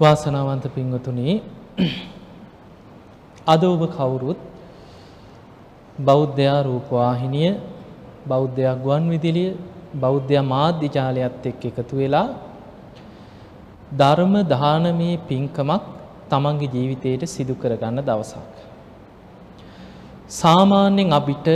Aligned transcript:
වාසනාවන්ත 0.00 0.64
පින්වතුනි 0.68 1.30
අද 3.46 3.62
ඔබ 3.64 3.82
කවුරුත් 3.88 4.38
බෞද්ධයා 5.98 6.60
රූපවාහිනිය 6.62 7.50
බෞද්ධයා 8.28 8.76
ගුවන් 8.76 9.10
විදිලිය 9.10 9.50
බෞද්ධයා 9.96 10.44
මාධ්‍ය 10.44 10.88
ජාලයත් 10.88 11.46
එක්ක 11.46 11.62
එකතු 11.70 11.94
වෙලා 11.96 12.28
ධර්ම 13.92 14.34
දානමේ 14.46 15.14
පින්කමක් 15.28 15.84
තමන්ගේ 16.30 16.72
ජීවිතයට 16.74 17.22
සිදු 17.26 17.54
කරගන්න 17.54 17.98
දවසක්. 18.00 18.54
සාමාන්‍යයෙන් 20.30 21.12
අපිට 21.12 21.48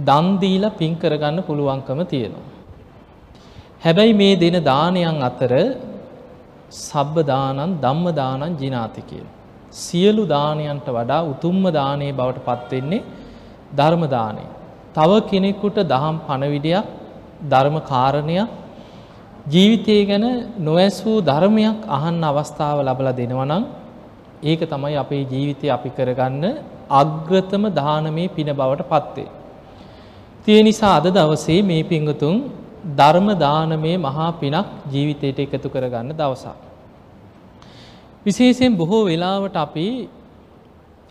දන් 0.00 0.26
දීලා 0.40 0.76
පින් 0.80 0.92
කරගන්න 0.96 1.38
පුළුවන්කම 1.42 2.00
තියෙනවා. 2.06 2.46
හැබැයි 3.82 4.14
මේ 4.14 4.36
දෙන 4.36 4.56
දානයන් 4.64 5.20
අතර 5.22 5.52
සබ්බ 6.74 7.16
දානං 7.26 7.78
ධම්ම 7.80 8.06
දානං 8.14 8.56
ජිනාති 8.56 9.02
කියන. 9.02 9.26
සියලු 9.74 10.24
දානයන්ට 10.26 10.88
වඩා 10.88 11.22
උතුම්ම 11.24 11.64
දානයේ 11.72 12.12
බවට 12.12 12.44
පත් 12.46 12.70
වෙන්නේ 12.72 13.06
ධර්ම 13.72 14.02
දානය. 14.08 14.44
තව 14.94 15.10
කෙනෙකුට 15.30 15.78
දහම් 15.84 16.16
පණවිඩයක් 16.26 16.84
ධර්ම 17.44 17.76
කාරණයක් 17.82 18.48
ජීවිතය 19.46 19.96
ගැන 20.06 20.26
නොඇසූ 20.58 21.16
ධර්මයක් 21.20 21.80
අහන්න 21.88 22.22
අවස්ථාව 22.22 22.78
ලබලා 22.80 23.16
දෙනවා 23.20 23.48
නම් 23.50 23.64
ඒක 24.42 24.60
තමයි 24.64 24.96
අපේ 24.96 25.22
ජීවිතය 25.24 25.66
අපි 25.68 25.90
කරගන්න 25.90 26.44
අග්‍රතම 26.92 27.64
දානමේ 27.72 28.28
පින 28.28 28.48
බවට 28.52 28.90
පත්වේ. 28.92 29.30
තිය 30.44 30.60
නිසා 30.62 30.94
අද 30.98 31.06
දවසේ 31.10 31.60
මේ 31.62 31.82
පිංගතුන් 31.84 32.36
ධර්ම 32.92 33.28
දානමේ 33.38 33.96
මහා 33.98 34.30
පිනක් 34.34 34.66
ජීවිතයට 34.92 35.38
එකතු 35.46 35.68
කරගන්න 35.68 36.12
දවසක්. 36.12 36.63
විශේෂයෙන් 38.26 38.76
බොහෝ 38.76 39.02
වෙලාවට 39.04 39.56
අපි 39.56 39.86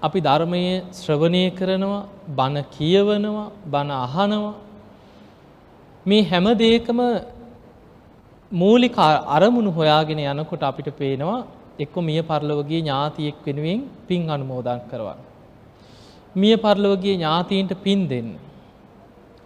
අපි 0.02 0.20
ධර්මය 0.20 0.64
ශ්‍රවණය 0.92 1.44
කරනවා 1.52 2.00
බණ 2.36 2.66
කියවනවා 2.72 3.48
බණ 3.66 3.92
අහනවා 3.98 4.54
මේ 6.06 6.24
හැම 6.24 6.48
දෙයකම 6.58 7.00
මූලික 8.52 8.98
අරමුණු 9.36 9.72
හොයාගෙන 9.72 10.24
යනකොට 10.24 10.64
අපිට 10.64 10.90
පේනවා 10.94 11.40
එක්ක 11.80 11.96
මිය 12.00 12.22
පරලොවගේ 12.24 12.82
ඥාතියෙක් 12.82 13.38
වෙනුවෙන් 13.46 13.80
පින් 14.08 14.22
අනුමෝදන් 14.30 14.82
කරවන්න. 14.90 15.20
මිය 16.36 16.56
පරලොවගේ 16.58 17.16
ඥාතීන්ට 17.16 17.74
පින් 17.84 18.02
දෙන්න. 18.08 18.30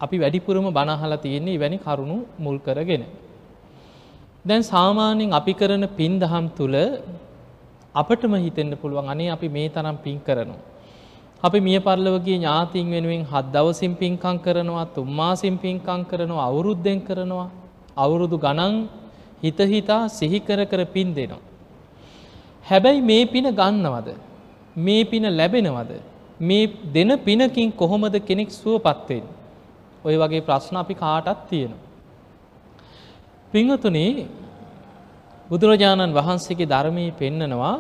අපි 0.02 0.16
වැඩිපුරම 0.18 0.68
බණහලා 0.70 1.18
තියෙන්නේ 1.18 1.60
වැනි 1.60 1.78
කරුණු 1.80 2.18
මුල් 2.38 2.58
කරගෙන. 2.60 3.04
දැන් 4.46 4.64
සාමාන්‍යයෙන් 4.66 5.34
අපි 5.34 5.54
කරන 5.54 5.84
පින් 5.98 6.14
දහම් 6.20 6.46
තුළ 6.58 6.76
අපටම 8.02 8.34
හිතෙන්න 8.46 8.74
පුළුවන් 8.82 9.10
අනේ 9.14 9.30
අපි 9.36 9.48
මේ 9.50 9.70
තරම් 9.70 9.98
පින් 10.04 10.18
කරනවා. 10.20 10.62
අපි 11.44 11.60
මිය 11.60 11.80
පරලොවගේ 11.80 12.38
ඥාතීන් 12.38 12.88
වෙනුවෙන් 12.94 13.24
හත් 13.32 13.46
දවසින් 13.56 13.94
පින්කම් 14.02 14.38
කරනවා 14.46 14.86
තුම්මාසින් 14.96 15.56
පින්කම් 15.58 16.02
කරනවා 16.10 16.48
අවුරුද්දෙන් 16.50 17.00
කරනවා 17.08 17.50
අවුරුදු 17.98 18.38
ගණන් 18.38 18.76
හිත 19.44 19.60
හිතා 19.74 20.02
සිහි 20.10 20.40
කර 20.40 20.60
කර 20.72 20.82
පින් 20.86 21.10
දෙනවා. 21.16 21.42
හැබැයි 22.66 23.02
මේ 23.02 23.26
පින 23.26 23.48
ගන්නවද? 23.60 24.08
මේ 24.78 25.04
පින 25.06 25.26
ලැබෙනවද? 25.40 25.92
මේ 26.40 26.66
දෙන 26.96 27.12
පිනකින් 27.20 27.72
කොහොමද 27.72 28.16
කෙනෙක් 28.28 28.50
සුවපත් 28.52 29.10
වෙන්නේ? 29.10 29.36
ওই 30.06 30.16
වගේ 30.16 30.42
ප්‍රශ්න 30.42 30.76
අපි 30.78 30.94
කාටත් 30.96 31.40
තියෙනවා. 31.50 31.86
පින්වතුනි 33.54 34.06
බුදුරජාණන් 35.50 36.14
වහන්සේගේ 36.14 36.68
ධර්මයේ 36.68 37.12
පෙන්නනවා 37.14 37.76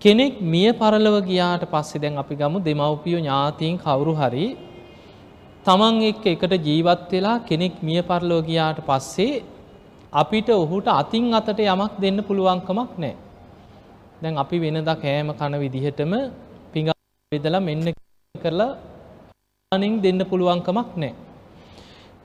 කෙනෙක් 0.00 0.34
මිය 0.44 0.68
පරලව 0.72 1.16
ගියාට 1.22 1.64
පස්සේ 1.66 2.00
දැන් 2.00 2.16
අපි 2.16 2.34
ගමු 2.34 2.58
දෙමව්පියෝ 2.60 3.20
ඥාතීන් 3.20 3.76
කවුරු 3.78 4.12
හරි 4.14 4.46
තමන් 5.66 5.96
එක්ක 6.02 6.24
එකට 6.26 6.54
ජීවත් 6.60 7.10
වෙලා 7.10 7.36
කෙනෙක් 7.42 7.74
මිය 7.80 8.00
පරලව 8.02 8.40
ගියාට 8.42 8.78
පස්සේ 8.82 9.42
අපිට 10.12 10.48
ඔහුට 10.52 10.86
අතින් 10.92 11.32
අතට 11.32 11.60
යමක් 11.64 11.92
දෙන්න 11.96 12.18
පුළුවන්කමක් 12.20 12.90
නැහැ. 12.96 13.16
දැන් 14.22 14.34
අපි 14.36 14.56
වෙනදා 14.58 14.96
කෑම 14.96 15.28
කන 15.32 15.54
විදිහටම 15.56 16.12
පිඟා 16.72 16.98
බෙදලා 17.32 17.60
මෙන්න 17.60 17.86
කරලා 18.34 18.72
අනින් 19.72 19.94
දෙන්න 20.00 20.20
පුළුවන්කමක් 20.24 20.90
නැහැ. 20.96 21.31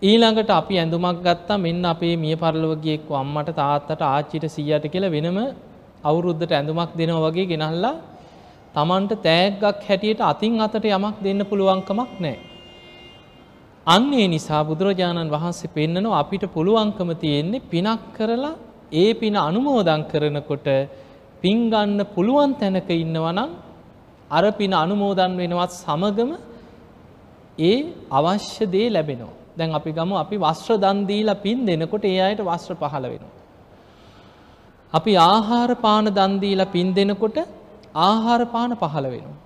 ඊළඟට 0.01 0.49
අපි 0.51 0.77
ඇඳුමක් 0.77 1.19
ගත්තා 1.19 1.57
මෙන්න 1.57 1.83
අපේ 1.83 2.15
මිය 2.15 2.35
පරලොව 2.35 2.73
ගියෙක් 2.77 3.09
අම්මට 3.11 3.49
තාත්තට 3.51 4.01
ආච්චිට 4.03 4.45
සීයට 4.47 4.85
කියලා 4.85 5.09
වෙනම 5.09 5.37
අවුරුද්දට 6.03 6.51
ඇඳුමක් 6.51 6.91
දෙනවා 6.93 7.25
වගේ 7.25 7.47
ගෙනල්ලා 7.47 7.95
Tamanට 8.75 9.11
තෑග්ගක් 9.19 9.63
හැටියට 9.81 10.21
අතින් 10.21 10.61
අතට 10.61 10.85
යමක් 10.87 11.17
දෙන්න 11.23 11.41
පුළුවන්කමක් 11.43 12.11
නැහැ. 12.19 12.37
අන්න 13.87 14.13
ඒ 14.13 14.27
නිසා 14.27 14.61
බුදුරජාණන් 14.63 15.33
වහන්සේ 15.35 15.73
පෙන්නනවා 15.75 16.19
අපිට 16.19 16.45
පුළුවන්කම 16.47 17.09
තියෙන්නේ 17.15 17.65
පිනක් 17.65 18.03
කරලා 18.13 18.53
ඒ 18.93 19.09
පින 19.13 19.35
අනුමෝදන් 19.39 20.03
කරනකොට 20.03 20.67
පින් 21.41 21.57
ගන්න 21.71 22.05
පුළුවන් 22.13 22.53
තැනක 22.53 22.89
ඉන්නවා 22.95 23.33
නම් 23.33 23.49
අර 24.31 24.45
පින 24.51 24.71
අනුමෝදන් 24.75 25.33
වෙනවත් 25.35 25.73
සමගම 25.75 26.31
ඒ 27.59 27.77
අවශ්‍ය 28.11 28.63
දේ 28.67 28.89
ලැබෙනවා. 28.89 29.46
දැන් 29.57 29.73
අපි 29.73 29.91
ගමු 29.91 30.15
අපි 30.15 30.35
වස්ත්‍ර 30.37 30.77
දන් 30.77 30.99
දීලා 31.07 31.41
පින් 31.43 31.65
දෙනකොට 31.65 32.05
ඒ 32.05 32.19
අයට 32.19 32.41
වස්ත්‍ර 32.41 32.75
පහළ 32.75 33.05
වෙනවා. 33.05 33.33
අපි 34.93 35.13
ආහාර 35.25 35.71
පාන 35.77 36.05
දන් 36.09 36.33
දීලා 36.39 36.71
පින් 36.71 36.87
දෙනකොට 36.93 37.37
ආහාර 37.97 38.41
පාන 38.45 38.71
පහළ 38.75 39.07
වෙනවා. 39.13 39.37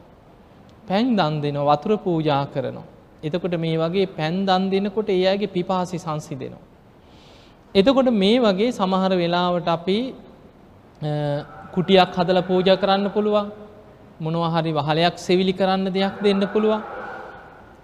පැන් 0.88 1.16
දන් 1.16 1.33
දෙනවා 1.41 1.69
වතුර 1.72 1.97
පූජා 1.97 2.44
කරනවා. 2.47 2.88
එතකොට 3.23 3.55
මේ 3.57 3.77
වගේ 3.77 4.07
පැන් 4.09 4.45
දන් 4.45 4.63
දෙනකොට 4.72 5.09
ඒ 5.09 5.25
අයගේ 5.27 5.47
පිපාසි 5.49 5.97
සංසිඳෙනවා. 5.97 6.63
එතකොට 7.75 8.09
මේ 8.13 8.38
වගේ 8.39 8.72
සමහර 8.72 9.11
වෙලාවට 9.16 9.67
අපි 9.67 9.97
කුටියක් 11.73 12.11
හදලා 12.17 12.41
පූජා 12.43 12.78
කරන්න 12.78 13.09
පුළුවන්. 13.09 13.51
මොනවා 14.19 14.51
හරි 14.53 14.72
වහලයක් 14.72 15.16
සෙවිලි 15.17 15.53
කරන්න 15.53 15.88
දෙයක් 15.89 16.16
දෙන්න 16.23 16.43
පුළුවන්. 16.53 16.81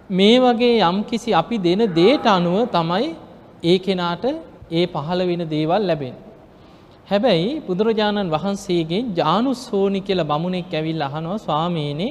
මේ 0.09 0.39
වගේ 0.39 0.79
යම්කිසි 0.81 1.33
අපි 1.33 1.57
දෙන 1.57 1.81
දේට 1.93 2.25
අනුව 2.25 2.69
තමයි 2.69 3.15
ඒ 3.63 3.77
කෙනාට 3.77 4.25
ඒ 4.71 4.85
පහළ 4.85 5.21
වෙන 5.27 5.43
දේවල් 5.49 5.81
ලැබෙන. 5.81 6.13
හැබැයි 7.07 7.61
බුදුරජාණන් 7.67 8.31
වහන්සේගෙන් 8.31 9.13
ජානුස්සෝනි 9.15 9.99
කියලා 10.01 10.23
බමුණෙක් 10.23 10.71
ඇවිල්ලා 10.73 11.09
අහනවා 11.09 11.37
ස්වාමීනි 11.37 12.07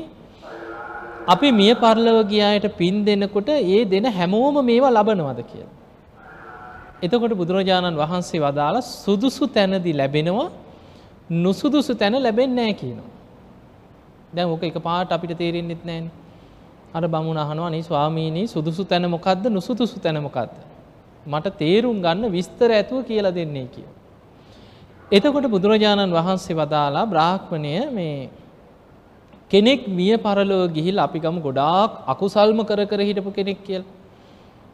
අපි 1.27 1.49
මිය 1.53 1.73
පරලව 1.75 2.19
ගියායට 2.29 2.67
පින් 2.77 3.05
දෙනකොට 3.05 3.49
ඒ 3.49 3.84
දෙන 3.84 4.05
හැමෝම 4.09 4.57
මේවා 4.65 4.91
ලබනවද 4.91 5.41
කියලා. 5.43 5.73
එතකොට 7.03 7.33
බුදුරජාණන් 7.33 7.97
වහන්සේ 7.97 8.41
වදාළ 8.41 8.78
සුදුසු 8.83 9.45
තැනදී 9.47 9.93
ලැබෙනවා 9.93 10.49
නුසුදුසු 11.31 11.95
තැන 11.95 12.23
ලැබෙන්නේ 12.23 12.57
නැහැ 12.57 12.75
කියනවා. 12.75 13.11
දැන් 14.34 14.49
ඕක 14.49 14.63
එකපාරට 14.63 15.11
අපිට 15.13 15.39
තේරෙන්නෙත් 15.39 15.83
නැහැනේ. 15.84 16.25
අර 16.97 17.05
බමුණ 17.07 17.39
අහනවා 17.39 17.71
නේ 17.71 17.83
ස්වාමීනි 17.83 18.43
සුදුසු 18.47 18.84
තැන 18.84 19.07
මොකද්ද 19.09 19.45
නුසුදුසු 19.49 19.99
තැන 19.99 20.19
මොකද්ද? 20.23 20.57
මට 21.27 21.55
තේරුම් 21.59 22.01
ගන්න 22.01 22.31
විස්තර 22.31 22.71
ඇතුව 22.71 23.05
කියලා 23.05 23.34
දෙන්නේ 23.34 23.67
කියලා. 23.67 23.95
එතකොට 25.12 25.47
බුදුරජාණන් 25.49 26.12
වහන්සේ 26.12 26.55
වදාලා 26.55 27.07
බ්‍රාහ්මණය 27.07 27.75
මේ 27.91 28.31
කෙනෙක් 29.51 29.87
මිය 29.91 30.17
පරලොව 30.19 30.62
ගිහිල් 30.73 30.99
අපි 30.99 31.19
ගමු 31.19 31.41
ගොඩාක් 31.41 32.03
අකුසල්ම 32.07 32.61
කර 32.65 32.81
කර 32.87 33.01
හිටපු 33.03 33.33
කෙනෙක් 33.33 33.61
කියලා. 33.65 33.93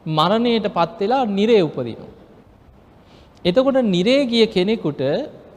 මරණයට 0.06 0.66
පත් 0.71 0.99
වෙලා 1.00 1.25
නිරේ 1.31 1.62
උපදිනවා. 1.62 2.12
එතකොට 3.44 3.78
නිරේ 3.87 4.21
ගිය 4.27 4.47
කෙනෙකුට 4.49 5.03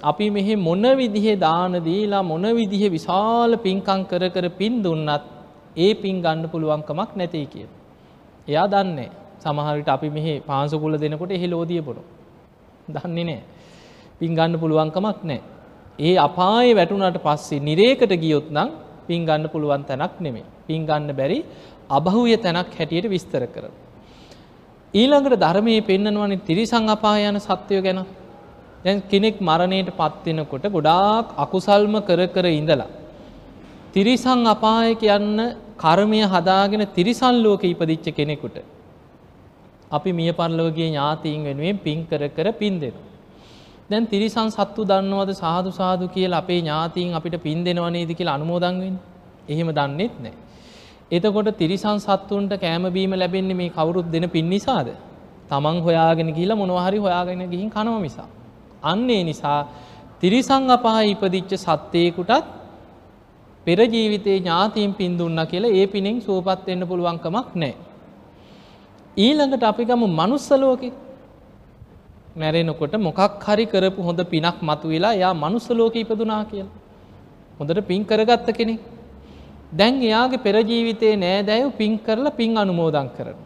අපි 0.03 0.29
මෙහි 0.29 0.55
මොන 0.57 0.83
විදිහේ 0.95 1.37
දාන 1.37 1.73
දීලා 1.81 2.23
මොන 2.23 2.45
විදිහේ 2.53 2.89
විශාල 2.89 3.55
පින්කම් 3.57 4.01
කර 4.05 4.23
කර 4.29 4.49
පින් 4.51 4.83
දුන්නත් 4.83 5.34
ඒ 5.77 5.93
පින් 5.93 6.21
ගන්න 6.21 6.49
පුළුවන්කමක් 6.49 7.11
නැtei 7.15 7.45
කිය. 7.45 7.67
එයා 8.47 8.67
දන්නේ 8.67 9.09
සමහර 9.39 9.75
විට 9.75 9.89
අපි 9.89 10.09
මෙහි 10.09 10.33
පාංශුකුල 10.41 10.97
දෙනකොට 10.97 11.31
එහි 11.31 11.47
ලෝදිය 11.47 11.81
බොනවා. 11.81 12.07
දන්නේ 12.87 13.25
නැහැ. 13.25 13.43
පින් 14.19 14.31
ගන්න 14.35 14.59
පුළුවන්කමක් 14.59 15.19
නැහැ. 15.23 15.41
ඒ 15.99 16.15
අපායේ 16.19 16.75
වැටුණාට 16.75 17.19
පස්සේ 17.19 17.59
නිරේකට 17.59 18.13
ගියොත් 18.15 18.49
නම් 18.51 18.69
පින් 19.07 19.25
ගන්න 19.25 19.49
පුළුවන් 19.49 19.83
තැනක් 19.83 20.15
නෙමෙයි. 20.19 20.45
පින් 20.67 20.81
ගන්න 20.85 21.09
බැරි 21.13 21.39
අභව්‍ය 21.89 22.37
තැනක් 22.37 22.69
හැටියට 22.73 23.07
විස්තර 23.07 23.43
කරනවා. 23.47 23.81
ඊළඟට 24.93 25.35
ධර්මයේ 25.37 25.81
පෙන්නනවනේ 25.83 26.43
තිරිසං 26.43 26.87
අපාය 26.89 27.23
යන 27.25 27.39
සත්වය 27.39 27.81
ගැන. 27.81 27.99
දැන් 28.83 29.01
කෙනෙක් 29.03 29.37
මරණයට 29.39 29.89
පත් 29.91 30.25
වෙනකොට 30.27 30.65
ගොඩාක් 30.69 31.27
අකුසල්ම 31.37 31.95
කර 32.01 32.21
කර 32.27 32.45
ඉඳලා 32.51 32.89
තිරිසං 33.93 34.41
අපාය 34.45 34.95
කියන්න 34.95 35.27
කර්මය 35.77 36.21
හදාගෙන 36.25 36.83
තිරිසන් 36.89 37.35
ලෝකෙ 37.43 37.67
ඉපදිච්ච 37.67 38.07
කෙනෙකුට 38.11 38.57
අපි 39.91 40.11
මිය 40.11 40.31
පරලොවගේ 40.31 40.87
ඥාතීන් 40.89 41.43
වෙනුවෙන් 41.43 41.77
පින් 41.79 42.05
කර 42.05 42.21
කර 42.29 42.47
පින් 42.53 42.79
දෙනවා. 42.79 43.03
දැන් 43.89 44.07
තිරිසන් 44.07 44.49
සත්තු 44.49 44.81
දන්නවද 44.83 45.31
සාදු 45.35 45.69
සාදු 45.71 46.07
කියලා 46.07 46.39
අපේ 46.39 46.59
ඥාතීන් 46.59 47.13
අපිට 47.13 47.35
පින් 47.41 47.63
දෙනව 47.63 47.85
නේද 47.89 48.11
කියලා 48.11 48.35
අනුමෝදන් 48.35 48.75
වෙන්නේ? 48.75 49.03
එහෙම 49.49 49.69
දන්නෙත් 49.71 50.15
නැහැ. 50.19 50.37
එතකොට 51.11 51.49
තිරිසන් 51.55 51.99
සත්තුන්ට 51.99 52.53
කෑම 52.57 52.85
බීම 52.89 53.11
ලැබෙන්නේ 53.13 53.55
මේ 53.55 53.69
කවුරුත් 53.71 54.07
දෙන 54.11 54.29
පින් 54.29 54.49
නිසාද? 54.49 54.87
තමන් 55.49 55.77
හොයාගෙන 55.81 56.29
ගිහිල්ලා 56.29 56.57
මොනවා 56.57 56.85
හරි 56.87 56.97
හොයාගෙන 56.97 57.45
ගිහින් 57.47 57.69
කනවා 57.69 57.99
මිසා. 57.99 58.27
අන්න 58.83 59.09
ඒ 59.09 59.23
නිසා 59.23 59.59
තිරිසං 60.21 60.69
අපායේ 60.69 61.11
ඉපදිච්ච 61.11 61.51
සත්වේකුටත් 61.57 62.45
පෙර 63.65 63.79
ජීවිතේ 63.85 64.37
ඥාතීන් 64.39 64.93
පින් 64.93 65.17
දුන්නා 65.17 65.45
කියලා 65.45 65.73
ඒ 65.73 65.87
පිනෙන් 65.87 66.21
සුවපත් 66.21 66.67
වෙන්න 66.67 66.87
පුළුවන් 66.87 67.19
කමක් 67.19 67.47
නැහැ. 67.55 67.75
ඊළඟට 69.17 69.63
අපි 69.63 69.85
ගමු 69.85 70.07
manuss 70.19 70.47
ලෝකේ 70.53 70.93
මැරෙනකොට 72.35 72.95
මොකක් 72.99 73.45
හරි 73.45 73.65
කරපු 73.65 74.01
හොඳ 74.03 74.21
පිනක් 74.33 74.57
මතුවෙලා 74.61 75.13
එයා 75.13 75.33
manuss 75.35 75.69
ලෝකේ 75.71 76.01
ඉපදුනා 76.01 76.43
කියලා. 76.45 76.73
හොඳට 77.59 77.87
පින් 77.87 78.05
කරගත්ත 78.05 78.49
කෙනෙක්. 78.57 78.81
දැන් 79.73 80.01
එයාගේ 80.01 80.43
පෙර 80.43 80.55
ජීවිතේ 80.63 81.13
නෑදෑයෝ 81.15 81.71
පින් 81.71 81.99
කරලා 81.99 82.37
පින් 82.39 82.57
අනුමෝදන් 82.57 83.09
කරනවා. 83.17 83.45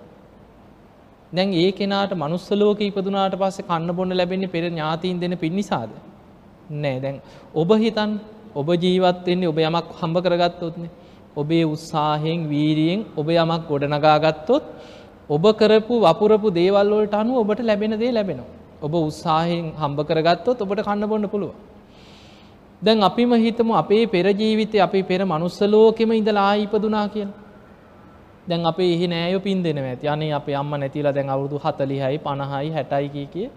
දැන් 1.32 1.54
ඒ 1.54 1.72
කෙනාට 1.72 2.14
manuss 2.18 2.50
ලෝකේ 2.54 2.90
ඉපදුනාට 2.92 3.36
පස්සේ 3.36 3.68
කන්න 3.68 3.96
බොන්න 3.96 4.18
ලැබෙන්නේ 4.18 4.54
පෙර 4.56 4.64
ඥාතීන් 4.64 5.22
දෙන 5.22 5.38
පින් 5.38 5.56
නිසාද? 5.56 5.92
නෑ. 6.82 6.98
දැන් 7.00 7.22
ඔබ 7.54 7.72
හිතන්න 7.78 8.12
ඔබ 8.56 8.68
ජීවත් 8.76 9.26
වෙන්නේ 9.26 9.48
ඔබ 9.48 9.58
යමක් 9.60 9.88
හම්බ 10.00 10.18
කරගත්තොත්නේ. 10.20 10.90
ඔබේ 11.36 11.66
උත්සාහයෙන් 11.66 12.50
වීරියෙන් 12.50 13.06
ඔබ 13.16 13.28
යමක් 13.30 13.68
ගොඩනගා 13.68 14.18
ගත්තොත් 14.20 14.64
ඔබ 15.30 15.44
කරපු 15.54 15.96
වපුරපු 16.02 16.48
දේවල් 16.52 16.90
වලට 16.92 17.14
අනුව 17.14 17.38
ඔබට 17.38 17.62
ලැබෙන 17.62 18.00
දේ 18.00 18.12
ලැබෙනවා. 18.12 18.50
ඔබ 18.82 18.94
උත්සාහයෙන් 18.94 19.74
හම්බ 19.74 20.00
කරගත්තොත් 20.04 20.62
ඔබට 20.62 20.82
කන්න 20.82 21.08
බොන්න 21.08 21.30
පුළුවන්. 21.30 21.56
දැන් 22.82 23.04
අපිම 23.04 23.32
හිතමු 23.36 23.74
අපේ 23.74 24.08
පෙර 24.08 24.26
ජීවිතේ 24.32 24.82
අපි 24.82 25.04
පෙර 25.04 25.22
manuss 25.26 25.62
ලෝකෙම 25.64 26.12
ඉඳලා 26.12 26.46
ආයි 26.50 26.64
ඉපදුනා 26.64 27.08
කියලා. 27.10 27.38
දැන් 28.48 28.66
අපේ 28.66 28.94
එහි 28.94 29.08
නෑයෝ 29.08 29.40
පින් 29.40 29.64
දෙනවා 29.64 29.90
ඇති. 29.90 30.08
අනේ 30.08 30.34
අපේ 30.34 30.56
අම්මා 30.56 30.80
නැතිලා 30.80 31.14
දැන් 31.14 31.30
අවුරුදු 31.30 31.58
40යි 31.58 32.20
50යි 32.20 32.72
60යි 32.74 33.10
කී 33.10 33.28
කිය. 33.28 33.50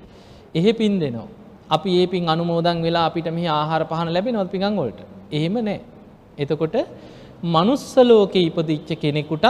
එහෙ 0.55 0.73
පින් 0.73 1.01
දෙනවා. 1.01 1.42
අපි 1.77 1.91
ඒ 2.01 2.07
පින් 2.07 2.29
අනුමෝදන් 2.35 2.79
වෙලා 2.87 3.07
අපිට 3.11 3.29
මෙහි 3.37 3.49
ආහාර 3.51 3.83
පහන 3.85 4.09
ලැබෙනවද 4.17 4.51
පිඟන් 4.55 4.79
වලට? 4.81 5.01
එහෙම 5.33 5.55
නෑ. 5.69 5.81
එතකොට 6.39 6.77
manuss 7.45 7.85
ලෝකේ 8.03 8.47
ඉපදිච්ච 8.49 8.91
කෙනෙකුටත් 9.03 9.47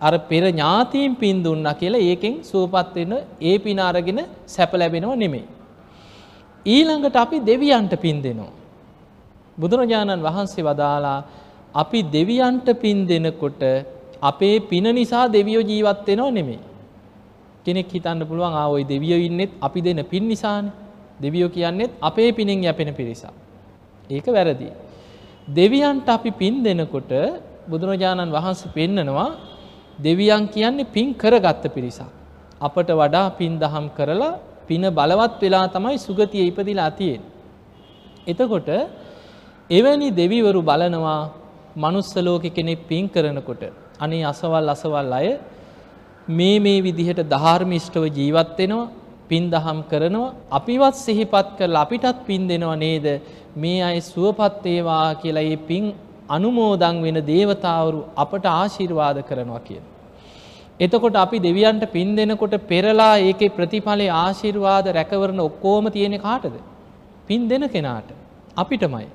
අර 0.00 0.14
පෙර 0.30 0.42
ඥාතීන් 0.48 1.16
පින් 1.16 1.36
දුන්නා 1.44 1.74
කියලා 1.74 2.02
ඒකෙන් 2.02 2.34
සුවපත් 2.42 2.94
වෙන 2.96 3.12
ඒ 3.40 3.56
පින 3.58 3.78
අරගෙන 3.80 4.20
සැප 4.46 4.72
ලැබෙනව 4.74 5.14
නෙමෙයි. 5.16 5.44
ඊළඟට 6.66 7.16
අපි 7.16 7.38
දෙවියන්ට 7.40 7.94
පින් 8.04 8.18
දෙනවා. 8.22 8.52
බුදුරජාණන් 9.58 10.22
වහන්සේ 10.22 10.64
වදාලා 10.64 11.18
අපි 11.74 11.98
දෙවියන්ට 12.16 12.68
පින් 12.82 12.98
දෙනකොට 13.08 13.62
අපේ 14.22 14.56
පින 14.60 14.86
නිසා 14.94 15.26
දෙවියෝ 15.28 15.64
ජීවත් 15.70 16.06
වෙනව 16.08 16.30
නෙමෙයි. 16.38 16.60
කෙනෙක් 17.64 17.92
හිතන්න 17.94 18.26
පුළුවන් 18.28 18.54
ආ 18.54 18.68
ওই 18.68 18.82
දෙවියෝ 18.84 19.20
ඉන්නෙත් 19.28 19.52
අපි 19.60 19.80
දෙන 19.86 20.00
පින් 20.04 20.26
නිසානේ. 20.28 20.83
දෙවියෝ 21.20 21.50
කියන්නේත් 21.50 21.92
අපේ 22.00 22.32
පිනෙන් 22.32 22.62
යැපෙන 22.62 22.94
පිරිසක්. 22.94 23.32
ඒක 24.10 24.26
වැරදි. 24.28 24.68
දෙවියන්ට 25.50 26.08
අපි 26.08 26.30
පින් 26.32 26.62
දෙනකොට 26.62 27.12
බුදුරජාණන් 27.68 28.30
වහන්සේ 28.30 28.72
පෙන්නනවා 28.72 29.30
දෙවියන් 29.98 30.48
කියන්නේ 30.48 30.84
පින් 30.86 31.14
කරගත්ත 31.14 31.64
පිරිසක්. 31.68 32.10
අපට 32.60 32.88
වඩා 32.92 33.26
පින් 33.30 33.58
දහම් 33.58 33.86
කරලා 33.90 34.38
පින 34.66 34.82
බලවත් 34.90 35.40
වෙලා 35.42 35.66
තමයි 35.68 35.98
සුගතිය 35.98 36.48
ඉපදිලා 36.48 36.90
තියෙන්නේ. 36.90 37.30
එතකොට 38.26 38.68
එවැනි 39.70 40.08
දෙවිවරු 40.12 40.60
බලනවා 40.62 41.30
manuss 41.76 42.14
ලෝකෙ 42.16 42.50
කෙනෙක් 42.50 42.86
පින් 42.88 43.08
කරනකොට 43.08 43.62
අනේ 44.00 44.24
අසවල් 44.24 44.68
අසවල් 44.68 45.12
අය 45.12 45.28
මේ 46.28 46.58
මේ 46.58 46.82
විදිහට 46.82 47.20
ධාර්මිෂ්ඨව 47.26 48.04
ජීවත් 48.10 48.58
වෙනවා 48.58 48.90
පින් 49.28 49.44
දහම් 49.50 49.78
කරනවා 49.82 50.34
අපිවත් 50.50 50.96
සිහිපත් 50.96 51.48
කරලා 51.58 51.82
අපිටත් 51.82 52.18
පින් 52.26 52.48
දෙනවා 52.48 52.76
නේද 52.76 53.06
මේ 53.56 53.80
අය 53.82 53.98
සුවපත් 54.02 54.64
වේවා 54.64 55.14
කියලා 55.14 55.44
මේ 55.44 55.64
පින් 55.64 55.84
අනුමෝදන් 56.28 57.02
වෙන 57.02 57.18
දේවතාවරු 57.24 58.00
අපට 58.16 58.46
ආශිර්වාද 58.52 59.18
කරනවා 59.22 59.60
කියන. 59.60 59.82
එතකොට 60.80 61.16
අපි 61.16 61.38
දෙවියන්ට 61.38 61.84
පින් 61.92 62.14
දෙනකොට 62.16 62.54
පෙරලා 62.68 63.14
ඒකේ 63.20 63.50
ප්‍රතිඵලයේ 63.50 64.14
ආශිර්වාද 64.16 64.86
රැකවරණ 64.90 65.40
ඔක්කොම 65.40 65.86
තියෙන 65.88 66.16
කාටද? 66.18 66.56
පින් 67.26 67.48
දෙන 67.48 67.68
කෙනාට. 67.68 68.08
අපිටමයි. 68.56 69.06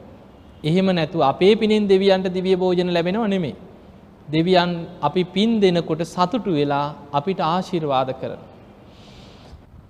එහෙම 0.63 0.87
නැතුව 0.89 1.21
අපේ 1.23 1.55
පිනෙන් 1.55 1.87
දෙවියන්ට 1.87 2.27
දිව්‍ය 2.29 2.53
භෝජන 2.55 2.89
ලැබෙනව 2.89 3.27
නෙමෙයි. 3.27 3.55
දෙවියන් 4.27 4.71
අපි 5.01 5.23
පින් 5.25 5.59
දෙනකොට 5.59 6.01
සතුටු 6.05 6.51
වෙලා 6.51 6.87
අපිට 7.13 7.39
ආශිර්වාද 7.43 8.09
කරනවා. 8.13 8.48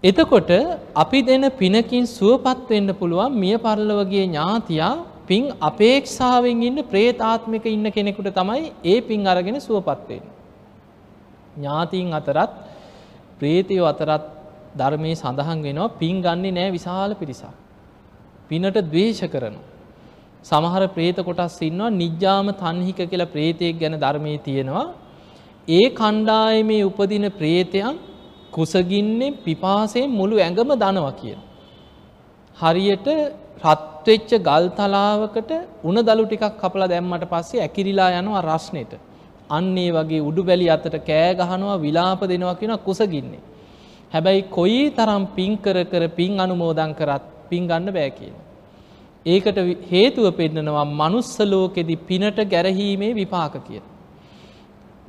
එතකොට 0.04 0.50
අපි 0.96 1.22
දෙන 1.22 1.44
පිනකින් 1.52 2.06
සුවපත් 2.08 2.70
වෙන්න 2.70 2.88
පුළුවන් 2.94 3.34
මිය 3.36 3.58
පරලොවගේ 3.58 4.26
ඥාතියා 4.26 4.92
පින් 5.28 5.52
අපේක්ෂාවෙන් 5.62 6.64
ඉන්න 6.64 6.84
ප්‍රේතාත්මික 6.84 7.66
ඉන්න 7.68 7.86
කෙනෙකුට 7.88 8.32
තමයි 8.34 8.72
ඒ 8.84 9.02
පින් 9.02 9.26
අරගෙන 9.26 9.60
සුවපත් 9.60 10.08
වෙන්නේ. 10.08 10.32
ඥාතීන් 11.58 12.14
අතරත් 12.14 12.52
ප්‍රේතයෝ 13.40 13.86
අතරත් 13.86 14.24
ධර්මයේ 14.74 15.16
සඳහන් 15.16 15.60
වෙනවා 15.62 15.90
පින් 15.96 16.22
ගන්නේ 16.22 16.52
නෑ 16.52 16.72
විශාල 16.72 17.12
පිරිසක්. 17.16 17.52
පිනට 18.50 18.78
ද්වේෂ 18.86 19.22
කරනවා. 19.26 19.68
සමහර 20.46 20.84
ප්‍රේත 20.88 21.18
කොටස් 21.20 21.60
ඉන්නවා 21.62 21.92
නිජ්ජාම 21.94 22.48
තන්හික 22.56 23.00
කියලා 23.04 23.34
ප්‍රේතයෙක් 23.36 23.76
ගැන 23.78 24.00
ධර්මයේ 24.00 24.40
තියෙනවා. 24.40 24.88
ඒ 25.68 25.88
කණ්ඩායමේ 25.92 26.86
උපදින 26.86 27.26
ප්‍රේතයන් 27.34 28.08
කුසගින්නේ 28.52 29.36
පිපාසයෙන් 29.46 30.10
මුළු 30.12 30.36
ඇඟම 30.38 30.72
දනවා 30.76 31.14
කියන. 31.14 31.40
හරියට 32.58 33.08
රත්වෙච්ච 33.64 34.32
ගල් 34.40 34.66
තලාවකට 34.70 35.52
උණ 35.84 36.00
දළු 36.00 36.26
ටිකක් 36.26 36.58
කපලා 36.62 36.88
දැම්මට 36.88 37.26
පස්සේ 37.26 37.62
ඇකිරිලා 37.62 38.10
යනවා 38.20 38.42
රස්නෙට. 38.42 38.94
අන්නේ 39.50 39.92
වගේ 39.92 40.22
උඩු 40.22 40.42
බැලි 40.44 40.68
අතට 40.70 40.96
කෑ 41.02 41.32
ගහනවා 41.36 41.78
විලාප 41.78 42.22
දෙනවා 42.24 42.56
කියන 42.56 42.74
කුසගින්නේ. 42.80 43.42
හැබැයි 44.14 44.48
කොයි 44.50 44.84
තරම් 44.92 45.24
පින් 45.36 45.58
කර 45.58 45.78
කර 45.86 46.04
පින් 46.10 46.40
අනුමෝදන් 46.40 46.94
කරත් 46.96 47.24
පින් 47.50 47.68
ගන්න 47.68 47.94
බෑ 47.94 48.12
කියන. 48.12 48.36
ඒකට 49.26 49.58
හේතුව 49.92 50.26
පෙන්නනවා 50.32 50.86
manuss 50.94 51.32
ලෝකෙදි 51.42 51.96
පිනට 52.00 52.40
ගැරහීමේ 52.46 53.14
විපාක 53.14 53.56
කියන. 53.68 53.86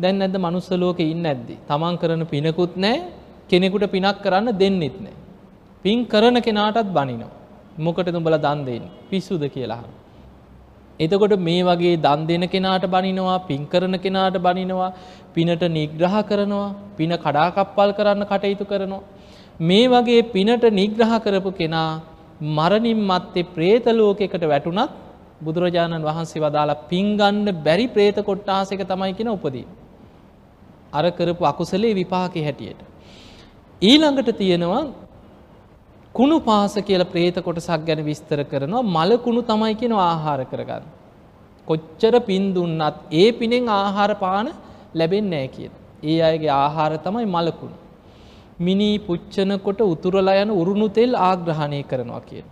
දැන් 0.00 0.18
නැද්ද 0.18 0.36
manuss 0.38 0.70
ලෝකේ 0.72 1.06
ඉන්නේ 1.06 1.34
නැද්දි? 1.34 1.54
තමන් 1.68 1.98
කරන 1.98 2.26
පිනකුත් 2.26 2.76
නැහැ 2.76 3.19
කෙනෙකුට 3.50 3.86
පිනක් 3.90 4.22
කරන්න 4.22 4.58
දෙන්නෙත් 4.58 4.96
නෑ. 5.00 5.16
පින් 5.84 6.06
කරන 6.06 6.36
කෙනාටත් 6.40 6.90
බනිනවා. 6.90 7.32
මොකට 7.78 8.08
තුඹල 8.08 8.36
දන් 8.38 8.60
දෙන්න 8.64 8.84
පිස්සුද 9.10 9.44
කියලා. 9.48 9.84
එතකොට 11.00 11.34
මේ 11.38 11.62
වගේ 11.62 11.96
දන් 11.98 12.26
දෙන 12.26 12.44
කෙනාට 12.48 12.84
බනිනවා 12.86 13.38
පින් 13.48 13.62
කරන 13.66 13.94
කෙනාට 13.98 14.36
බනිනවා 14.38 14.90
පිනට 15.34 15.62
නිග්‍රහ 15.70 16.16
කරනවා 16.22 16.66
පින 16.96 17.12
කඩාකප්පල් 17.16 17.92
කරන්න 17.98 18.24
කටයුතු 18.24 18.64
කරනවා. 18.64 19.02
මේ 19.60 19.86
වගේ 19.88 20.22
පිනට 20.34 20.64
නිග්‍රහ 20.72 21.14
කරපු 21.18 21.52
කෙනා 21.52 21.90
මරණින් 22.50 23.00
මත්තේ 23.02 23.48
ප්‍රේතලෝකෙකට 23.48 24.44
වැටුනත් 24.44 24.92
බුදුරජාණන් 25.40 26.06
වහන්සේ 26.08 26.44
වදාලා 26.44 26.82
පින්ගන්න 26.90 27.46
බැරි 27.66 27.86
ප්‍රේත 27.88 28.18
කොට්ටාසක 28.22 28.82
තමයිකෙන 28.84 29.28
උපදී. 29.28 29.66
අර 30.92 31.04
කරපු 31.12 31.42
අකුසලේ 31.44 31.94
විපාකි 31.94 32.44
හැටියට. 32.46 32.89
ඊළඟට 33.82 34.30
තියෙනවා 34.38 34.82
කුණු 36.14 36.36
පාස 36.40 36.74
කියල 36.88 37.04
ප්‍රේත 37.04 37.36
කොටසක් 37.44 37.84
ගැන 37.86 38.00
විස්තර 38.04 38.40
කරනවා 38.44 38.82
මල 38.86 39.12
කුණු 39.16 39.42
තමයි 39.42 39.74
කියෙන 39.74 39.92
ආහාර 39.92 40.40
කරගන්න. 40.44 40.84
කොච්චර 41.68 42.14
පින් 42.20 42.52
දුන්නත් 42.54 42.96
ඒ 43.12 43.28
පිනෙන් 43.32 43.68
ආහාර 43.70 44.10
පාන 44.14 44.52
ලැබෙන් 44.94 45.30
නෑ 45.30 45.48
කියන. 45.48 45.72
ඒ 46.02 46.18
අයගේ 46.20 46.52
ආහාර 46.54 46.92
තමයි 46.98 47.26
මලකුණු. 47.26 47.76
මිනි 48.60 48.90
පුච්චනකොට 48.98 49.80
උතුරලා 49.92 50.38
යන 50.42 50.50
උරුණු 50.50 50.88
තෙල් 50.90 51.14
ආග්‍රහණය 51.20 51.80
කරනවා 51.82 52.22
කියන. 52.28 52.46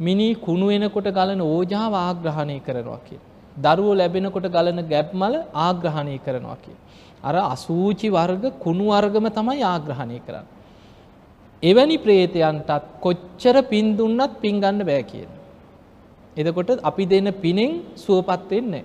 මිනි 0.00 0.28
කුණු 0.36 0.66
එනකොට 0.70 1.08
ගලන 1.18 1.40
ඕජාව 1.42 1.92
ආග්‍රහණය 1.96 2.58
කරනවා 2.60 3.00
කිය. 3.06 3.20
දරුවෝ 3.56 3.94
ලැබෙනකොට 3.94 4.48
ගලන 4.48 4.80
ගැබ්මල 4.92 5.34
ආග්‍රහණය 5.66 6.18
කරනවා 6.18 6.58
කිය. 6.64 6.76
අර 7.28 7.36
අසූචි 7.46 8.08
වර්ග 8.10 8.44
කුණු 8.58 8.86
වර්ගම 8.88 9.26
තමයි 9.30 9.64
ආග්‍රහණය 9.64 10.18
කරන්න. 10.26 10.46
එවැනි 11.62 11.96
ප්‍රේතයන්ටත් 11.98 12.84
කොච්චර 13.00 13.56
පින් 13.64 13.96
දුන්නත් 13.96 14.40
පින් 14.40 14.60
ගන්න 14.60 14.84
බෑ 14.84 15.02
කියන. 15.04 15.30
එතකොට 16.36 16.78
අපි 16.82 17.04
දෙන 17.06 17.32
පිනෙන් 17.36 17.72
සුවපත් 17.96 18.50
වෙන්නේ. 18.50 18.84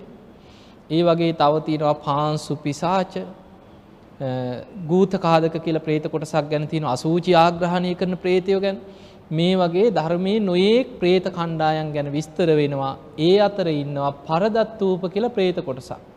ඒ 0.90 1.02
වගේ 1.02 1.32
තව 1.34 1.52
තියෙනවා 1.60 1.94
පාංසු 2.00 2.56
පිසාච 2.58 3.14
ගූත 4.86 5.12
කාදක 5.18 5.56
කියලා 5.58 5.80
ප්‍රේත 5.80 6.04
කොටසක් 6.06 6.50
ගැන 6.50 6.68
තියෙන 6.68 6.84
අසූචි 6.86 7.32
ආග්‍රහණය 7.36 7.94
කරන 7.94 8.16
ප්‍රේතයෝ 8.16 8.60
ගැන 8.60 8.78
මේ 9.30 9.54
වගේ 9.56 9.90
ධර්මයේ 9.90 10.40
නොයෙක් 10.40 10.88
ප්‍රේත 11.00 11.26
කණ්ඩායම් 11.30 11.92
ගැන 11.92 12.08
විස්තර 12.10 12.48
වෙනවා. 12.52 12.94
ඒ 13.18 13.36
අතර 13.40 13.66
ඉන්නවා 13.74 14.12
පරදත්තූප 14.22 15.02
කියලා 15.12 15.30
ප්‍රේත 15.30 15.58
කොටසක්. 15.60 16.11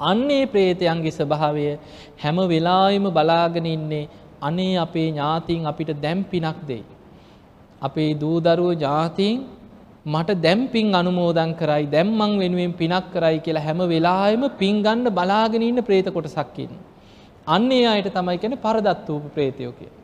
අන්නේ 0.00 0.44
ප්‍රේතයන්ගේ 0.46 1.12
ස්වභාවය 1.12 1.64
හැම 2.22 2.38
වෙලාවෙම 2.52 3.06
බලාගෙන 3.10 3.66
ඉන්නේ 3.66 4.08
අනේ 4.42 4.74
අපේ 4.76 5.08
ඥාතීන් 5.10 5.66
අපිට 5.66 5.90
දැන් 6.02 6.24
පිනක් 6.24 6.60
දෙයි. 6.68 6.84
අපේ 7.82 8.10
දූ 8.14 8.36
දරුවෝ 8.40 8.74
ඥාතීන් 8.74 9.40
මට 10.06 10.40
දැන් 10.42 10.68
පින් 10.68 10.94
අනුමෝදන් 10.94 11.52
කරයි 11.54 11.86
දැන් 11.86 12.08
මං 12.10 12.38
වෙනුවෙන් 12.38 12.72
පිනක් 12.72 13.10
කරයි 13.14 13.40
කියලා 13.40 13.62
හැම 13.62 13.80
වෙලාවෙම 13.86 14.44
පින් 14.60 14.82
ගන්න 14.82 15.10
බලාගෙන 15.10 15.62
ඉන්න 15.62 15.82
ප්‍රේත 15.82 16.08
කොටසක් 16.08 16.58
ඉන්නවා. 16.58 16.84
අන්නේ 17.46 17.86
අයට 17.86 18.08
තමයි 18.14 18.38
කියන්නේ 18.38 18.62
පරදත්තූප 18.66 19.24
ප්‍රේතයෝ 19.34 19.72
කියලා. 19.72 19.98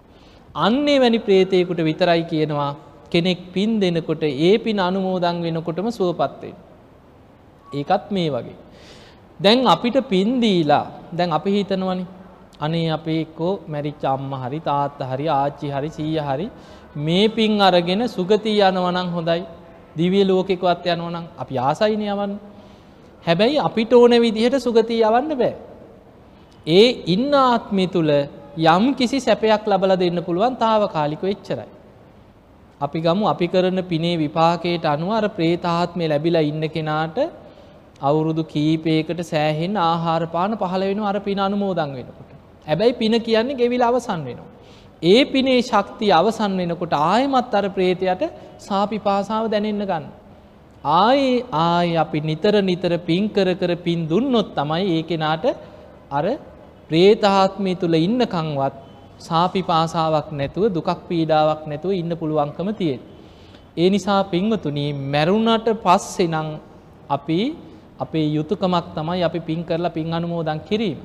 අන්නේ 0.56 0.98
වැනි 1.00 1.18
ප්‍රේතයෙකුට 1.18 1.80
විතරයි 1.88 2.22
කියනවා 2.24 2.72
කෙනෙක් 3.10 3.40
පින් 3.54 3.80
දෙනකොට 3.80 4.22
ඒ 4.22 4.58
පින් 4.58 4.78
අනුමෝදන් 4.80 5.42
වෙනකොටම 5.42 5.88
සුවපත් 5.90 6.42
වෙන්න. 6.42 6.56
ඒකත් 7.72 8.06
මේ 8.10 8.30
වගේ. 8.30 8.56
දැන් 9.40 9.66
අපිට 9.66 9.96
පින්දීලා 10.08 10.86
දැන් 11.12 11.32
අපි 11.32 11.50
හිතනවනි. 11.52 12.04
අනේ 12.58 12.88
අපේ 12.90 13.20
එක්කෝ 13.22 13.52
මැරිච් 13.68 14.04
අම්ම 14.04 14.32
හරි 14.34 14.60
තාත්ත 14.60 14.98
හරි 15.02 15.26
ආච්චි 15.30 15.68
හරි 15.68 15.90
සීය 15.90 16.18
හරි 16.20 16.46
මේ 16.98 17.28
පින් 17.28 17.60
අරගෙන 17.60 18.02
සුගතිී 18.08 18.60
යනවනං 18.62 19.08
හොඳයි. 19.10 19.42
දිවිය 19.96 20.24
ලෝකෙකවත් 20.24 20.86
යනවනම් 20.86 21.24
අපි 21.38 21.54
ආසයිනයවන්න 21.60 22.32
හැබැයි 23.24 23.58
අපිට 23.60 23.92
ඕන 23.92 24.12
විදිහට 24.24 24.56
සුගතිී 24.60 25.04
යවන්න 25.04 25.32
බෑ. 25.34 25.54
ඒ 26.66 26.88
ඉන්න 27.06 27.32
ආත්මි 27.42 27.86
තුළ 27.88 28.12
යම් 28.66 28.84
කිසි 28.94 29.18
සැපයක් 29.20 29.64
ලබල 29.66 29.92
දෙන්න 29.96 30.18
පුළුවන් 30.22 30.54
තාව 30.56 30.82
කාලික 30.90 31.22
වෙච්චරයි 31.22 31.68
අපි 32.80 32.98
ගමු 33.00 33.28
අපි 33.28 33.46
කරන 33.48 33.80
පිනේ 33.84 34.16
විපාකයට 34.16 34.84
අනුව 34.86 35.10
අර 35.12 35.28
ප්‍රේතාත්මය 35.28 36.08
ලැබිලා 36.08 36.42
ඉන්න 36.42 36.64
කෙනාට 36.68 37.18
අවුරුදු 38.00 38.42
කීපයකට 38.44 39.20
සෑහෙන 39.24 39.76
ආහාර 39.76 40.26
පාන 40.26 40.52
පහළ 40.54 40.82
වෙනවා 40.82 41.08
අර 41.08 41.20
පින 41.20 41.38
අනුමෝදන් 41.38 41.94
වෙනකොට. 41.94 42.30
හැබැයි 42.66 42.92
පින 42.94 43.20
කියන්නේ 43.20 43.54
ගෙවිලා 43.54 43.88
අවසන් 43.88 44.24
වෙනවා. 44.24 44.50
ඒ 45.02 45.24
පිනේ 45.24 45.60
ශක්තිය 45.62 46.12
අවසන් 46.12 46.56
වෙනකොට 46.56 46.92
ආයෙමත් 46.92 47.54
අර 47.54 47.64
ප්‍රේතයට 47.68 48.22
සාපිපාසාව 48.58 49.50
දැනෙන්න 49.50 49.82
ගන්න. 49.82 50.04
ආයේ 50.84 51.44
ආයේ 51.52 51.96
අපි 51.96 52.20
නිතර 52.20 52.54
නිතර 52.62 52.92
පින් 53.00 53.28
කර 53.28 53.48
කර 53.54 53.72
පින් 53.76 54.08
දුන්නොත් 54.08 54.54
තමයි 54.54 54.84
ඒ 54.90 55.02
කෙනාට 55.02 55.46
අර 56.10 56.26
ප්‍රේතාත්මය 56.90 57.74
තුල 57.74 57.94
ඉන්නකන්වත් 57.96 58.74
සාපිපාසාවක් 59.18 60.28
නැතුව 60.32 60.64
දුකක් 60.70 61.00
පීඩාවක් 61.08 61.62
නැතුව 61.66 61.92
ඉන්න 61.92 62.12
පුළුවන්කම 62.12 62.68
තියෙන. 62.74 63.00
ඒ 63.76 63.88
නිසා 63.90 64.22
පින්වතුනි 64.24 64.86
මැරුණට 65.04 65.68
පස්සේ 65.82 66.28
නම් 66.28 66.48
අපි 67.08 67.40
අපේ 67.98 68.26
යුතුයකමක් 68.28 68.86
තමයි 68.94 69.22
අපි 69.22 69.40
පින් 69.40 69.60
කරලා 69.64 69.90
පින් 69.90 70.12
අනුමෝදන් 70.12 70.60
කිරීම. 70.60 70.98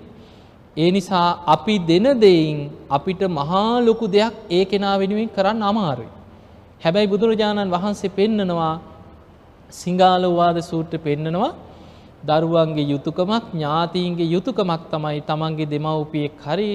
ඒ 0.78 0.92
නිසා 0.92 1.28
අපි 1.46 1.76
දෙන 1.80 2.06
දෙයින් 2.16 2.58
අපිට 2.90 3.22
මහා 3.30 3.80
ලොකු 3.80 4.06
දෙයක් 4.08 4.34
ඒ 4.50 4.64
කෙනා 4.66 4.96
වෙනුවෙන් 5.00 5.30
කරන්න 5.30 5.64
අමාරුයි. 5.64 6.12
හැබැයි 6.82 7.12
බුදුරජාණන් 7.14 7.74
වහන්සේ 7.76 8.12
පෙන්නනවා 8.12 8.76
සිංහාලෝවාද 9.70 10.58
සූත්‍ර 10.62 10.98
පෙන්නනවා 10.98 11.52
දරුවන්ගේ 12.24 12.90
යුතුයකමක් 12.90 13.46
ඥාතීන්ගේ 13.52 14.32
යුතුයකමක් 14.32 14.84
තමයි 14.92 15.22
තමන්ගේ 15.22 15.72
දෙමව්පියෙක් 15.74 16.36
හරි 16.40 16.70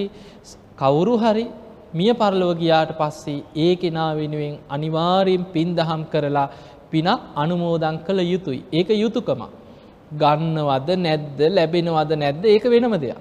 කවුරු 0.77 1.15
හරි 1.17 1.45
මිය 1.93 2.11
පරලොව 2.13 2.51
ගියාට 2.59 2.91
පස්සේ 2.99 3.45
ඒ 3.57 3.73
කෙනා 3.75 4.11
වෙනුවෙන් 4.13 4.55
අනිවාර්යෙන් 4.69 5.43
පින් 5.47 5.69
දහම් 5.75 6.01
කරලා 6.11 6.47
පිනක් 6.91 7.21
අනුමෝදන් 7.35 7.97
කළ 8.05 8.19
යුතුයි. 8.25 8.65
ඒක 8.71 8.89
යුතුයකමක්. 8.95 9.56
ගන්නවද 10.11 10.89
නැද්ද 10.97 11.39
ලැබෙනවද 11.49 12.11
නැද්ද 12.15 12.45
ඒක 12.45 12.63
වෙනම 12.65 12.95
දෙයක්. 12.95 13.17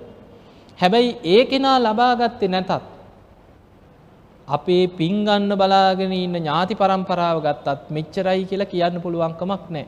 හැබැයි 0.79 1.17
ඒ 1.25 1.45
කෙනා 1.45 1.79
ලබාගත්තේ 1.79 2.49
නැතත් 2.49 2.71
අපේ 4.49 4.87
පින් 4.89 5.25
ගන්න 5.25 5.53
බලාගෙන 5.53 6.13
ඉන්න 6.15 6.35
ඥාති 6.35 6.75
પરම්පරාව 6.75 7.39
ගත්තත් 7.43 7.91
මෙච්චරයි 7.91 8.45
කියලා 8.45 8.73
කියන්න 8.73 9.01
පුළුවන්කමක් 9.01 9.65
නැහැ. 9.69 9.87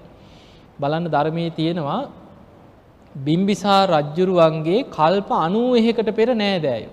බලන්න 0.81 1.07
ධර්මයේ 1.07 1.51
තියෙනවා 1.51 2.01
බිම්බිසා 3.15 3.87
රජ්ජුරුවන්ගේ 3.89 4.87
කල්ප 4.89 5.31
91කට 5.31 6.11
පෙර 6.13 6.29
නෑදෑයෝ. 6.35 6.93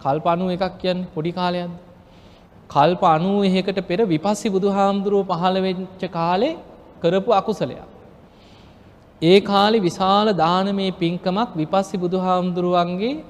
කල්ප 0.00 0.24
91ක් 0.26 0.72
කියන්නේ 0.80 1.10
පොඩි 1.14 1.32
කාලයක්ද? 1.32 1.76
කල්ප 2.70 3.02
91කට 3.02 3.80
පෙර 3.82 4.00
විපස්සී 4.06 4.50
බුදුහාමුදුරුව 4.50 5.30
පහළ 5.30 5.56
වෙච්ච 5.66 6.02
කාලේ 6.10 6.58
කරපු 7.02 7.30
අකුසලයක්. 7.32 7.97
ඒ 9.22 9.40
කාලේ 9.40 9.80
විශාල 9.80 10.28
දානමය 10.34 10.86
පින්කමක් 10.92 11.56
විපස්සී 11.56 11.98
බුදුහාමුදුරුවන්ගේ 11.98 13.22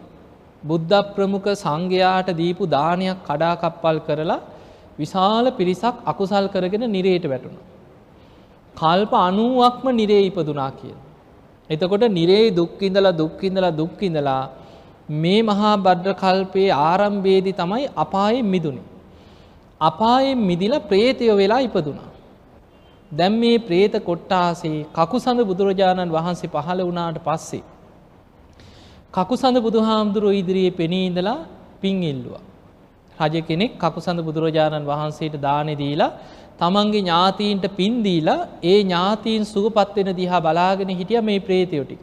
බුද්ධ 0.62 0.94
ප්‍රමුඛ 1.14 1.48
සංඝයාට 1.54 2.30
දීපු 2.36 2.66
දානයක් 2.68 3.18
කඩාකප්පල් 3.24 3.98
කරලා 4.00 4.40
විශාල 4.98 5.46
පිරිසක් 5.52 5.94
අකුසල් 6.04 6.46
කරගෙන 6.48 6.84
නිරේට 6.88 7.24
වැටුණා. 7.24 7.64
කල්ප 8.74 9.12
90ක්ම 9.12 9.86
නිරේ 9.92 10.22
ඉපදුනා 10.26 10.70
කියලා. 10.72 11.04
එතකොට 11.70 12.04
නිරේ 12.10 12.50
දුක් 12.50 12.78
විඳලා 12.78 13.16
දුක් 13.16 13.40
විඳලා 13.40 13.72
දුක් 13.72 13.94
විඳලා 13.98 14.50
මේ 15.22 15.40
මහා 15.42 15.74
භද්‍ර 15.78 16.14
කල්පයේ 16.14 16.70
ආරම්භයේදී 16.82 17.52
තමයි 17.52 17.88
අපායෙන් 17.96 18.46
මිදුනේ. 18.46 18.86
අපායෙන් 19.80 20.38
මිදිලා 20.40 20.80
ප්‍රේතය 20.82 21.32
වෙලා 21.32 21.60
ඉපදුනා. 21.60 22.07
දැන් 23.10 23.32
මේ 23.34 23.58
ප්‍රේත 23.58 23.94
කොට්ටාසේ 24.04 24.86
කකුසඳ 24.92 25.40
බුදුරජාණන් 25.42 26.10
වහන්සේ 26.10 26.50
පහළ 26.50 26.80
වුණාට 26.82 27.18
පස්සේ 27.24 27.62
කකුසඳ 29.14 29.58
බුදුහාමුදුරුවෝ 29.58 30.32
ඉදිරියේ 30.32 30.70
පෙනී 30.72 31.06
ඉඳලා 31.06 31.38
පින් 31.80 32.02
ඉල්ලුවා. 32.02 32.44
රජ 33.18 33.40
කෙනෙක් 33.42 33.72
කකුසඳ 33.78 34.20
බුදුරජාණන් 34.20 34.84
වහන්සේට 34.84 35.40
දානෙ 35.40 35.74
දීලා 35.74 36.12
තමන්ගේ 36.58 37.00
ඥාතීන්ට 37.00 37.64
පින් 37.76 38.04
දීලා 38.04 38.46
ඒ 38.62 38.78
ඥාතීන් 38.82 39.42
සුවපත් 39.44 39.96
වෙන 39.96 40.12
දිහා 40.16 40.40
බලාගෙන 40.40 40.90
හිටියා 40.90 41.22
මේ 41.22 41.40
ප්‍රේතයෝ 41.40 41.84
ටික. 41.84 42.02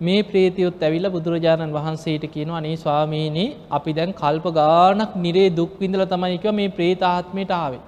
මේ 0.00 0.22
ප්‍රේතයොත් 0.22 0.82
ඇවිල්ලා 0.82 1.10
බුදුරජාණන් 1.10 1.74
වහන්සේට 1.74 2.24
කියනවා 2.28 2.58
අනේ 2.58 2.76
ස්වාමීනි 2.76 3.46
අපි 3.70 3.92
දැන් 3.92 4.12
කල්ප 4.14 4.46
ගාණක් 4.54 5.12
නිරේ 5.16 5.48
දුක් 5.50 5.72
විඳලා 5.80 6.06
තමයි 6.06 6.38
කිව්වා 6.38 6.58
මේ 6.60 6.70
ප්‍රේත 6.70 7.02
ආත්මයට 7.04 7.52
ආවේ. 7.54 7.82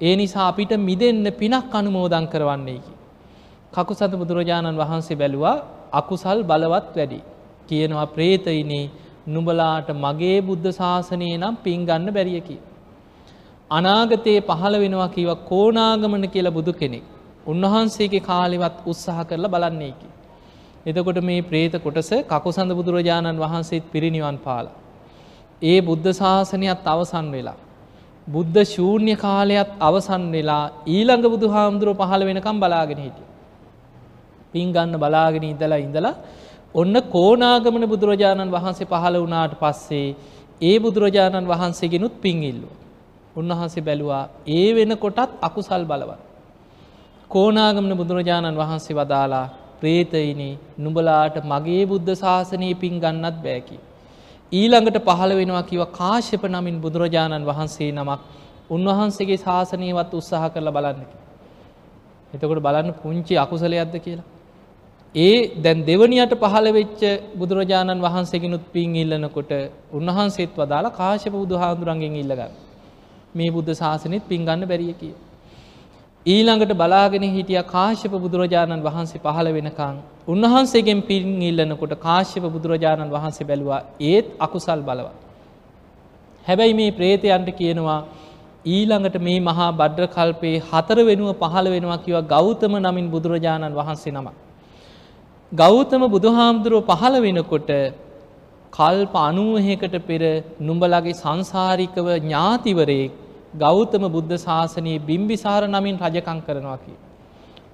ඒ 0.00 0.14
නිසා 0.16 0.46
අපිට 0.48 0.72
මිදෙන්න 0.80 1.26
පිනක් 1.32 1.74
අනුමෝදන් 1.74 2.26
කරවන්නේ 2.26 2.78
කි. 2.78 2.92
කකුසඳ 3.72 4.14
බුදුරජාණන් 4.14 4.78
වහන්සේ 4.78 5.16
බැලුවා 5.16 5.56
අකුසල් 5.92 6.40
බලවත් 6.42 6.88
වැඩි. 6.96 7.20
කියනවා 7.68 8.06
ප්‍රේතයිනේ 8.06 8.84
නුඹලාට 9.26 9.88
මගේ 9.96 10.38
බුද්ධ 10.40 10.68
ශාසනය 10.70 11.28
නම් 11.36 11.54
පින් 11.56 11.80
ගන්න 11.84 12.14
බැරිය 12.14 12.40
කිය. 12.40 12.60
අනාගතයේ 13.70 14.40
පහළ 14.40 14.76
වෙනවා 14.78 15.08
කිව 15.08 15.30
කෝනාගමන 15.44 16.24
කියලා 16.28 16.56
බුදු 16.58 16.72
කෙනෙක්. 16.72 17.04
උන්වහන්සේගේ 17.46 18.20
කාලෙවත් 18.20 18.76
උත්සාහ 18.86 19.20
කරලා 19.24 19.50
බලන්නේ 19.50 19.92
කි. 19.92 20.08
එතකොට 20.86 21.18
මේ 21.22 21.42
ප්‍රේත 21.42 21.74
කොටස 21.78 22.10
කකුසඳ 22.28 22.72
බුදුරජාණන් 22.72 23.38
වහන්සේත් 23.38 23.84
පිරිනිවන් 23.92 24.38
පාලා. 24.38 24.76
ඒ 25.62 25.78
බුද්ධ 25.80 26.08
ශාසනයත් 26.12 26.86
අවසන් 26.86 27.28
වෙලා. 27.32 27.58
බුද්ධ 28.28 28.58
ශූන්‍ය 28.66 29.14
කාලයත් 29.16 29.70
අවසන් 29.80 30.24
වෙලා 30.30 30.64
ඊළඟ 30.86 31.26
බුදු 31.26 31.46
හාමුදුරුව 31.48 32.00
පහළ 32.00 32.22
වෙනකම් 32.24 32.58
බලාගෙන 32.60 32.98
හිටිය. 32.98 33.28
පින් 34.52 34.72
ගන්න 34.72 34.94
බලාගෙන 34.96 35.44
ඉඳලා 35.44 35.78
ඉඳලා 35.78 36.14
ඔන්න 36.74 36.94
කෝනාගමන 37.08 37.84
බුදුරජාණන් 37.86 38.50
වහන්සේ 38.50 38.86
පහළ 38.86 39.16
වුණාට 39.16 39.54
පස්සේ 39.54 40.08
ඒ 40.60 40.76
බුදුරජාණන් 40.78 41.46
වහන්සේගෙනුත් 41.46 42.14
පින් 42.20 42.42
ඉල්ලුව. 42.42 42.72
උන්වහන්සේ 43.36 43.82
බැලුවා 43.82 44.24
ඒ 44.48 44.68
වෙන 44.74 44.92
කොටත් 44.96 45.30
අකුසල් 45.40 45.84
බලවත්. 45.84 46.20
කෝනාගමන 47.30 47.92
බුදුරජාණන් 47.96 48.56
වහන්සේ 48.56 48.96
වදාලා 48.96 49.46
ප්‍රේතයිනි 49.80 50.50
නුඹලාට 50.78 51.36
මගේ 51.44 51.82
බුද්ධ 51.86 52.10
ශාසනය 52.14 52.68
පින් 52.74 52.94
ගන්නත් 53.00 53.36
බෑකි. 53.42 53.78
ඊළඟට 54.52 54.98
පහළ 55.04 55.32
වෙනවා 55.34 55.62
කිව 55.64 55.82
කාශ්‍යප 55.92 56.44
නමින් 56.46 56.80
බුදුරජාණන් 56.80 57.44
වහන්සේ 57.44 57.90
නමක් 57.92 58.20
උන්වහන්සේගේ 58.70 59.38
ශාසනයවත් 59.38 60.12
උත්සාහ 60.14 60.48
කරලා 60.48 60.72
බලන්නකි. 60.72 61.16
එතකොට 62.34 62.60
බලන්න 62.60 62.94
පුංචි 62.94 63.34
අකුසලයක්ද 63.36 63.94
කියලා. 63.98 64.26
ඒ 65.14 65.36
දැන් 65.56 65.78
දෙවනියට 65.82 66.32
පහළ 66.36 66.68
වෙච්ච 66.70 67.02
බුදුරජාණන් 67.36 68.00
වහන්සේගෙනුත් 68.00 68.64
පින් 68.72 68.96
ඉල්ලනකොට 68.96 69.52
උන්වහන්සේත් 69.92 70.52
වදාලා 70.54 70.92
කාශ්‍යප 70.92 71.32
බුදුහාඳුරන්ගෙන් 71.34 72.14
ඉල්ලගන්න. 72.14 72.52
මේ 73.34 73.50
බුද්ධ 73.50 73.72
ශාසනෙත් 73.74 74.22
පින් 74.24 74.44
ගන්න 74.44 74.66
බැරිය 74.66 74.94
කිය. 74.94 75.14
ඊළඟට 76.28 76.72
බලාගෙන 76.74 77.24
හිටිය 77.26 77.60
කාශ්‍යප 77.66 78.14
බුදුරජාණන් 78.16 78.82
වහන්සේ 78.82 79.20
පහළ 79.20 79.48
වෙනකං 79.50 79.96
උන්වහන්සේගෙන් 80.28 81.00
පින් 81.02 81.28
ඉල්ලනකොට 81.42 81.94
කාශ්‍යප 81.98 82.44
බුදුරජාණන් 82.48 83.10
වහන්සේ 83.10 83.46
බැලුවා 83.46 83.80
ඒත් 84.02 84.26
අකුසල් 84.38 84.80
බලවත්. 84.82 85.16
හැබැයි 86.46 86.74
මේ 86.74 86.90
ප්‍රේතයන්ට 86.92 87.48
කියනවා 87.52 88.00
ඊළඟට 88.66 89.16
මේ 89.20 89.38
මහා 89.40 89.70
බද්්‍ර 89.72 90.08
කල්පයේ 90.08 90.64
හතර 90.64 90.98
වෙනුව 91.02 91.30
පහළ 91.36 91.70
වෙනවා 91.70 91.98
කිව 91.98 92.18
ගෞතම 92.26 92.74
නමින් 92.78 93.06
බුදුරජාණන් 93.10 93.74
වහන්සේ 93.74 94.12
නමක්. 94.12 94.36
ගෞතම 95.52 96.02
බුදුහාමුදුරුව 96.08 96.84
පහළ 96.86 97.16
වෙනකොට 97.20 97.70
කල්ප 98.72 99.14
අනුවහකට 99.20 99.96
පෙර 100.02 100.22
නුඹලගේ 100.62 101.14
සංසාරිකව 101.14 102.06
ඥාතිවරයෙක් 102.16 103.12
ගෞතම 103.54 104.04
බුද්ධ 104.08 104.34
ශාසනයේ 104.38 104.98
බිම්බිසාර 105.00 105.62
නමින් 105.66 105.96
රජකං 105.98 106.40
කරනවා 106.40 106.78
කිය. 106.78 106.96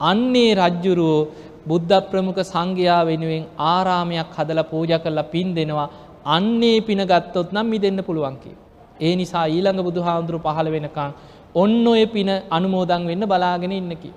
අන්නේ 0.00 0.54
රජ්ජුරුවෝ 0.54 1.28
බුද්ධ 1.66 1.95
ප්‍රමුඛ 2.11 2.43
සංඝයා 2.45 3.02
වෙනුවෙන් 3.04 3.45
ආරාමයක් 3.66 4.35
හදලා 4.38 4.64
පූජා 4.64 4.99
කරලා 4.99 5.31
පින් 5.31 5.54
දෙනවා 5.54 5.88
අන්නේ 6.26 6.81
පින 6.81 7.00
ගත්තොත් 7.02 7.52
නම් 7.52 7.66
මිදෙන්න 7.66 8.00
පුළුවන් 8.02 8.37
කිය. 8.37 8.57
ඒ 9.00 9.14
නිසා 9.16 9.47
ඊළඟ 9.47 9.83
බුදුහාමුදුරු 9.83 10.38
පහළ 10.38 10.69
වෙනකං 10.71 11.11
ඔන්න 11.54 11.87
ඔය 11.87 12.07
පින 12.07 12.28
අනුමෝදන් 12.50 13.07
වෙන්න 13.07 13.25
බලාගෙන 13.25 13.73
ඉන්නකි. 13.73 14.11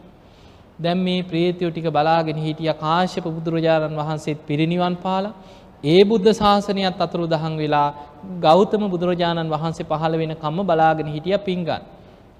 දැම් 0.79 0.99
මේ 0.99 1.23
ප්‍රේතියෝ 1.23 1.71
ටික 1.71 1.87
බලාගෙන 1.89 2.37
හිටිය 2.37 2.73
කාශ්‍යප 2.75 3.25
බුදුරජාණන් 3.27 3.97
වහන්සේත් 3.97 4.39
පිරිනිවන් 4.47 4.95
පාලා 4.97 5.33
ඒ 5.87 6.01
බුද්ධ 6.03 6.29
ශාසනයත් 6.33 6.99
අතුරු 6.99 7.25
දහන් 7.27 7.53
වෙලා 7.55 7.89
ගෞතම 8.39 8.83
බුදුරජාණන් 8.87 9.49
වහන්සේ 9.49 9.85
පහළ 9.85 10.15
වෙන 10.15 10.33
කම්ම 10.35 10.59
බලාගෙන 10.65 11.07
හිටිය 11.07 11.37
පින්ගන්න. 11.39 11.81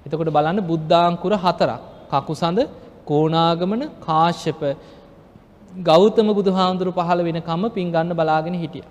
එතකොට 0.05 0.31
බලන්න 0.31 0.59
බුද්ධාංකුර 0.63 1.33
හතරක් 1.37 1.81
කකුසඳ 2.11 2.59
කෝනාගමන 3.05 3.81
කාශ්‍යප 3.99 4.61
ගෞතම 5.71 6.27
බුදුහාමුදුරු 6.31 6.91
පහළ 6.93 7.21
වෙන 7.21 7.39
කම්ම 7.41 7.65
පින්ගන්න 7.71 8.13
බලාගෙන 8.13 8.55
හිටිය. 8.55 8.85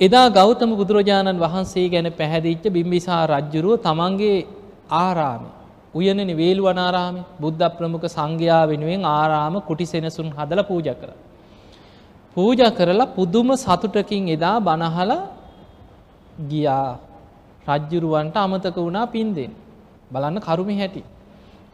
එදා 0.00 0.26
ගෞතම 0.30 0.70
බුදුරජාණන් 0.72 1.38
වහන්සේ 1.38 1.88
ගැන 1.88 2.08
පැහැදිච්ච 2.12 2.64
බිම්බිසා 2.70 3.22
රජ්ජුරුව 3.26 3.80
තමන්ගේ 3.80 4.46
ආරාමි. 4.98 5.50
උයනනි 5.94 6.34
වේලු 6.34 6.62
වනාරාමි 6.64 7.22
බුද්ධ 7.38 7.66
ප්‍රමුඛ 7.76 8.06
සංඝයා 8.08 8.62
වෙනුවෙන් 8.66 9.02
ආරාම 9.10 9.54
කුටි 9.62 9.86
සෙනසුන් 9.86 10.30
හදල 10.30 10.62
පූජ 10.62 10.88
කර. 10.92 11.10
පූජ 12.40 12.60
කරලා 12.78 13.12
පුදුම 13.16 13.48
සතුටකින් 13.56 14.28
එදා 14.34 14.56
බනහල 14.60 15.12
ගියා 16.50 16.90
රජ්ජුරුවන්ට 17.68 18.36
අමතක 18.36 18.76
වුණා 18.78 19.06
පින්දෙන්. 19.06 19.50
බලන්න 20.10 20.38
කරුමි 20.40 20.76
හැටි. 20.78 21.02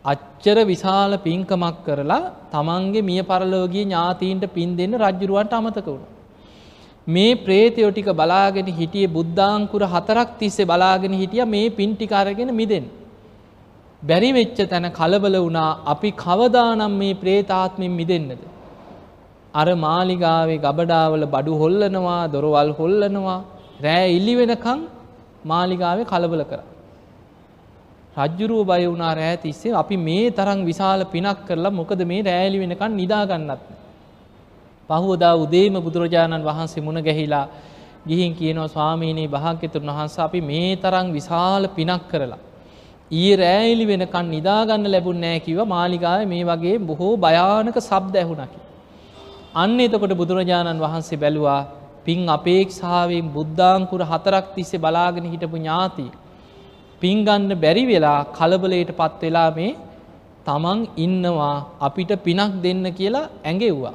අච්චර 0.04 0.58
විශාල 0.64 1.12
පින්කමක් 1.18 1.78
කරලා 1.87 2.32
තමන්ගේ 2.52 3.02
මිය 3.02 3.23
පරලෝගී 3.23 3.85
ඥාතීන්ට 3.85 4.46
පින් 4.49 4.76
දෙන්න 4.76 4.92
රජ්ජුරුවන්ට 4.96 5.52
අමතක 5.52 5.87
වුණ. 5.87 6.04
මේ 7.06 7.32
ප්‍රේතයෝ 7.37 7.90
ටික 7.92 8.11
බලාගෙන 8.12 8.68
හිටිය 8.80 9.06
බුද්ධාංකුර 9.08 9.82
හතරක් 9.87 10.28
තිස්සේ 10.40 10.70
බලාගෙන 10.73 11.12
හිටිය 11.12 11.44
මේ 11.46 11.70
පින්ටිකාරගෙන 11.70 12.52
මිදෙන්. 12.52 12.85
බැරි 14.02 14.30
වෙච්ච 14.32 14.58
තැන 14.66 14.90
කලබල 14.90 15.37
වුණා 15.38 15.70
අපි 15.87 16.11
කවදානම් 16.16 16.92
මේ 16.94 17.14
ප්‍රේතාත්මින් 17.14 17.92
මිදෙන්නද. 17.92 18.42
අර 19.60 19.68
මාලිගාවේ 19.78 20.58
ගබඩාවල 20.58 21.25
බඩු 21.34 21.52
හොල්ලනවා 21.62 22.22
දොරවල් 22.34 22.70
හොල්ලනවා 22.78 23.38
රෑ 23.82 24.08
ඉල්ලි 24.16 24.34
වෙනකං 24.40 24.80
මාලිගාවේ 25.44 26.08
කලබල 26.12 26.42
කර. 26.50 26.60
රජ්ජුරුව 28.16 28.60
බය 28.66 28.82
වුණා 28.84 29.14
රෑ 29.14 29.36
තිස්සේ 29.36 29.75
අපි 29.75 29.96
මේ 29.98 30.30
තරං 30.30 30.60
විශාල 30.64 31.00
පිනක් 31.06 31.40
කරලා 31.48 31.76
මොකද 31.80 32.00
මේ 32.10 32.22
රෑලි 32.22 32.58
වෙනකන් 32.62 32.92
නිදාගන්නත්. 32.96 33.62
පහුවදා 34.90 35.34
උදේම 35.36 35.76
බුදුරජාණන් 35.86 36.46
වහන්සේ 36.48 36.84
මුණ 36.86 37.00
ගැහිලා 37.02 37.46
ගිහින් 38.08 38.34
කියනවා 38.34 38.68
ස්වාමීනී 38.68 39.28
භාග්‍යතුන් 39.28 39.88
වහන්ස 39.90 40.18
අපි 40.18 40.40
මේ 40.42 40.76
තරං 40.76 41.06
විශාල 41.12 41.62
පිනක් 41.76 42.04
කරලා. 42.10 42.38
ඊ 43.12 43.32
රෑයිලි 43.36 43.84
වෙනකන් 43.86 44.26
නිදාගන්න 44.26 44.92
ලැබුන් 44.94 45.18
නෑ 45.20 45.40
කිව 45.40 45.58
මාලිකාව 45.66 46.20
මේ 46.26 46.44
වගේ 46.44 46.76
බොහෝ 46.81 47.14
භයානක 47.16 47.76
සබ්ද 47.81 48.14
ඇහුණකි. 48.16 48.65
අන්න 49.57 49.81
එතකොට 49.81 50.12
බුදුරජාණන් 50.14 50.81
වහන්සේ 50.81 51.19
බැලුවා 51.19 51.61
පින් 52.05 52.21
අපේක්ෂාවෙන් 52.29 53.27
බුද්ධාංකුර 53.31 54.01
හතරක් 54.03 54.47
තිස්සේ 54.55 54.79
බලාගෙන 54.79 55.27
හිටපු 55.27 55.57
ඥාති. 55.57 56.07
පින්ගන්න 57.03 57.51
බැරි 57.57 57.85
වෙලා 57.87 58.19
කලබලයට 58.31 58.90
පත් 58.92 59.21
වෙලා 59.23 59.51
මේ 59.51 59.73
තමන් 60.47 60.81
ඉන්නවා 60.97 61.55
අපිට 61.81 62.12
පිනක් 62.19 62.53
දෙන්න 62.62 62.85
කියලා 62.92 63.31
ඇඟෙව්වා. 63.42 63.95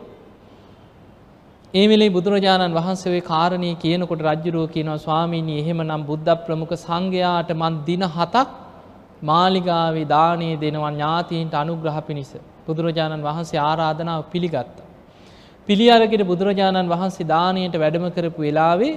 ඒ 1.73 1.85
වෙලේ 1.87 2.09
බුදුරජාණන් 2.09 2.73
වහන්සේ 2.73 3.21
කාරණය 3.23 3.71
කියනකොට 3.75 4.21
රජ්ජුරුව 4.21 4.65
කියනවා 4.67 4.99
ස්වාමීණී 4.99 5.59
එහෙම 5.59 5.79
නම් 5.81 6.01
බුද්ධ 6.03 6.31
ප්‍රමුඛ 6.45 6.75
සංඝයාට 6.77 7.51
මන් 7.53 7.75
දින 7.85 8.03
හතක් 8.09 8.47
මාලිගාවේ 9.23 10.07
දානයේ 10.07 10.55
දෙනවා 10.57 10.91
ඥාතීන්ට 10.91 11.53
අනුග්‍රහ 11.55 11.99
පිණිස 12.07 12.31
බුදුරජාණන් 12.65 13.23
වහන්සේ 13.23 13.61
ආරාධනාව 13.61 14.21
පිළිගත්ත. 14.31 14.90
පිළිඅරගෙන 15.67 16.23
බුදුරජාණන් 16.23 16.89
වහන්සේ 16.89 17.27
දානයට 17.27 17.75
වැඩම 17.75 18.05
කරපු 18.09 18.41
වෙලාවේ 18.41 18.93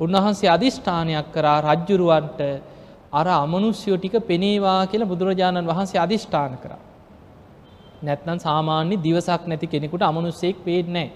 උන්වහන්සේ 0.00 0.48
අධිෂ්ඨානයක් 0.48 1.28
කරා 1.32 1.58
රජ්ජුරුවන්ට 1.62 2.40
අර 3.12 3.26
අමනුස්්‍යයෝ 3.36 3.96
ටික 3.96 4.16
පෙනේවා 4.22 4.80
කියලා 4.86 5.08
බුදුරජාණන් 5.08 5.66
වහන්සේ 5.66 6.00
අධිෂ්ඨාන 6.00 6.52
කරා. 6.56 6.82
නැත්නම් 8.02 8.38
සාමාන්‍ය 8.38 8.96
දිවසක් 8.98 9.42
නැති 9.46 9.66
කෙනෙකුට 9.66 10.02
අමනුස්සෙක් 10.02 10.58
පේනෑ. 10.60 11.08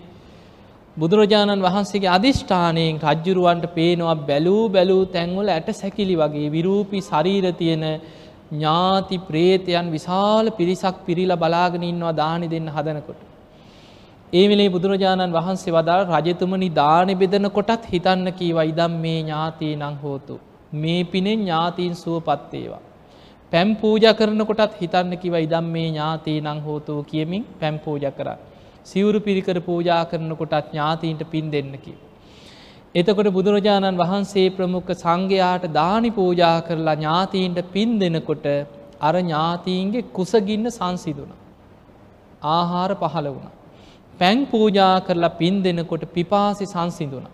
බුදුරජාණන් 0.96 1.60
වහන්සේගේ 1.60 2.10
අධිෂ්ඨානයෙන් 2.10 2.96
රජ්ජුරුවන්ට 3.04 3.66
පේනවා 3.70 4.16
බැලූ 4.22 4.64
බැලූ 4.68 5.02
තැන්වල 5.06 5.48
ඇට 5.48 5.68
සැකිලි 5.74 6.16
වගේ 6.16 6.48
විරූපි 6.50 6.98
ශරීර 7.02 7.46
තියෙන 7.54 7.84
ඥාති 8.52 9.16
ප්‍රේතයන් 9.20 9.86
විශාල 9.90 10.46
පිරිසක් 10.52 10.96
පිරිල 11.06 11.32
බලාගෙන 11.36 11.84
ඉන්නවා 11.84 12.14
දානි 12.14 12.48
දෙන්න 12.48 12.68
හදනකොට. 12.68 13.31
ඒ 14.32 14.44
වෙලේ 14.48 14.68
බුදුරජාණන් 14.68 15.32
වහන්සේ 15.32 15.72
වදාළ 15.72 16.04
රජතුමනි 16.10 16.68
දානෙ 16.74 17.14
බෙදන 17.14 17.50
කොටත් 17.50 17.90
හිතන්න 17.92 18.28
කීවා 18.32 18.64
ඉදම් 18.64 18.94
මේ 19.00 19.18
ඥාතී 19.20 19.74
නං 19.76 19.96
හෝතු. 20.02 20.40
මේ 20.74 21.02
පිනෙන් 21.04 21.40
ඥාතීන් 21.40 21.94
සුවපත්තේවා. 21.94 22.82
පැම් 23.52 23.76
පූජ 23.76 24.06
කරනකොටත් 24.12 24.80
හිතන්න 24.80 25.12
කිව 25.18 25.34
ඉදම් 25.38 25.66
මේ 25.74 25.88
ඥාතී 25.88 26.38
නං 26.40 26.60
හෝතුව 26.60 27.04
කියමින් 27.04 27.44
පැම් 27.60 27.78
පූජ 27.78 28.06
කරන්න. 28.10 28.40
සිවුරු 28.84 29.20
පිරිකර 29.20 29.58
පූජා 29.60 30.04
කරනකොටත් 30.04 30.72
ඥාතීන්ට 30.72 31.22
පින් 31.30 31.50
දෙන්නකි. 31.50 31.94
එතකොට 32.94 33.28
බුදුරජාණන් 33.28 33.98
වහන්සේ 33.98 34.48
ප්‍රමුඛ 34.50 34.92
සංඝයාට 34.96 35.64
දානි 35.72 36.10
පූජා 36.10 36.56
කරලා 36.60 36.96
ඥාතීන්ට 36.96 37.60
පින් 37.72 37.98
දෙනකොට 37.98 38.46
අර 39.00 39.14
ඥාතීන්ගේ 39.16 40.08
කුසගින්න 40.12 40.70
සංසිදුන. 40.70 41.32
ආහාර 42.50 42.94
පහළ 42.96 43.28
වුණ. 43.28 43.52
පැන් 44.12 44.46
පූජා 44.46 44.94
කරලා 45.00 45.36
පින් 45.36 45.62
දෙනකොට 45.62 46.04
පිපාසි 46.08 46.66
සංසිදුන. 46.66 47.26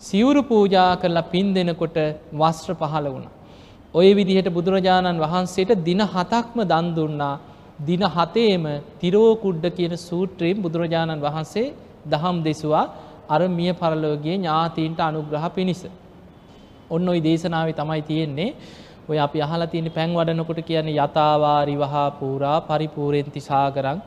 සිවුරු 0.00 0.42
පූජා 0.42 0.90
කරලා 0.96 1.22
පින් 1.24 1.46
දෙනකොට 1.54 1.98
වස්ත්‍ර 2.34 2.74
පහළ 2.74 3.08
වුණ. 3.08 3.26
ඔය 3.94 4.08
විදිහට 4.14 4.48
බුදුරජාණන් 4.50 5.18
වහන්සේට 5.18 5.70
දින 5.82 6.00
හතක්ම 6.04 6.58
දන්දුන්නා 6.64 7.34
දින 7.80 8.02
හතේම 8.06 8.64
තිරෝකුඩ්ඩ 9.00 9.66
කියන 9.72 9.94
සූත්‍රයෙන් 9.98 10.58
බුදුරජාණන් 10.58 11.20
වහන්සේ 11.20 11.74
දහම් 12.06 12.36
දෙසවා 12.42 12.84
අර 13.28 13.40
මිය 13.50 13.72
පරලෝගේ 13.74 14.36
ඥාතීන්ට 14.36 15.00
අනුග්‍රහ 15.00 15.46
පිණිස. 15.50 15.82
ඔන්න 16.88 17.08
ඔයි 17.08 17.20
දේශනාව 17.20 17.68
තමයි 17.72 18.02
තියෙන්නේ 18.02 18.50
ඔය 19.08 19.18
අපි 19.18 19.38
අහලා 19.40 19.66
තියෙන 19.66 19.90
පැන් 19.90 20.10
වඩනකොට 20.12 20.60
කියන්නේ 20.62 20.98
යථවාරි 20.98 21.76
වහා 21.76 22.08
පූරා 22.12 22.58
පරිපූරෙන්ති 22.62 23.40
සාගරං 23.40 23.98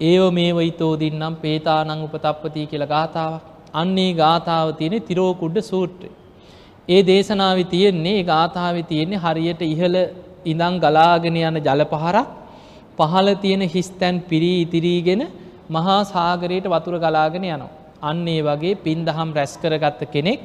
ඒව 0.00 0.32
මේ 0.32 0.52
වයිතෝ 0.52 0.92
දින්නම් 0.98 1.34
පේතානං 1.36 2.02
උපතප්පති 2.06 2.66
කියලා 2.66 2.92
ගාථාවක්. 2.94 3.42
අන්නේ 3.74 4.12
ගාථාව 4.14 4.76
තියෙන 4.78 5.02
තිරෝකුඩ්ඩ 5.02 5.62
සූත්‍රය. 5.62 6.10
ඒ 6.88 7.02
දේශනාව 7.02 7.58
තියෙන්නේ 7.66 8.24
ගාථාව 8.24 8.76
තියෙන්නේ 8.86 9.18
හරියට 9.18 9.62
ඉහළ 9.64 9.98
ඉඳං 10.44 10.74
ගලාගෙන 10.84 11.36
යන 11.38 11.58
ජල 11.58 11.82
පහරක් 11.84 12.28
පහල 12.98 13.28
තියෙන 13.42 13.62
හිස්තැන් 13.74 14.16
පිරී 14.22 14.58
ඉතිරීගෙන 14.64 15.22
මහා 15.70 16.00
සාගරයට 16.04 16.66
වතුර 16.66 16.94
ගලාගෙන 16.98 17.44
යනවා. 17.46 17.70
අන්නේ 18.02 18.42
වගේ 18.42 18.80
පින් 18.84 19.04
දහම් 19.04 19.30
රැස් 19.34 19.54
කරගත්ත 19.62 20.02
කෙනෙක් 20.14 20.40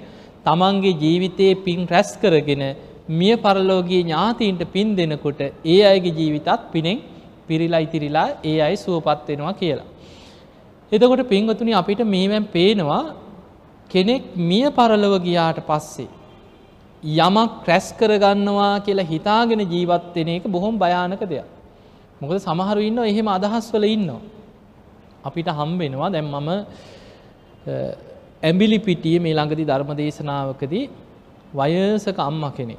තමන්ගේ 0.46 1.00
ජීවිතයේ 1.04 1.60
පින් 1.66 1.80
රැස් 1.88 2.12
කරගෙන 2.22 2.64
මිය 3.10 3.36
පරලෝගී 3.38 4.04
ඥාතීන්ට 4.04 4.64
පින් 4.74 4.96
දෙනකොට 4.96 5.42
ඒ 5.66 5.80
අයගේ 5.84 6.18
ජීවිතත් 6.20 6.62
පිනෙන් 6.74 6.98
පිරිලා 7.48 7.80
ඉතිරිලා 7.80 8.28
ඒ 8.44 8.60
අයි 8.62 8.78
සුවපත් 8.78 9.28
වෙනවා 9.30 9.54
කියලා. 9.54 9.88
එතකොට 10.92 11.24
පින්වතුනි 11.30 11.74
අපිට 11.74 12.02
මේවැන් 12.06 12.46
පේනවා 12.48 13.04
කෙනෙක් 13.90 14.24
මිය 14.36 14.70
පරලව 14.70 15.14
ගියාට 15.24 15.60
පස්සේ. 15.62 16.10
යමක් 17.04 17.68
රැස් 17.68 17.88
කරගන්නවා 17.94 18.74
කියලා 18.80 19.06
හිතාගෙන 19.06 19.62
ජීවත්වෙන 19.66 20.30
එක 20.30 20.44
බොහොම 20.46 20.76
භයානක 20.78 21.22
දෙයක්. 21.24 21.46
මොකද 22.22 22.38
සමහරු 22.40 22.82
ඉන්න 22.82 23.00
එහෙම 23.04 23.28
අදහස් 23.28 23.72
වල 23.74 23.86
ඉන්නවා. 23.86 24.22
අපිට 25.24 25.48
හම්බෙනවා 25.50 26.10
දැම් 26.10 26.28
මම 26.34 26.50
ඇම්බිලි 28.44 28.80
පිටිය 28.80 29.20
මේ 29.20 29.34
ළඟදි 29.34 29.64
ධර්ම 29.66 29.92
දේශනාවකදී 29.96 30.86
වයසක 31.54 32.20
අම්ම 32.20 32.44
කෙනෙ. 32.58 32.78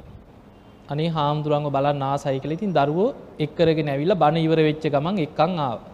අනේ 0.89 1.09
හාමුදුරුවන්ව 1.09 1.69
බලන්න 1.75 2.03
ආසයි 2.03 2.39
කියලා 2.39 2.59
ඉතින් 2.59 2.71
දරුවෝ 2.73 3.09
එක්කරගෙන 3.39 3.89
ඇවිල්ලා 3.93 4.21
බණ 4.23 4.45
ඉවර 4.45 4.59
වෙච්ච 4.67 4.85
ගමන් 4.87 5.17
එක්කන් 5.25 5.51
ආවා. 5.59 5.87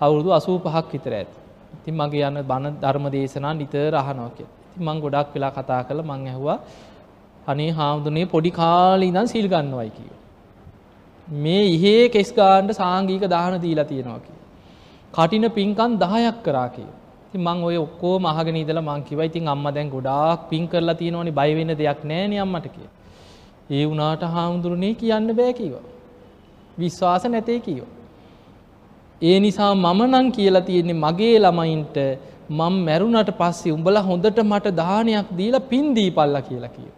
අවුරුදු 0.00 0.30
85ක් 0.30 0.92
විතර 0.92 1.12
ඇති. 1.12 1.36
ඉතින් 1.76 1.94
මගේ 1.94 2.26
යන 2.28 2.38
බණ 2.42 2.74
ධර්ම 2.82 3.06
දේශනා 3.14 3.54
නිතර 3.54 3.94
අහනවා 3.94 4.30
කියලා. 4.36 4.54
ඉතින් 4.68 4.84
මම 4.84 5.00
ගොඩක් 5.00 5.28
වෙලා 5.34 5.52
කතා 5.52 5.80
කළා 5.88 6.08
මං 6.10 6.26
ඇහුවා 6.26 6.58
අනේ 7.46 7.70
හාමුදුරනේ 7.70 8.26
පොඩි 8.26 8.50
කාලේ 8.52 9.08
ඉඳන් 9.08 9.28
සීල් 9.28 9.48
ගන්නවයි 9.48 9.90
කිව්වා. 9.90 10.20
මේ 11.28 11.62
ඉහේ 11.66 12.08
කෙස් 12.08 12.32
ගාන්න 12.32 12.74
සාංගික 12.74 13.24
දාන 13.28 13.56
දීලා 13.60 13.84
තියෙනවා 13.84 14.20
කිව්වා. 14.20 14.44
කටින 15.14 15.46
පින්කම් 15.50 15.92
10ක් 16.04 16.36
කරා 16.42 16.68
කිව්වා. 16.68 16.98
ඉතින් 17.26 17.42
මං 17.42 17.64
ඔය 17.64 17.76
ඔක්කොම 17.76 18.26
අහගෙන 18.26 18.56
ඉඳලා 18.56 18.86
මං 18.88 19.02
කිව්වා 19.02 19.24
ඉතින් 19.24 19.48
අම්මා 19.48 19.74
දැන් 19.74 19.88
ගොඩාක් 19.88 20.48
පින් 20.50 20.68
කරලා 20.68 20.94
තියෙනවනේ 20.94 21.32
බය 21.32 21.50
වෙන්න 21.58 21.72
දෙයක් 21.74 22.00
නැහැ 22.04 22.28
නේ 22.28 22.40
අම්මට 22.40 22.68
කියලා. 22.68 22.92
ඒ 23.70 23.84
වුණාට 23.86 24.22
හාමුදුරනේ 24.34 24.94
කියන්න 24.94 25.36
බෑ 25.36 25.52
කිව්වා. 25.52 25.84
විශ්වාස 26.78 27.24
නැතේ 27.24 27.60
කිව්වා. 27.60 27.92
ඒ 29.22 29.40
නිසා 29.40 29.74
මම 29.74 30.00
නම් 30.06 30.32
කියලා 30.32 30.60
තියෙන්නේ 30.60 30.94
මගේ 30.94 31.38
ළමයින්ට 31.38 31.96
මම 32.50 32.74
මැරුණට 32.84 33.30
පස්සේ 33.38 33.72
උඹලා 33.72 34.02
හොඳට 34.02 34.38
මට 34.42 34.76
දානයක් 34.76 35.28
දීලා 35.38 35.60
පින් 35.60 35.94
දීපල්ලා 35.94 36.42
කියලා 36.42 36.68
කිව්වා. 36.68 36.96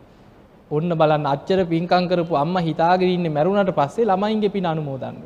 ඔන්න 0.70 0.90
බලන්න 1.00 1.26
අච්චර 1.26 1.60
පින්කම් 1.64 2.04
කරපු 2.08 2.34
අම්මා 2.36 2.62
හිතාගෙන 2.62 3.08
ඉන්නේ 3.08 3.30
මැරුණට 3.30 3.70
පස්සේ 3.70 4.04
ළමයින්ගේ 4.04 4.48
පින් 4.48 4.66
අනුමෝදන් 4.66 5.22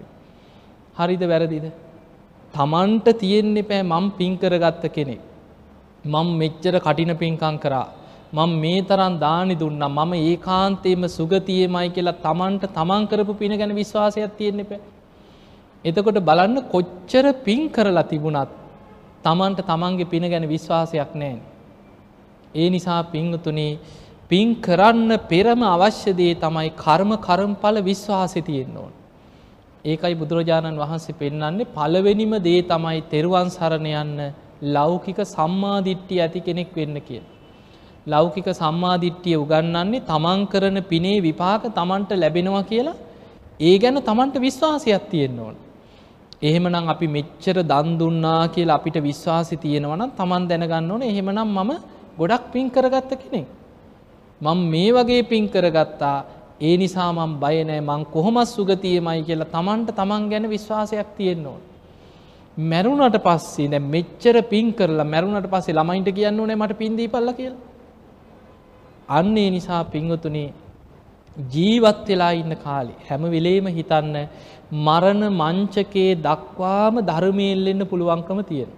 හරිද 0.97 1.23
වැරදිද? 1.29 1.67
Tamanට 2.55 3.07
තියෙන්න 3.19 3.57
එපෑ 3.57 3.83
මම 3.83 4.07
පින් 4.11 4.39
කරගත්ත 4.39 4.85
කෙනෙක්. 4.95 5.21
මම 6.05 6.29
මෙච්චර 6.41 6.75
කටින 6.79 7.17
පින්කම් 7.17 7.57
කරා. 7.59 7.89
මම 8.33 8.53
මේ 8.61 8.81
තරම් 8.83 9.14
දානි 9.18 9.55
දුන්නා. 9.55 9.88
මම 9.90 10.12
ඒකාන්තයෙන්ම 10.21 11.05
සුගතියමයි 11.09 11.88
කියලා 11.90 12.21
Tamanට 12.23 12.64
Taman 12.75 13.07
කරපු 13.07 13.35
පින 13.35 13.53
ගැන 13.59 13.75
විශ්වාසයක් 13.75 14.37
තියෙන්න 14.38 14.61
එපෑ. 14.61 14.81
එතකොට 15.85 16.18
බලන්න 16.21 16.57
කොච්චර 16.71 17.27
පින් 17.45 17.68
කරලා 17.68 18.09
තිබුණත් 18.09 18.53
Tamanට 19.23 19.61
Tamanගේ 19.62 20.05
පින 20.07 20.25
ගැන 20.25 20.49
විශ්වාසයක් 20.49 21.12
නැහැ. 21.14 21.40
ඒ 22.55 22.71
නිසා 22.71 23.03
පින්තුනේ 23.05 23.79
පින් 24.31 24.57
කරන්න 24.57 25.11
පෙරම 25.29 25.62
අවශ්‍ය 25.64 26.12
දේ 26.12 26.35
තමයි 26.37 26.71
කර්ම 26.75 27.12
කර්මඵල 27.18 27.77
විශ්වාසය 27.83 28.40
තියෙන්න 28.40 28.77
ඕන. 28.77 28.92
ඒකයි 29.85 30.14
බුදුරජාණන් 30.14 30.79
වහන්සේ 30.79 31.14
පෙන්වන්නේ 31.14 31.71
පළවෙනිම 31.71 32.33
දේ 32.40 32.62
තමයි 32.64 33.03
තෙරුවන් 33.12 33.49
සරණ 33.51 33.87
යන්න 33.95 34.18
ලෞකික 34.71 35.21
සම්මාදිට්ඨිය 35.27 36.21
ඇති 36.21 36.40
කෙනෙක් 36.40 36.73
වෙන්න 36.77 36.99
කියලා. 37.01 37.32
ලෞකික 38.07 38.49
සම්මාදිට්ඨිය 38.53 39.37
උගන්වන්නේ 39.37 40.03
තමන් 40.03 40.41
කරන 40.47 40.79
පිනේ 40.83 41.19
විපාක 41.21 41.62
තමන්ට 41.71 42.11
ලැබෙනවා 42.15 42.62
කියලා 42.65 42.97
ඒ 43.61 43.79
ගැන 43.79 43.97
තමන්ට 44.01 44.37
විශ්වාසයක් 44.38 45.05
තියෙන්න 45.11 45.38
ඕන. 45.38 45.57
එහෙමනම් 46.43 46.88
අපි 46.88 47.07
මෙච්චර 47.09 47.57
දන් 47.62 47.88
දුන්නා 47.99 48.49
කියලා 48.49 48.77
අපිට 48.77 48.97
විශ්වාසය 49.01 49.57
තියෙනවා 49.57 49.97
නම් 49.97 50.12
තමන් 50.12 50.49
දැනගන්න 50.49 50.91
ඕනේ 50.91 51.11
එහෙමනම් 51.11 51.41
මම 51.49 51.73
ගොඩක් 52.19 52.45
පින් 52.53 52.71
කරගත්ත 52.71 53.12
කෙනෙක්. 53.15 53.47
මම 54.41 54.61
මේ 54.67 54.91
වගේ 54.93 55.23
පින් 55.23 55.45
කරගත්තා 55.49 56.17
ඒ 56.61 56.77
නිසා 56.77 57.11
මම 57.12 57.33
බය 57.38 57.57
නැහැ 57.62 57.81
මං 57.81 58.03
කොහොමත් 58.07 58.49
සුගතියමයි 58.49 59.21
කියලා 59.23 59.53
තමන්ට 59.55 59.91
තමන් 59.93 60.23
ගැන 60.31 60.51
විශ්වාසයක් 60.51 61.11
තියෙන්න 61.17 61.47
ඕන. 61.47 61.61
මැරුණට 62.57 63.19
පස්සේ 63.19 63.69
දැන් 63.69 63.85
මෙච්චර 63.87 64.37
පින් 64.45 64.67
කරලා 64.73 65.07
මැරුණට 65.07 65.49
පස්සේ 65.49 65.75
ළමයින්ට 65.75 66.11
කියන්න 66.11 66.41
ඕනේ 66.41 66.57
මට 66.57 66.79
පින් 66.79 66.97
දීපල්ලා 66.97 67.35
කියලා. 67.35 67.72
අන්න 69.09 69.37
ඒ 69.37 69.51
නිසා 69.51 69.83
පින්වතුනි 69.85 70.45
ජීවත් 71.51 72.09
වෙලා 72.09 72.33
ඉන්න 72.33 72.55
කාලේ 72.57 72.99
හැම 73.09 73.23
වෙලේම 73.27 73.67
හිතන්න 73.69 74.17
මරණ 74.81 75.23
මංචකයේ 75.33 76.19
දක්වාම 76.19 76.95
ධර්මයෙල්ලෙන්න 77.03 77.83
පුළුවන්කම 77.87 78.41
තියෙන. 78.43 78.71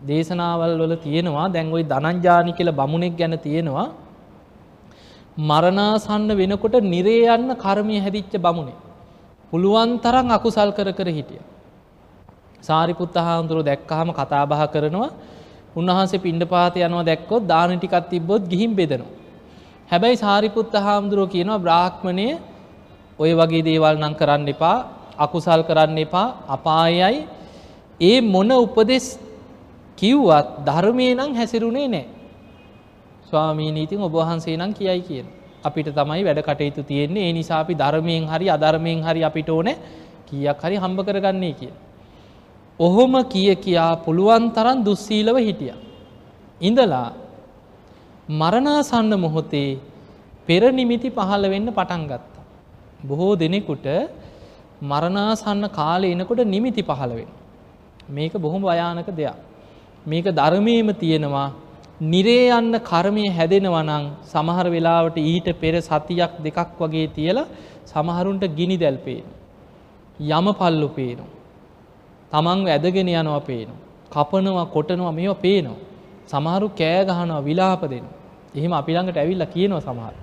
දේශනාවල් 0.00 0.74
වල 0.78 0.94
තියෙනවා 0.96 1.48
දැන් 1.48 1.72
ওই 1.72 1.82
ධනංජානි 1.84 2.52
කියලා 2.52 2.78
බමුණෙක් 2.80 3.16
ගැන 3.16 3.38
තියෙනවා 3.38 3.88
මරණාසන්න 5.40 6.30
වෙනකොට 6.32 6.76
නිරේ 6.84 7.26
යන්න 7.28 7.50
කර්මය 7.56 7.96
හැදිච්ච 7.98 8.34
බමුණේ. 8.38 8.78
පුළුවන් 9.52 9.90
තරම් 9.98 10.28
අකුසල් 10.30 10.70
කර 10.72 10.92
කර 10.92 11.08
හිටිය. 11.08 11.40
සාරිපුත්ත 12.60 13.14
හාමුදුරුව 13.18 13.64
දැක්කහම 13.64 14.10
කතාබහ 14.12 14.62
කරනවා 14.72 15.10
උන්වහන්සේ 15.74 16.18
පිණ්ඩ 16.18 16.44
පාත 16.46 16.76
යනවා 16.78 17.04
දැක්කොත් 17.04 17.46
දාන 17.46 17.70
ටිකක් 17.72 17.96
තිබ්බොත් 18.10 18.42
ගිහින් 18.44 18.74
බෙදනවා. 18.74 19.17
හැබැයි 19.90 20.16
සාරිපුත්ත 20.16 20.74
හාමුදුරුව 20.78 21.28
කියනවා 21.28 21.58
බ්‍රාහ්මණය 21.58 22.28
ඔය 23.18 23.30
වගේ 23.32 23.64
දේවල් 23.64 23.96
නම් 23.96 24.14
කරන්න 24.14 24.48
එපා 24.48 24.76
අකුසල් 25.18 25.62
කරන්න 25.68 25.98
එපා 25.98 26.26
අපායයි 26.48 27.26
ඒ 28.00 28.20
මොන 28.24 28.50
උපදෙස් 28.54 29.06
කිව්වත් 29.98 30.48
ධර්මය 30.62 31.08
නම් 31.14 31.30
හැසිරුණේ 31.34 31.88
නෑ. 31.88 32.06
ස්වාමීනී 33.28 33.84
ඉතින් 33.84 34.00
ඔබ 34.00 34.14
වහන්සේ 34.14 34.56
නම් 34.56 34.72
කියයි 34.72 35.02
කියන. 35.02 35.26
අපිට 35.64 35.88
තමයි 35.90 36.22
වැඩ 36.24 36.40
කටයුතු 36.40 36.82
තියෙන්නේ 36.82 37.24
ඒ 37.26 37.32
නිසා 37.32 37.60
අපි 37.60 37.74
ධර්මයෙන් 37.74 38.24
හරි 38.26 38.46
අධර්මයෙන් 38.48 39.02
හරි 39.02 39.24
අපිට 39.24 39.48
ඕන 39.48 39.68
කීයක් 40.28 40.58
හරි 40.62 40.76
හම්බ 40.76 40.98
කරගන්නේ 41.02 41.54
කිය. 41.54 41.72
ඔහොම 42.80 43.14
කිය 43.24 43.50
කියා 43.56 43.92
පුළුවන් 43.98 44.44
තරන් 44.52 44.84
දුස්සීලව 44.84 45.36
හිටිය. 45.38 45.74
ඉඳලා 46.60 47.08
මරණාසන්න 48.28 49.12
මොහොතේ 49.16 49.78
පෙර 50.46 50.60
නිමිති 50.70 51.08
පහළ 51.10 51.44
වෙන්න 51.44 51.68
පටන් 51.68 52.02
ගත්තා. 52.04 52.44
බොහෝ 53.02 53.36
දෙනෙකුට 53.36 53.86
මරණාසන්න 54.82 55.64
කාලය 55.70 56.12
එනකොට 56.12 56.44
නිමිති 56.46 56.82
පහළ 56.82 57.10
වෙන. 57.10 57.28
මේක 58.08 58.32
බොහොම 58.34 58.60
භයානක 58.62 59.08
දෙයක්. 59.10 59.34
මේක 60.06 60.26
ධර්මයේම 60.26 60.92
තියෙනවා 60.94 61.52
නිරේ 62.02 62.50
යන්න 62.50 62.74
කර්මය 62.80 63.24
හැදෙනවනං 63.28 64.04
සමහර 64.24 64.66
වෙලාවට 64.68 65.16
ඊට 65.18 65.48
පෙර 65.54 65.74
සතියක් 65.80 66.32
දෙකක් 66.38 66.78
වගේ 66.78 67.08
තියලා 67.08 67.48
සමහරුන්ට 67.86 68.44
ගිනි 68.54 68.76
දැල් 68.76 68.98
පේන. 68.98 69.24
යම 70.20 70.46
පල්ලු 70.52 70.88
පේනු. 70.90 71.24
තමන් 72.32 72.68
ඇදගෙන 72.68 73.08
යනවා 73.10 73.40
පේනු. 73.40 73.74
කපනවා 74.10 74.66
කොටනවා 74.66 75.12
මෙෝ 75.12 75.34
පේනවා. 75.36 75.80
සමහරු 76.26 76.68
කෑ 76.70 77.04
ගහනවා 77.04 77.40
විලාප 77.40 77.82
දෙන. 77.88 78.04
එහෙම 78.54 78.72
අපිළඟට 78.72 79.16
ඇවිල්ල 79.16 79.44
කියනවා 79.46 79.80
සමහර. 79.80 80.14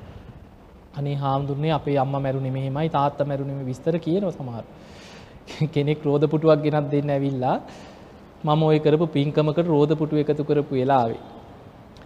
අනේ 0.97 1.15
හාමුදුරනේ 1.15 1.71
අපේ 1.71 1.97
අම්ම 1.97 2.15
මැරුණ 2.17 2.47
මෙහෙමයි 2.49 2.89
තාත්ත 2.89 3.19
මැරුණම 3.21 3.61
විස්තර 3.65 3.97
කියනවා 3.97 4.31
සමහර. 4.31 4.65
කෙනෙක් 5.73 6.03
රෝධපුටුවක් 6.03 6.61
ගෙනත් 6.63 6.89
දෙන්න 6.91 7.09
ඇවිල්ලා 7.09 7.57
මම 8.43 8.63
ඔය 8.63 8.79
කරපු 8.79 9.05
පින්කමකට 9.07 9.67
රෝධපුටු 9.67 10.15
එකතු 10.17 10.43
කරපු 10.43 10.73
වෙලාවේ. 10.75 11.21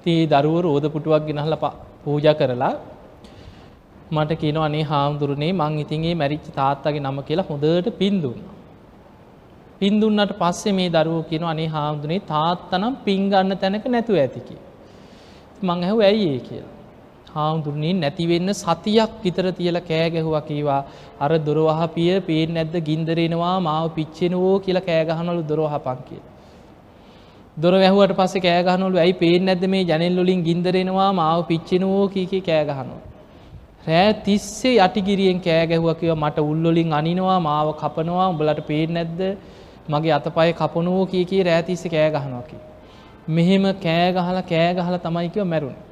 තී 0.04 0.22
දරුව 0.28 0.56
රෝධපුටුවක් 0.62 1.24
ගෙනහලා 1.28 1.74
පූජා 2.04 2.34
කරලා 2.34 2.74
මට 4.12 4.32
කියනවා 4.36 4.66
අනේ 4.66 4.84
හාමුදුරනේ 4.84 5.52
මං 5.54 5.74
ඉතින්ගේ 5.80 6.16
මැරිච්ච 6.16 6.48
තාත්තගේ 6.56 7.02
නම 7.02 7.20
කියලා 7.24 7.50
හොඳට 7.50 7.90
පින් 7.98 8.16
දුන්නා. 8.22 8.56
පින් 9.80 10.02
දුන්නට 10.02 10.34
පස්සේ 10.34 10.74
මේ 10.74 10.90
දරුවෝ 10.90 11.24
කියනවා 11.24 11.52
අනේ 11.52 11.68
හාමුදුරනේ 11.68 12.22
තාත්තනම් 12.28 12.96
පින් 13.06 13.30
ගන්න 13.30 13.58
තැනක 13.58 13.86
නැතුව 13.88 14.18
ඇති 14.18 14.42
කියලා. 14.42 14.69
මං 15.64 15.84
ඇහුවා 15.84 16.06
ඇයි 16.06 16.28
ඒ 16.28 16.40
කියලා. 16.40 16.80
හාමුදුරනේ 17.36 17.94
නැති 17.94 18.28
වෙන්න 18.28 18.54
සතියක් 18.54 19.12
විතර 19.24 19.52
තියලා 19.52 19.82
කෑ 19.82 20.10
ගැහුවා 20.10 20.42
කීවා 20.42 20.86
අර 21.20 21.32
දොර 21.38 21.58
වහපිය 21.58 22.22
පේන්නේ 22.22 22.56
නැද්ද 22.56 22.76
ගින්දර 22.86 23.20
එනවා 23.20 23.60
මාව 23.60 23.90
පිච්චෙනවෝ 23.90 24.60
කියලා 24.60 24.82
කෑ 24.82 25.06
ගහනවලු 25.06 25.44
දොර 25.48 25.60
වහපන් 25.60 26.00
කියලා. 26.10 26.28
දොර 27.58 27.74
වැැහුවට 27.74 28.16
පස්සේ 28.16 28.42
කෑ 28.42 28.64
ගහනවලු 28.64 28.98
ඇයි 28.98 29.14
පේන්නේ 29.14 29.46
නැද්ද 29.46 29.68
මේ 29.68 29.84
ජනෙල් 29.84 30.18
වලින් 30.24 30.42
ගින්දර 30.44 30.76
එනවා 30.76 31.14
මාව 31.14 31.46
පිච්චෙනවෝ 31.46 32.08
කී 32.08 32.26
කී 32.26 32.42
කෑ 32.42 32.66
ගහනවා. 32.66 33.02
රෑ 33.88 34.14
තිස්සේ 34.14 34.76
යටිගිරියෙන් 34.78 35.42
කෑ 35.42 35.68
ගැහුවා 35.68 35.94
කිව්වා 35.94 36.16
මට 36.16 36.40
උල් 36.40 36.64
වලින් 36.64 36.94
අනිනවා 36.94 37.40
මාව 37.40 37.74
කපනවා 37.74 38.28
උඹලට 38.28 38.66
පේන්නේ 38.68 39.04
නැද්ද 39.04 39.22
මගේ 39.90 40.12
අතපය 40.12 40.54
කපනවෝ 40.54 41.06
කී 41.06 41.26
කී 41.26 41.44
රෑ 41.44 41.64
මෙහෙම 43.30 43.66
කෑ 43.78 44.10
ගහලා 44.12 44.44
කෑ 44.44 44.72
ගහලා 44.76 45.00
තමයි 45.00 45.30
කිව්වා 45.30 45.46
මැරුණේ. 45.46 45.84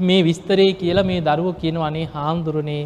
මේ 0.00 0.20
විස්තරේ 0.22 0.72
කියලා 0.74 1.04
මේ 1.04 1.20
දරුවෝ 1.20 1.54
කියනවා 1.54 1.86
අනේ 1.86 2.06
හාමුදුරනේ 2.06 2.82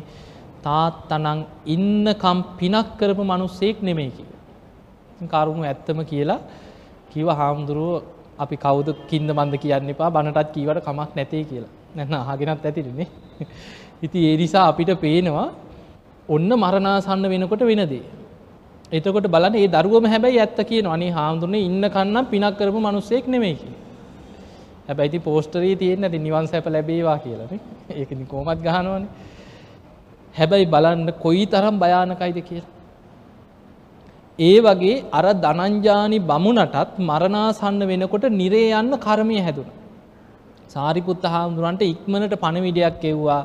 තාත්තනම් 0.62 1.38
ඉන්නකම් 1.66 2.38
පිනක් 2.59 2.88
කරපු 2.98 3.24
මිනිස්සෙක් 3.24 3.83
නෙමෙයි 3.83 4.11
කියලා. 4.11 4.40
කරුණු 5.26 5.64
ඇත්තම 5.64 6.00
කියලා 6.05 6.40
කිව 7.11 7.28
හාමුදුරුව 7.33 8.02
අපි 8.38 8.57
කවුද 8.57 8.88
කින්ද 9.09 9.31
මන්ද 9.31 9.55
කියන්න 9.57 9.90
එපා 9.90 10.11
බණටත් 10.11 10.52
කීවට 10.55 10.85
කමක් 10.85 11.11
නැතේ 11.14 11.44
කියලා 11.44 11.72
නැන්න 11.96 12.14
අහගෙනත් 12.22 12.64
ඇතිරනේ 12.64 13.09
ඉති 14.02 14.18
ඒ 14.28 14.37
නිසා 14.37 14.64
අපිට 14.68 14.90
පේනවා 15.00 15.48
ඔන්න 16.28 16.50
මරණාසන්න 16.55 17.24
වෙනකොට 17.24 17.62
වෙනදේ. 17.62 18.02
එතකොට 18.92 19.26
බලන 19.26 19.55
ඒ 19.55 19.68
දරුවම 19.68 20.07
හැබැයි 20.07 20.38
ඇත්ත 20.38 20.59
කියන 20.62 20.87
අනි 20.87 21.09
හාමුදුරනේ 21.11 21.64
ඉන්න 21.64 21.85
කන්නම් 21.88 22.26
පිනක් 22.26 22.59
කරපු 22.59 22.81
මනුස්සෙක් 22.81 23.26
නෙමෙයිකි. 23.26 23.70
හැබැයිති 24.88 25.18
පෝස්ටරී 25.20 25.74
තියෙන 25.76 26.05
ඇති 26.05 26.18
නිවන් 26.18 26.46
සැප 26.46 26.66
ලැබේවා 26.66 27.18
කියලන 27.18 27.61
ඒක 27.92 28.11
කෝමත් 28.28 28.61
ගහනවන. 28.61 29.05
හැබැයි 30.35 30.66
බලන්න 30.66 31.09
කොයි 31.20 31.44
තරම් 31.46 31.76
භයානකයිද 31.78 32.38
කියලා. 32.42 32.70
ඒ 34.38 34.57
වගේ 34.61 34.96
අර 35.11 35.26
දනංජානි 35.37 36.18
බමුණටත් 36.22 36.98
මරණාසන්න 37.00 37.83
වෙනකොට 37.87 38.24
නිරේ 38.33 38.70
යන්න 38.72 38.94
කර්මය 38.98 39.38
හැදුන. 39.40 39.68
සාරිපුත්ත 40.68 41.24
හාමුදුරන්ට 41.26 41.83
ඉක්මනට 41.85 42.35
පණවිඩයක් 42.37 43.05
එව්වා 43.05 43.42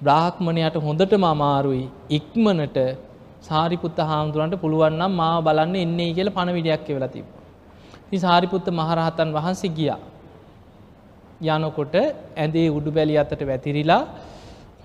බ්‍රාහ්මණයට 0.00 0.76
හොඳටම 0.78 1.24
අමාරුයි 1.26 1.84
ඉක්මනට 2.10 2.78
සාරිපුත්ත 3.42 3.98
හාමුදුරන්ට 4.00 4.54
පුළුවන්නම් 4.56 5.12
මා 5.12 5.40
බලන්න 5.40 5.76
එන්නේ 5.76 6.14
කියල 6.14 6.30
පණවිඩයක් 6.30 6.88
එවලා 6.88 7.08
තිබ. 7.08 7.26
ති 8.10 8.16
සාරිපුත්ත 8.18 8.66
මහරහතන් 8.70 9.30
වහන්සේ 9.32 9.70
ගියා. 9.70 9.98
යනකොට 11.40 11.94
ඇදේ 12.36 12.68
උඩු 12.70 12.90
බැලි 12.90 13.14
අතට 13.16 13.42
වැතිරිලා 13.42 14.02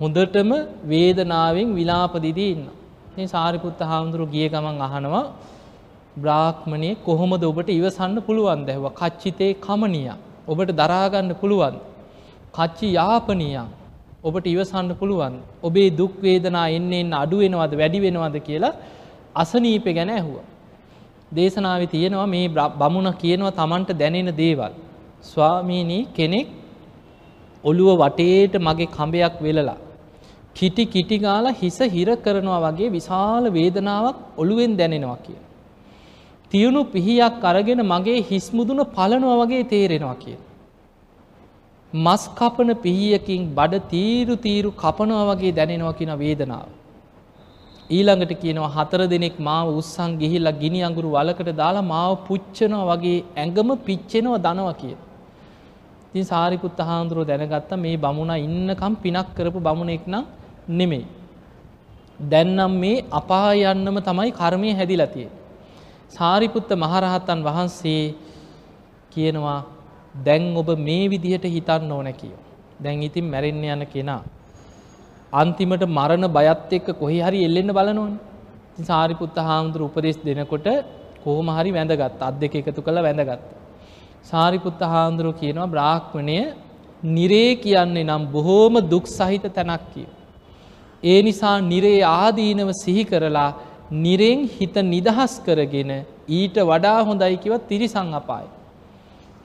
හොඳටම 0.00 0.50
වේදනාවෙන් 0.84 1.68
විලාපදිදී 1.74 2.50
ඉන්න. 2.50 2.66
මේ 3.16 3.26
සාරිපුත්ත 3.26 3.80
හාමුදුරු 3.82 4.26
ගිය 4.26 4.48
ගමන් 4.48 4.76
අහනවා 4.80 5.24
බ්‍රාහ්මණය 6.16 6.90
කොහොමද 6.98 7.44
ඔබට 7.44 7.68
ඉවසන්න 7.70 8.18
පුළුවන් 8.22 8.62
දැහව 8.66 8.86
කච්චිතේ 8.92 9.52
කමනිය 9.56 10.10
ඔබට 10.48 10.70
දරාගන්න 10.72 11.30
පුළුවන්. 11.34 11.76
කච්චි 12.52 12.86
යාපනියන් 12.92 13.68
ඔබට 14.24 14.46
ඉවසන්න 14.46 14.90
පුළුවන් 14.94 15.34
ඔබේ 15.62 15.88
දුක්වේදනා 15.92 16.66
එන්නෙන් 16.70 17.10
අඩුවෙනවද 17.14 17.72
වැඩි 17.74 17.98
වෙනවද 18.00 18.36
කියලා 18.40 18.74
අසනීප 19.34 19.86
ගැන 19.90 20.10
ඇහුව. 20.10 20.36
දේශනාව 21.32 21.82
තියෙනවා 21.86 22.26
මේ 22.26 22.46
බමුණ 22.74 23.10
කියනවා 23.14 23.52
තමන්ට 23.52 23.90
දැනෙන 23.98 24.30
දේවල්. 24.34 24.72
ස්වාමීනී 25.24 26.02
කෙනෙක් 26.14 26.46
ඔළුව 27.64 27.90
වටේට 27.98 28.54
මගේ 28.58 28.88
කඹයක් 28.88 29.36
වෙලලා. 29.40 29.78
කිටි 30.56 30.84
කිටිගාල 30.86 31.46
හිස 31.52 31.78
හිර 31.88 32.08
කරනවා 32.16 32.60
වගේ 32.66 32.90
විශාල 32.90 33.44
වේදනාවක් 33.50 34.16
ඔළුවෙන් 34.38 34.72
දැනෙනවා 34.76 35.18
කිය. 35.18 35.38
තියුණු 36.50 36.82
පිහියක් 36.86 37.44
අරගෙන 37.44 37.80
මගේ 37.84 38.18
හිස්මුදුන 38.22 38.80
පලනවා 38.88 39.38
වගේ 39.42 39.64
තේරෙනවා 39.64 40.16
කිය. 40.16 40.38
මස් 41.94 42.22
කපන 42.36 42.70
පිහියකින් 42.84 43.42
බඩ 43.54 43.82
තීරු 43.88 44.34
තීරු 44.36 44.70
කපනවා 44.74 45.26
වගේ 45.30 45.52
දැනෙනවා 45.52 45.92
කියන 45.92 46.12
වේදනාව. 46.18 46.66
ඊළඟට 47.90 48.32
කියනවා 48.42 48.74
හතර 48.76 49.00
දෙනෙක් 49.06 49.36
මාව 49.38 49.66
උත්සං 49.78 50.18
ගිහිල්ලා 50.18 50.58
ගිනි 50.62 50.80
අඟුරු 50.82 51.08
වලකට 51.10 51.50
දාලා 51.54 51.82
මාව 51.84 52.12
පුච්චනවා 52.26 52.86
වගේ 52.92 53.18
ඇඟම 53.36 53.70
පිච්චෙනවා 53.78 54.38
දනවා 54.38 54.74
කිය. 54.74 54.96
තින් 56.12 56.24
සාරිපුත්ත 56.24 56.78
හාමුදුරුව 56.80 57.26
දැනගත්ත 57.26 57.70
මේ 57.76 57.96
බමුණ 57.96 58.32
ඉන්නකම් 58.38 58.94
පිනක් 58.96 59.28
කරපු 59.36 59.60
බමුණෙක් 59.60 60.06
නම් 60.06 60.24
නෙමෙයි. 60.70 61.06
දැන්නම් 62.20 62.74
මේ 62.82 63.04
අපා 63.10 63.52
යන්නම 63.64 63.98
තමයි 64.00 64.30
කර්මය 64.32 64.70
හැදිලතිය. 64.72 65.28
සාරිපුත්ත 66.10 66.70
මහරහත්තන් 66.74 67.40
වහන්සේ 67.42 68.14
කියනවා 69.10 69.60
දැන් 70.14 70.56
ඔබ 70.56 70.68
මේ 70.78 71.08
විදිහට 71.08 71.44
හිතන්න 71.46 71.92
ඕන 71.92 72.12
කියෝ. 72.12 72.40
දැන් 72.80 73.02
ඉතින් 73.02 73.24
මැරෙන්න 73.24 73.64
යන 73.66 73.86
කෙනා. 73.86 74.22
අන්තිමට 75.32 75.84
මරණ 75.88 76.26
බයත් 76.30 76.72
එක්ක 76.72 76.88
කොහි 76.98 77.18
හරි 77.20 77.44
එල්ලෙන්න 77.44 77.72
බලනොන් 77.72 78.12
සාරිපුත්ත 78.80 79.36
හාමුදුර 79.38 79.82
උපදෙස් 79.82 80.16
දෙනකොට 80.18 80.66
කොහොම 81.24 81.48
හරි 81.48 81.70
වැඳගත් 81.72 82.22
අත් 82.22 82.40
දෙක 82.40 82.54
එකතු 82.54 82.82
කළ 82.82 82.98
වැඳගත්. 82.98 83.40
සාරිපුත්ත 84.24 84.80
හාමුදුරුව 84.84 85.34
කියනවා 85.34 85.66
බ්‍රාහ්මණය 85.66 86.38
නිරේ 87.04 87.56
කියන්නේ 87.56 88.04
නම් 88.04 88.22
බොහෝම 88.26 88.74
දුක් 88.88 89.06
සහිත 89.08 89.44
තැනක් 89.52 89.84
කිය. 89.94 90.08
ඒ 91.02 91.22
නිසා 91.22 91.60
නිරේ 91.62 92.00
ආදීනව 92.02 92.70
සිහි 92.74 93.04
කරලා 93.04 93.50
නිරෙන් 93.92 94.48
හිත 94.48 94.76
නිදහස් 94.84 95.32
කරගෙන 95.46 95.90
ඊට 96.30 96.56
වඩා 96.62 96.98
හොඳයි 97.04 97.36
කිව 97.36 97.54
තිරිසං 97.68 98.14
අපායි. 98.14 98.48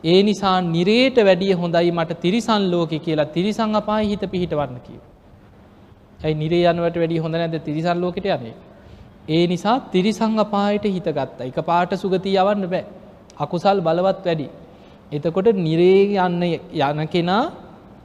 ඒ 0.03 0.23
නිසා 0.23 0.61
නිරේට 0.61 1.17
වැඩිය 1.19 1.53
හොඳයි 1.53 1.91
මට 1.91 2.19
තිරිසන් 2.21 2.71
ලෝක 2.71 2.91
කියලා 2.97 3.25
තිරිසං 3.27 3.75
අපායි 3.75 4.09
හිත 4.09 4.23
පිහිටවන්න 4.31 4.79
කිව. 4.79 5.01
ඇයි 6.19 6.35
නිරේ 6.35 6.63
යනුවට 6.63 6.97
වැඩි 6.97 7.17
හොඳ 7.17 7.35
නැද 7.35 7.55
තිරිසන් 7.61 7.99
ලෝකට 8.01 8.25
යනේ. 8.27 8.55
ඒ 9.27 9.47
නිසා 9.47 9.79
තිරිසං 9.91 10.39
අපායට 10.39 10.85
හිත 10.87 11.07
ගත්තා 11.09 11.45
එක 11.45 11.59
පාට 11.63 11.91
සුගති 11.95 12.35
යවන්න 12.35 12.67
බෑ. 12.67 12.85
අකුසල් 13.37 13.81
බලවත් 13.81 14.25
වැඩි. 14.25 14.47
එතකොට 15.11 15.51
නිරේ 15.57 16.15
යන්න 16.17 16.43
යන 16.45 17.07
කෙනා 17.07 17.43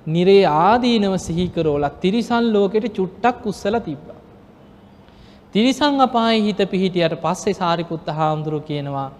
නිරේ 0.07 0.45
ආදීනව 0.47 1.17
සිහිකරෝල 1.19 1.87
තිරිසන් 2.01 2.53
ලෝකෙට 2.53 2.87
චුට්ටක් 2.93 3.47
උස්සල 3.47 3.79
තිබ්බා. 3.81 4.19
තිරිසං 5.55 6.01
අපායි 6.01 6.43
හිත 6.43 6.61
පිහිටියට 6.69 7.21
පස්සේ 7.23 7.55
සාරිපුත්ත 7.55 8.09
හාමුදුරුව 8.11 8.63
කියනවා 8.63 9.11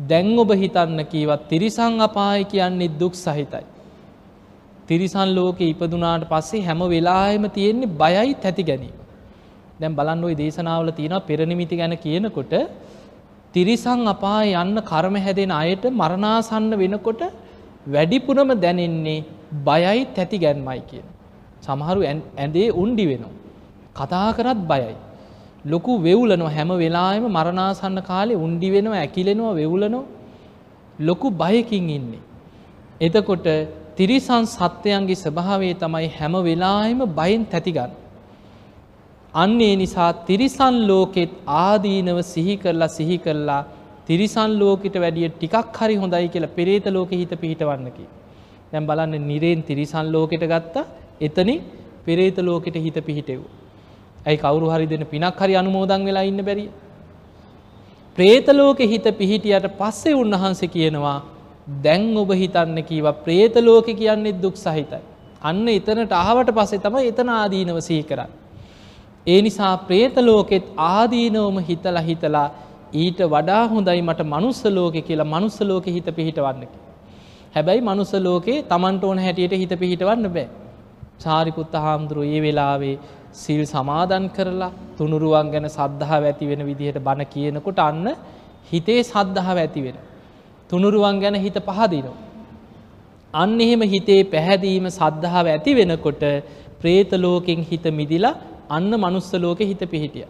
දැන් 0.00 0.38
ඔබ 0.38 0.50
හිතන්න 0.52 1.00
කීවත් 1.06 1.48
තිරිසං 1.48 2.00
අපාය 2.00 2.44
කියන්නේ 2.44 2.90
දුක් 2.98 3.14
සහිතයි. 3.14 3.64
තිරිසන් 4.86 5.34
ලෝක 5.34 5.60
ඉපදුනාට 5.62 6.24
පස්සේ 6.28 6.62
හැම 6.62 6.80
වෙලායම 6.86 7.44
තියෙන්නේ 7.48 7.92
බයයි 7.94 8.34
තැති 8.36 8.62
ගැනීම. 8.62 8.96
දැන් 9.80 9.94
බලන්න 9.94 10.24
ඔයි 10.24 10.34
දේශනාවල 10.34 10.90
තියෙන 10.92 11.16
පෙරනිමිති 11.22 11.76
ගැන 11.76 11.94
කියනකොට 11.96 12.54
තිරිසං 13.54 14.00
අපාය 14.06 14.54
යන්න 14.54 14.80
කර්ම 14.82 15.16
හැදෙන 15.16 15.52
අයට 15.52 15.84
මරණාසන්න 15.92 16.72
වෙනකොට 16.76 17.22
වැඩිපුරම 17.86 18.50
දැනෙන්නේ 18.56 19.24
බයයි 19.64 20.00
තැති 20.16 20.38
ගැන්මයි 20.38 20.80
කියන. 20.88 21.06
සමහරු 21.60 22.00
ඇඳේ 22.06 22.68
උන්ඩි 22.72 23.04
වෙනවා. 23.06 23.36
කතා 23.96 24.28
කරත් 24.32 24.60
බයයි. 24.64 24.94
ලොකු 25.64 25.98
වෙවුලනවා 25.98 26.48
හැම 26.48 26.70
වෙලාම 26.74 27.24
මරණාසන්න 27.28 28.00
කාලේ 28.02 28.36
උන්ඩි 28.36 28.70
වෙනවා 28.70 28.98
ඇකිලෙනවා 28.98 29.54
වෙවුලනෝ 29.54 30.04
ලොකු 30.98 31.30
බයකින් 31.32 31.90
ඉන්නේ. 31.90 32.22
එතකොට 33.00 33.46
තිරිසන් 33.96 34.44
සත්වයන්ගේ 34.46 35.16
ස්වභාවේ 35.16 35.74
තමයි 35.74 36.08
හැම 36.10 36.34
වෙලාම 36.40 37.00
බයින් 37.10 37.44
තැතිගන්න. 37.46 37.92
අන්නේ 39.34 39.76
නිසා 39.76 40.12
තිරිසන් 40.24 40.74
ලෝකෙත් 40.86 41.30
ආදීනව 41.46 42.18
සිහි 42.24 42.56
කරලා 42.56 42.88
සිහි 42.88 43.18
කරලා 43.18 43.62
තිරිසන් 44.06 44.50
ලෝකට 44.58 44.94
වැඩිය 44.96 45.28
ටිකක් 45.30 45.76
හරි 45.76 45.96
හොඳයි 45.96 46.28
කියලා 46.28 46.48
පෙරේත 46.50 46.86
ලෝක 46.86 47.10
හිත 47.12 47.32
පිහිටවන්නකි. 47.36 48.04
දැම් 48.72 48.84
බලන්න 48.86 49.14
නිරෙන් 49.22 49.62
තිරිසන් 49.62 50.06
ලෝකෙට 50.06 50.44
ගත්තා 50.44 50.84
එතනින් 51.20 51.60
පෙරේත 52.04 52.38
ලෝකෙට 52.38 52.76
හිත 52.76 52.98
පිහිටෙව්. 53.00 53.59
ඇයි 54.26 54.38
කවරු 54.38 54.70
හරි 54.72 54.86
දෙන 54.86 55.04
පිනක් 55.06 55.42
හරි 55.42 55.54
අනුමෝදන් 55.56 56.04
වෙලා 56.04 56.24
ඉන්න 56.30 56.44
බැරිය. 56.44 56.70
ප්‍රේතලෝක 58.16 58.80
හිත 58.92 59.06
පිහිටියට 59.18 59.66
පස්සේ 59.78 60.14
උන්වහන්සේ 60.14 60.72
කියනවා 60.74 61.18
දැන් 61.84 62.16
ඔබ 62.16 62.30
හිතන්න 62.32 62.82
කීව 62.90 63.06
ප්‍රේතලෝක 63.24 63.88
කියන්නේ 64.00 64.36
දුක් 64.42 64.56
සහිතයි. 64.56 65.00
අන්න 65.42 65.68
එතනට 65.68 66.12
අහවට 66.14 66.50
පස්සේ 66.58 66.82
තම 66.84 66.96
එතන 67.02 67.28
ආදීනව 67.30 67.78
සහි 67.80 68.02
කරන්න. 68.02 68.30
ඒ 69.26 69.40
නිසා 69.42 69.74
ප්‍රේතලෝකෙත් 69.88 70.66
ආදීනවම 70.88 71.58
හිතලා 71.68 72.04
හිතලා 72.08 72.48
ඊට 72.94 73.20
වඩා 73.34 73.62
හොඳයි 73.68 74.02
මට 74.02 74.26
මනුස්සලෝක 74.26 74.96
කියලා 75.08 75.32
මනුස්සලෝක 75.34 75.86
හිත 75.86 76.08
පිහිටවන්නකි. 76.18 76.78
හැබැයි 77.54 77.80
මනුස්සලෝකේ 77.82 78.58
තමන්ට 78.62 79.04
ඕන 79.04 79.18
හැටියට 79.18 79.54
හිත 79.62 79.72
පිහිටවන්න 79.78 80.28
බෑ. 80.36 80.48
සාරිපුත්ත 81.18 81.74
හාමුදුරුව 81.84 82.24
ඒ 82.26 82.40
වෙලාවේ 82.42 82.96
සිල් 83.32 83.62
සමාදන් 83.64 84.24
කරලා 84.28 84.72
තුනුරුවන් 84.98 85.50
ගැන 85.52 85.66
සද්ධහා 85.68 86.20
ඇති 86.22 86.46
වෙන 86.46 86.62
විදිහට 86.66 86.98
බණ 86.98 87.24
කියනකොට 87.26 87.78
අන්න 87.80 88.06
හිතේ 88.72 89.00
සද්ධහාව 89.02 89.58
ඇති 89.58 89.80
වෙන. 89.82 89.96
තුනුරුවන් 90.70 91.20
ගැන 91.20 91.34
හිත 91.36 91.56
පහදිනවා. 91.60 92.16
අන්න 93.34 93.60
එහෙම 93.60 93.82
හිතේ 93.84 94.22
පැහැදීම 94.24 94.86
සද්ධාව 94.90 95.46
ඇති 95.46 95.74
වෙනකොට 95.74 96.22
ප්‍රේතලෝකෙන් 96.80 97.60
හිත 97.62 97.84
මිදිලා 97.92 98.34
අන්න 98.68 98.90
මනුස්සලෝක 98.96 99.60
හිත 99.60 99.82
පිහිටිය. 99.86 100.26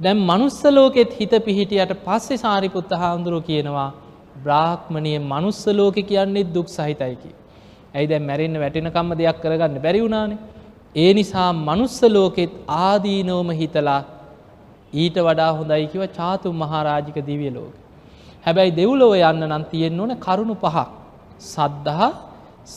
දැම් 0.00 0.18
මනුස්සලෝකෙත් 0.22 1.12
හිත 1.12 1.34
පිහිටියට 1.44 1.92
පස්සේ 2.04 2.36
සාරිපුත්ත 2.36 2.90
හාමුදුරුව 2.92 3.42
කියනවා 3.42 3.90
බ්‍රාහ්මණය 4.36 5.14
මනුස්සලෝක 5.22 5.96
කියන්නේ 6.02 6.50
දුක් 6.54 6.68
සහිතයිකි. 6.68 7.30
ඇයි 7.94 8.08
දැ 8.08 8.20
මැරෙන්න්න 8.20 8.60
වැටෙනකම්ම 8.60 9.10
දෙයක් 9.14 9.36
කරගන්න 9.42 9.80
බැරිවුණානේ 9.80 10.38
ඒ 10.94 11.12
නිසා 11.18 11.50
මනුස්සලෝකෙත් 11.68 12.52
ආදීනෝම 12.80 13.48
හිතලා 13.60 14.02
ඊට 15.02 15.16
වඩා 15.26 15.52
හොඳයි 15.58 15.86
කිව 15.92 16.02
චාතුම් 16.18 16.54
මහාරාජික 16.62 17.16
දිවිය 17.28 17.50
ලෝක. 17.56 17.74
හැබැයි 18.46 18.76
දෙව්ලොව 18.80 19.12
යන්න 19.20 19.42
නම් 19.48 19.64
තියෙන්න්න 19.72 20.02
ඕන 20.02 20.12
කරුණු 20.26 20.54
පහක්. 20.64 20.86
සද්ධහා 21.52 22.12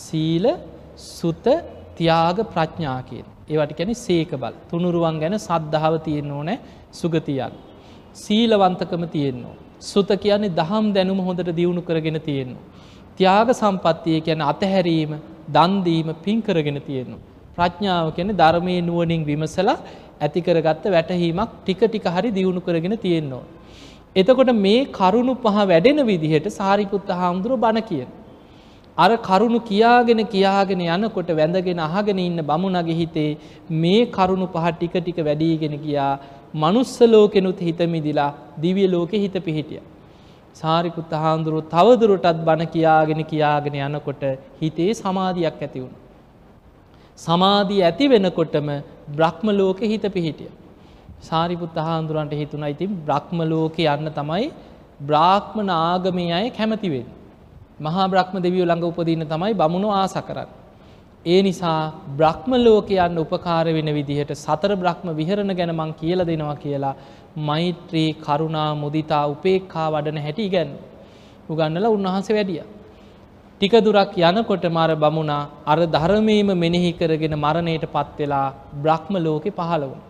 සීල 0.02 0.46
සුත 1.18 1.46
තියාග 1.98 2.38
ප්‍රඥාකයෙන්. 2.54 3.28
ඒවට 3.52 3.78
කැන 3.78 3.94
සේක 4.06 4.32
බල 4.42 4.56
තුනුරුවන් 4.72 5.22
ගැන 5.22 5.38
සද්ධාව 5.40 6.02
තියෙන්න්න 6.08 6.36
ඕනෑ 6.40 6.58
සුගතියන්. 7.00 7.54
සීලවන්තකම 8.24 9.04
තියෙන්නවා. 9.16 9.56
සුත 9.82 10.10
කියන්නේ 10.24 10.56
දහම් 10.60 10.86
දැනුම 10.96 11.20
හොඳට 11.28 11.56
දියුණු 11.60 11.82
කරගෙන 11.82 12.20
තියෙන්නවා. 12.28 12.68
තියාග 13.18 13.50
සම්පත්තිය 13.54 14.20
කියන 14.26 14.42
අතහැරීම 14.52 15.12
දන්දීම 15.56 16.10
පින් 16.24 16.40
කරගෙන 16.42 16.80
තියෙනවා. 16.82 17.37
ප්‍රඥාව 17.58 18.10
කියන්නේ 18.16 18.40
ධර්මයේ 18.42 18.82
නුවණින් 18.82 19.22
විමසලා 19.26 19.78
ඇති 20.22 20.42
කරගත්ත 20.42 20.86
වැටහීමක් 20.96 21.56
ටික 21.58 21.82
ටික 21.84 22.08
හරි 22.16 22.30
දියුණු 22.32 22.62
කරගෙන 22.62 22.96
තියෙන්න 22.98 23.34
ඕන. 23.34 23.46
එතකොට 24.16 24.52
මේ 24.58 24.86
කරුණු 24.92 25.36
පහ 25.38 25.58
වැඩෙන 25.66 26.00
විදිහට 26.06 26.48
සාරිපුත්ත 26.52 27.10
හාමුදුරුව 27.16 27.60
බණ 27.60 27.88
කියන. 27.90 28.08
අර 28.98 29.10
කරුණු 29.20 29.60
කියාගෙන 29.64 30.22
කියාගෙන 30.28 30.82
යනකොට 30.88 31.30
වැඳගෙන 31.34 31.84
අහගෙන 31.88 32.20
ඉන්න 32.20 32.40
බමුණගේ 32.44 32.98
හිතේ 33.02 33.30
මේ 33.78 34.02
කරුණු 34.12 34.48
පහ 34.48 34.72
ටික 34.72 34.96
ටික 34.98 35.20
වැඩීගෙන 35.24 35.78
ගියා 35.84 36.14
මනුස්ස 36.56 36.96
ලෝකෙනුත් 37.08 37.60
හිත 37.60 37.84
මිදිලා 37.88 38.32
දිව්‍ය 38.58 38.88
ලෝකෙ 38.88 39.18
හිත 39.18 39.38
පිහිටිය. 39.46 39.86
සාරිපුත්ත 40.56 41.14
හාමුදුරුව 41.24 41.70
තවදුරටත් 41.70 42.44
බණ 42.48 42.74
කියාගෙන 42.76 43.24
කියාගෙන 43.32 43.80
යනකොට 43.86 44.24
හිතේ 44.62 44.92
සමාධියක් 44.96 45.58
ඇති 45.60 45.80
වුණ. 45.82 45.96
සමාධී 47.18 47.82
ඇති 47.84 48.06
වෙනකොටම 48.08 48.70
බ්‍රහ්ම 49.18 49.48
ලෝකෙ 49.60 49.86
හිත 49.92 50.06
පිහිටිය. 50.16 50.52
සාරිපුත්ත 51.22 51.78
හාමුදුරන්ට 51.88 52.34
හිතුනා 52.42 52.72
ඉතින් 52.74 52.92
බ්‍රහ්ම 53.08 53.40
ලෝකෙ 53.52 53.84
යන්න 53.96 54.10
තමයි 54.20 54.46
බ්‍රාහ්මණ 55.02 55.72
ආගමේ 55.72 56.32
අය 56.34 56.48
කැමතිවෙන්. 56.50 57.08
මහා 57.80 58.08
බ්‍රහ්ම 58.14 58.38
දෙවියෝ 58.46 58.70
ළඟ 58.70 58.88
උපදින්න 58.90 59.26
තමයි 59.34 59.54
බමුණු 59.54 59.90
ආස 59.92 60.16
කරන්න. 60.28 60.50
ඒ 61.26 61.40
නිසා 61.42 61.82
බ්‍රහ්ම 62.20 62.52
ලෝකයන්න 62.58 63.18
උපකාර 63.24 63.66
වෙන 63.78 63.90
විදිහට 63.98 64.32
සතර 64.36 64.72
බ්‍රහ්ම 64.76 65.08
විහරණ 65.20 65.58
ගැන 65.60 65.74
මං 65.76 65.92
කියල 66.02 66.22
දෙනවා 66.30 66.56
කියලා 66.64 66.96
මෛත්‍රී 67.48 68.10
කරුණා 68.26 68.70
මුදිතා 68.76 69.26
උපේක්කා 69.28 69.88
වඩන 69.94 70.24
හැටි 70.26 70.50
ගැන් 70.50 70.72
උගන්නල 71.50 71.88
උන්වහන්සේ 71.96 72.38
වැඩිය. 72.38 72.64
ටික 73.62 73.74
දුරක් 73.80 74.14
යනකොට 74.20 74.66
මර 74.68 74.92
බමුණා 74.96 75.50
අර 75.66 75.78
ධර්මීම 75.88 76.50
මෙනෙහි 76.56 76.92
කරගෙන 76.94 77.34
මරණයට 77.36 77.86
පත්වෙලා 77.88 78.54
බ්‍රහ්ම 78.76 79.14
ලෝකෙ 79.18 79.50
පහළවුණ. 79.52 80.02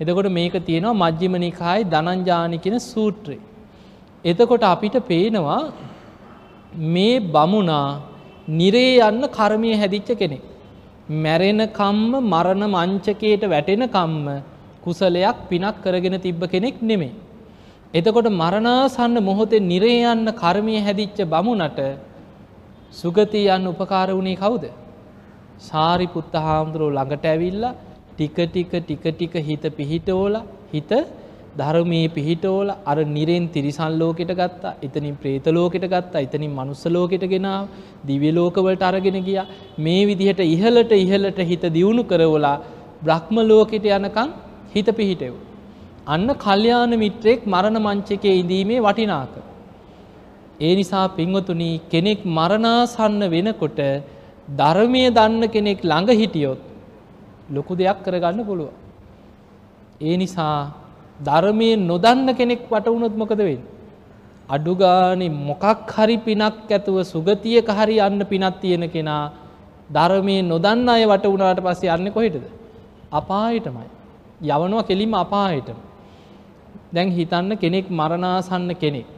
එතකොට 0.00 0.28
මේක 0.30 0.54
තියෙනවා 0.60 1.10
මජ්්‍යමනිකායි 1.10 1.86
දනංජානිකෙන 1.86 2.76
සූත්‍රයේ. 2.82 3.40
එතකොට 4.24 4.62
අපිට 4.64 4.96
පේනවා 5.04 5.72
මේ 6.88 7.20
බමුණා 7.28 8.00
නිරේ 8.50 9.00
යන්න 9.00 9.24
කර්මය 9.28 9.72
හැදිච්ච 9.74 10.10
කෙනෙක්. 10.14 10.42
මැරෙන 11.16 11.60
කම්ම 11.70 12.12
මරණ 12.24 12.64
මංචකයට 12.70 13.42
වැටෙන 13.44 13.84
කම්ම 13.88 14.26
කුසලයක් 14.80 15.38
පිනක් 15.48 15.82
කරගෙන 15.82 16.16
තිබ්බ 16.20 16.42
කෙනෙක් 16.46 16.78
නෙමේ. 16.82 17.14
එතකොට 17.94 18.28
මරණාසන්න 18.32 19.18
මොහොතේ 19.20 19.60
නිරේ 19.62 20.04
යන්න 20.04 20.30
කර්මය 20.34 20.76
හැදිච්ච 20.80 21.18
බමුණට 21.26 21.80
සුගති 22.92 23.46
යන්න 23.46 23.66
උපකාර 23.66 24.08
වුණේ 24.10 24.36
කවුද. 24.36 24.64
සාරිපුත්ත 25.60 26.34
හාමුදුරුව 26.38 26.90
ළඟට 26.90 27.24
ඇවිල්ලා 27.24 27.74
ටික 28.10 28.36
ටික 28.46 28.72
ටික 28.78 29.04
ටික 29.08 29.34
හිත 29.40 29.64
පිහිටෝල 29.72 30.34
හිත 30.72 30.92
ධර්මයේ 31.56 32.08
පිහිටෝල 32.08 32.68
අර 32.86 32.96
නිරෙන් 33.06 33.48
තිරිසන් 33.48 33.92
ලෝකෙට 33.94 34.32
ගත්තා 34.32 34.74
එතනින් 34.82 35.16
ප්‍රේතලෝකෙට 35.16 35.86
ගත්තා 35.86 36.22
එතනින් 36.22 36.50
මනුස්සලෝකෙට 36.50 37.24
ගෙනාව 37.26 37.68
දිවියලෝකවලට 38.06 38.82
අරගෙන 38.82 39.18
ගිය 39.22 39.38
මේ 39.78 40.02
විදිහට 40.06 40.42
ඉහලට 40.46 40.92
ඉහලට 40.94 41.40
හිත 41.42 41.64
දියුණු 41.68 42.04
කරවලා 42.04 42.56
බ්‍රහ්ම 43.02 43.36
ලෝකෙට 43.44 43.86
යනකං 43.88 44.30
හිත 44.74 44.88
පිහිටෙව්. 44.92 45.34
අන්න 46.06 46.28
කල්්‍යාන 46.36 46.92
මිත්‍රයෙක් 46.96 47.40
මරණ 47.46 47.78
මංචකය 47.80 48.30
ඉඳීමේ 48.34 48.80
වටිනාක. 48.80 49.32
ඒ 50.60 50.74
නිසා 50.74 51.06
පින්වතුනී 51.08 51.80
කෙනෙක් 51.90 52.20
මරණාසන්න 52.28 53.22
වෙනකොට 53.30 53.80
ධර්මය 54.50 55.02
දන්න 55.10 55.42
කෙනෙක් 55.48 55.80
ළඟ 55.82 56.10
හිටියොත් 56.12 56.60
ලොකු 57.50 57.72
දෙයක් 57.74 57.98
කරගන්න 58.04 58.40
පුළුව. 58.44 58.70
ඒ 60.00 60.16
නිසා 60.16 60.56
ධර්මය 61.20 61.68
නොදන්න 61.80 62.28
කෙනෙක් 62.34 62.62
වටවුණොත් 62.70 63.14
මොකද 63.16 63.40
වෙන්. 63.40 63.60
අඩුගානෙ 64.48 65.26
මොකක් 65.40 65.64
හරි 65.88 66.16
පිනක් 66.18 66.56
ඇතුව 66.68 66.96
සුගතියක 67.04 67.68
හරි 67.70 67.98
යන්න 67.98 68.22
පිනත් 68.24 68.56
තියෙන 68.60 68.84
කෙනා 68.88 69.24
ධර්මය 69.90 70.36
නොදන්න 70.44 70.88
අය 70.88 71.04
වට 71.04 71.24
වුණාට 71.24 71.60
පස්සේ 71.60 71.94
යන්න 71.96 72.10
කොහිටද. 72.10 72.44
අපායටමයි. 73.12 73.88
යවනවා 74.44 74.82
කෙලිම 74.82 75.14
අපායටම. 75.16 75.78
දැන් 76.92 77.08
හිතන්න 77.10 77.56
කෙනෙක් 77.56 77.86
මරණාසන්න 77.90 78.74
කෙනෙක්. 78.74 79.17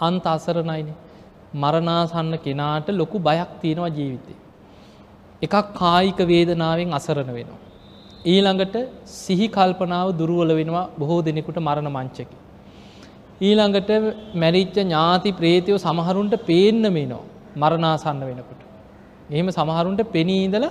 අන්ත 0.00 0.26
අසරණයින 0.26 0.90
මරණාසන්න 1.54 2.34
කෙනාට 2.38 2.88
ලොකු 2.92 3.18
බයක් 3.20 3.50
තියෙනවා 3.60 3.90
ජීවිතේ. 3.90 4.38
එකක් 5.42 5.74
කායික 5.74 6.20
වේදනාවෙන් 6.24 6.92
අසරණ 6.92 7.30
වෙනවා. 7.30 7.60
ඊළඟට 8.24 8.76
සිහි 9.06 9.48
කල්පනාව 9.48 10.16
දුරුවල 10.16 10.52
වෙනවා 10.52 10.90
බොහෝ 10.98 11.20
දෙනෙකුට 11.22 11.58
මරණ 11.58 11.90
මංචකි. 11.90 12.26
ඊළඟට 13.40 13.90
මැරිච්ච 14.34 14.76
ඥාති 14.76 15.32
ප්‍රේතියෝ 15.32 15.78
සමහරුන්ට 15.78 16.34
පේන්න 16.42 16.82
මේනෝ 16.90 17.22
මරණාසන්න 17.56 18.20
වෙනකොට. 18.22 18.60
එහෙම 19.30 19.48
සමහරුන්ට 19.50 20.02
පෙනීඉදල 20.08 20.66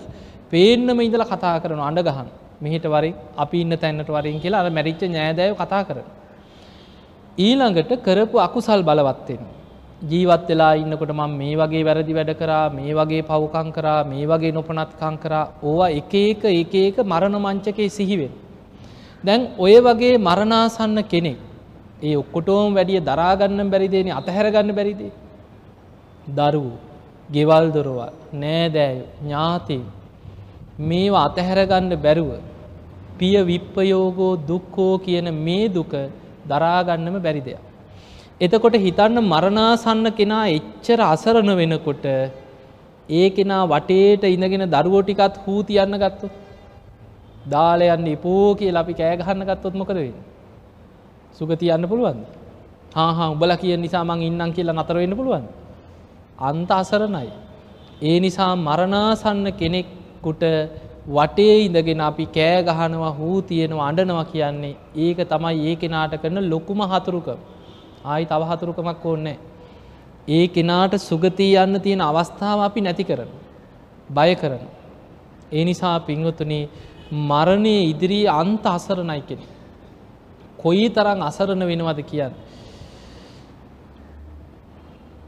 පේන්නම 0.52 1.00
ඉඳල 1.00 1.24
කතා 1.26 1.58
කරන 1.60 1.82
අඩ 1.82 2.00
ගහන් 2.02 2.30
මෙහිට 2.62 2.86
වරින් 2.86 3.16
අපි 3.38 3.62
ඉන්න 3.62 3.76
තැන්නට 3.76 4.10
වරින් 4.10 4.40
කියලා 4.40 4.64
අර 4.64 4.72
මැරිච්ච 4.72 5.02
ඥෑදෑව 5.04 5.56
කතා 5.56 5.84
කරන. 5.84 6.08
ඊළඟට 7.40 7.92
කරපු 8.00 8.38
අකුසල් 8.40 8.82
බලවත්වෙන. 8.82 9.42
ජීවත් 10.02 10.48
වෙලා 10.50 10.74
ඉන්නකොට 10.76 11.12
මම 11.12 11.32
මේ 11.34 11.56
වගේ 11.56 11.84
වැරදි 11.84 12.14
වැඩ 12.14 12.32
කරා 12.34 12.66
මේ 12.70 12.94
වගේ 12.94 13.24
පව්කං 13.24 13.70
කරා 13.72 14.02
මේ 14.06 14.26
වගේ 14.26 14.52
නොපනත්කං 14.52 15.16
කරා 15.18 15.46
ඕවා 15.64 15.90
එක 15.92 16.14
එක 16.16 16.44
එක 16.54 16.74
එක 16.82 16.98
මරණ 17.04 17.38
මංචකේ 17.38 17.90
සිහිවෙන්. 17.90 18.34
දැන් 19.24 19.42
ඔය 19.58 19.76
වගේ 19.80 20.18
මරණාසන්න 20.20 21.00
කෙනෙක් 21.04 21.40
ඒ 22.02 22.16
ඔක්කොටෝම් 22.16 22.76
වැඩිය 22.76 23.02
දරාගන්න 23.02 23.72
බැරිදේන 23.72 24.12
අතහැරගන්න 24.12 24.76
බැරිදේ. 24.76 25.12
දරුවූ 26.30 26.78
ගෙවල් 27.30 27.66
දොරවල් 27.72 28.14
නෑදෑය 28.36 29.00
ඥාතිී 29.20 29.84
මේවා 30.82 31.26
අතහැරගන්න 31.26 31.92
බැරුව 31.98 32.32
පිය 33.18 33.36
විප්පයෝගෝ 33.44 34.34
දුක්කෝ 34.48 34.94
කියන 34.98 35.28
මේ 35.38 35.66
දුක 35.70 35.94
දරාගන්නම 36.50 37.18
බැරි 37.20 37.42
දෙයක්. 37.42 37.62
එතකොට 38.42 38.76
හිතන්න 38.78 39.20
මරණාසන්න 39.24 40.06
කෙනා 40.12 40.46
එච්චර 40.50 41.00
අසරණ 41.06 41.52
වෙනකොට 41.56 42.06
ඒ 43.10 43.28
කෙනා 43.30 43.64
වටේට 43.68 44.24
ඉඳගෙන 44.26 44.66
දරුවෝ 44.68 45.04
ටිකත් 45.04 45.36
හූ 45.44 45.60
තියන්න 45.64 45.96
ගත්තු. 45.96 46.28
දාලයන්න 47.46 48.08
එපෝ 48.08 48.56
කිය 48.56 48.72
අපි 48.74 48.94
කෑගහන්න 48.94 49.46
ගත්තොත් 49.46 49.74
මොකද 49.74 49.96
වෙන්න. 49.96 50.20
සුගතියන්න 51.34 51.88
පුළුවන්. 51.88 52.20
හා 52.96 53.30
උඹල 53.30 53.52
කිය 53.56 53.78
නිසා 53.78 54.04
මං 54.04 54.22
ඉන්නම් 54.22 54.52
කියලා 54.52 54.76
නතර 54.76 54.96
වෙන්න 54.96 55.16
පුළුවන්. 55.16 55.46
අන්ත 56.40 56.72
අසරණයි. 56.72 57.30
ඒ 58.02 58.18
නිසා 58.20 58.54
මරණාසන්න 58.58 59.46
කෙනෙක්කුට 59.54 60.44
වටේ 61.08 61.66
ඉඳගෙන 61.66 62.02
අපි 62.02 62.26
කෑ 62.28 62.64
ගහනවා 62.64 63.12
හූ 63.12 63.42
තියෙනවා 63.42 63.88
අඩනවා 63.88 64.26
කියන්නේ 64.26 64.76
ඒක 64.98 65.20
තමයි 65.26 65.70
ඒ 65.70 65.76
කෙනාට 65.76 66.14
කරන 66.22 66.50
ලොකුම 66.50 66.82
හතුරුකම. 66.84 67.40
ආයි 68.06 68.26
තව 68.26 68.42
හතුරුකමක් 68.44 69.06
ඕන්නෑ. 69.06 69.38
ඒ 70.28 70.48
කෙනාට 70.48 70.94
සුගතී 71.00 71.56
යන්න 71.56 71.82
තියෙන 71.82 72.02
අවස්ථාව 72.02 72.60
අපි 72.60 72.82
නැති 72.82 73.04
කරන. 73.04 73.32
බය 74.10 74.36
කරන. 74.36 74.64
ඒ 75.52 75.64
නිසා 75.66 76.00
පින්වතුන 76.02 76.54
මරණය 77.12 77.76
ඉදිරී 77.84 78.28
අන්ත 78.30 78.66
අසරණයි 78.68 79.22
කෙනෙ. 79.22 79.46
කොයි 80.58 80.90
තරං 80.90 81.22
අසරණ 81.22 81.66
වෙනවද 81.66 82.02
කියන්න. 82.04 82.34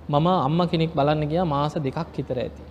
මම 0.10 0.28
අම්ම 0.28 0.60
කෙනෙක් 0.68 0.94
බලන්න 0.94 1.26
ගිය 1.26 1.44
මාස 1.46 1.74
දෙකක් 1.76 2.08
හිතර 2.14 2.38
ඇති. 2.38 2.62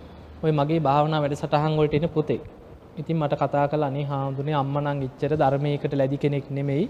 ඔය 0.43 0.51
මගේ 0.51 0.79
භාවනා 0.79 1.21
වැඩ 1.21 1.35
සටහන්ගොලට 1.35 1.93
එන 1.93 2.09
පුතෙක්. 2.09 2.60
ඉතින් 2.97 3.17
මට 3.17 3.35
කතා 3.35 3.65
කල 3.67 3.83
අනේ 3.83 4.03
හාමුදුනේ 4.03 4.55
අම්මනං 4.55 5.03
ඉච්චර 5.07 5.33
ධර්මයකට 5.33 5.93
ලැදි 5.93 6.17
කෙනෙක් 6.17 6.47
නෙමෙයි 6.49 6.85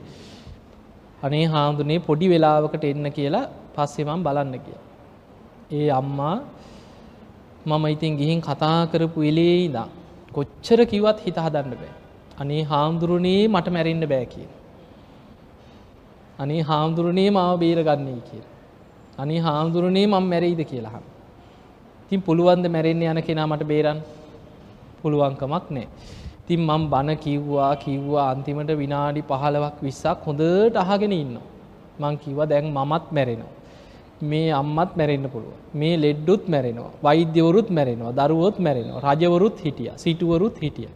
අනේ 1.23 1.45
හාමුදුනේ 1.45 1.99
පොඩි 1.99 2.27
වෙලාවකට 2.29 2.83
එන්න 2.83 3.07
කියලා 3.11 3.49
පස්සෙමම් 3.75 4.21
බලන්න 4.23 4.55
කිය. 4.65 4.79
ඒ 5.71 5.89
අම්මා 5.91 6.37
මම 7.65 7.85
ඉතින් 7.87 8.17
ගිහින් 8.17 8.39
කතා 8.41 8.79
කරපු 8.91 9.19
එලේ 9.23 9.57
ඉදා 9.65 9.87
කොච්චර 10.33 10.79
කිවත් 10.85 11.19
හිත 11.25 11.37
හදන්න 11.37 11.73
බෑ. 11.73 11.93
අනේ 12.41 12.63
හාමුදුරුණේ 12.63 13.41
මට 13.47 13.67
මැරෙන්න්න 13.69 14.07
බෑ 14.07 14.25
කිය. 14.25 14.47
අනේ 16.39 16.61
හාමුදුරුණේ 16.61 17.29
මාව 17.29 17.59
බේරගන්නේ 17.59 18.21
කිය. 18.29 18.43
අනේ 19.17 19.39
හාමුදුරුණේ 19.39 20.07
මං 20.07 20.25
මැරෙයිද 20.25 20.63
කියලාහම්. 20.63 21.05
තින් 22.09 22.21
පුළුවන්ද 22.21 22.65
මැරෙන්න්න 22.67 23.07
යන 23.11 23.21
කෙනා 23.23 23.47
මට 23.47 23.69
බේරන් 23.71 24.01
පුළුවන්කමක් 25.01 25.65
නෑ. 25.71 25.87
තින් 26.47 26.61
මං 26.65 26.83
බණ 26.89 27.15
කිව්වා 27.15 27.75
කිව්වා 27.75 28.27
අන්තිමට 28.33 28.71
විනාඩි 28.81 29.21
පහලවක් 29.21 29.75
විස්සක් 29.83 30.27
හොඳට 30.27 30.75
අහගෙන 30.83 31.11
ඉන්න. 31.11 31.35
මං 31.99 32.15
කිව 32.23 32.39
දැන් 32.51 32.65
මමත් 32.73 33.05
මැරෙනවා. 33.11 33.53
මේ 34.21 34.49
අම්මත් 34.51 34.91
මැරෙන්න 34.97 35.25
පුළුව. 35.33 35.53
මේ 35.75 35.97
ලෙඩ්ඩුත් 35.97 36.43
මැරෙනවා. 36.49 36.91
වෛද්‍යවරුත් 37.03 37.69
මැරෙනවා. 37.69 38.11
දරුවොත් 38.11 38.59
මැරෙනවා. 38.59 39.13
රජවරුත් 39.13 39.57
හිටිය. 39.65 39.91
සිටුවරුත් 39.97 40.55
හිටිය. 40.63 40.89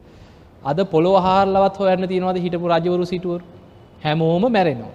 අද 0.65 0.79
පොළොව 0.93 1.15
හාරලවත් 1.25 1.75
හොයන්න 1.79 2.07
තියෙනවද 2.07 2.37
හිටපු 2.45 2.67
රජවරු 2.67 3.05
සිටුවරු. 3.05 3.43
හැමෝම 4.03 4.43
මැරෙනවා. 4.51 4.93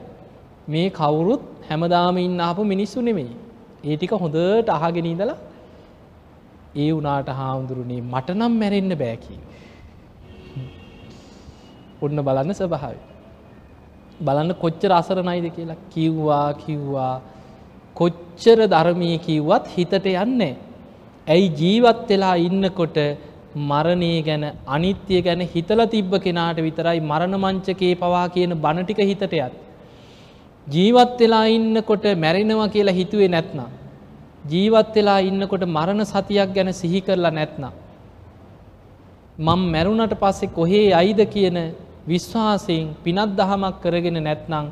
මේ 0.68 0.88
කවුරුත් 0.90 1.42
හැමදාම 1.70 2.18
ඉන්න 2.18 2.40
ආපු 2.40 2.64
මිනිස්සු 2.64 3.00
නෙමෙයි. 3.00 3.34
ඒ 3.84 3.96
ටික 3.96 4.12
හොඳට 4.12 4.68
අහගෙන 4.68 5.06
ඉඳලා 5.06 5.38
ඒ 6.74 6.90
වුණාට 6.92 7.28
හාමුදුරුවනේ 7.30 8.00
මට 8.02 8.28
නම් 8.30 8.52
මැරෙන්න 8.52 8.94
බෑ 8.98 9.16
කිව්වා. 9.16 9.58
ඔන්න 12.02 12.20
බලන්න 12.20 12.54
ස්වභාවය. 12.54 12.98
බලන්න 14.20 14.54
කොච්චර 14.54 14.92
අසරණයිද 14.92 15.46
කියලා 15.50 15.80
කිව්වා 15.90 16.48
කිව්වා 16.54 17.14
කොච්චර 17.96 18.58
ධර්මය 18.66 19.10
කිව්වත් 19.18 19.66
හිතට 19.76 20.06
යන්නේ. 20.06 20.54
ඇයි 21.26 21.50
ජීවත් 21.58 22.06
වෙලා 22.08 22.36
ඉන්නකොට 22.38 22.98
මරණය 23.54 24.12
ගැන 24.22 24.44
අනිත්‍ය 24.66 25.22
ගැන 25.22 25.40
හිතල 25.40 25.82
තිබ්බ 25.86 26.12
කෙනාට 26.18 26.58
විතරයි 26.58 27.00
මරණ 27.00 27.36
මංචකේ 27.36 27.94
පවා 27.94 28.28
කියන 28.28 28.54
බණටික 28.56 29.02
හිතට 29.02 29.22
යත්. 29.24 29.54
ජීවත් 30.66 31.18
වෙලා 31.20 31.44
ඉන්නකොට 31.48 32.04
මැරෙනවා 32.16 32.68
කියලා 32.68 32.94
හිතුවේ 32.94 33.28
නැත්නම්. 33.28 33.79
ජීවත් 34.44 34.94
වෙලා 34.94 35.20
ඉන්නකොට 35.20 35.64
මරණ 35.66 36.04
සතියක් 36.04 36.54
ගැන 36.54 36.72
සිහි 36.72 37.00
කරලා 37.00 37.30
නැත්නම්. 37.30 37.72
මං 39.38 39.60
මැරුණට 39.66 40.14
පස්සේ 40.14 40.48
කොහේ 40.50 40.92
අයිද 40.92 41.20
කියන 41.26 41.58
විශ්වාසයෙන් 42.06 42.94
පිනත් 43.04 43.36
දහමක් 43.36 43.74
කරගෙන 43.82 44.18
නැත්නම් 44.18 44.66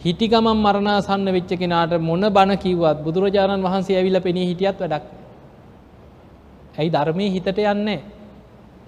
හිටිගමන් 0.00 0.56
මරණාසන්න 0.56 1.26
වෙච්ච 1.28 1.52
කෙනාට 1.56 1.92
මොන 2.00 2.24
බණ 2.28 2.58
කිව්වත් 2.58 3.02
බුදුරජාණන් 3.04 3.62
වහන්සේ 3.62 3.96
ඇවිල 3.96 4.20
පෙනී 4.20 4.46
හිටියත් 4.46 4.78
වැඩක්. 4.80 5.04
ඇයි 6.78 6.90
ධර්මය 6.90 7.26
හිතට 7.30 7.58
යන්නේ. 7.64 8.00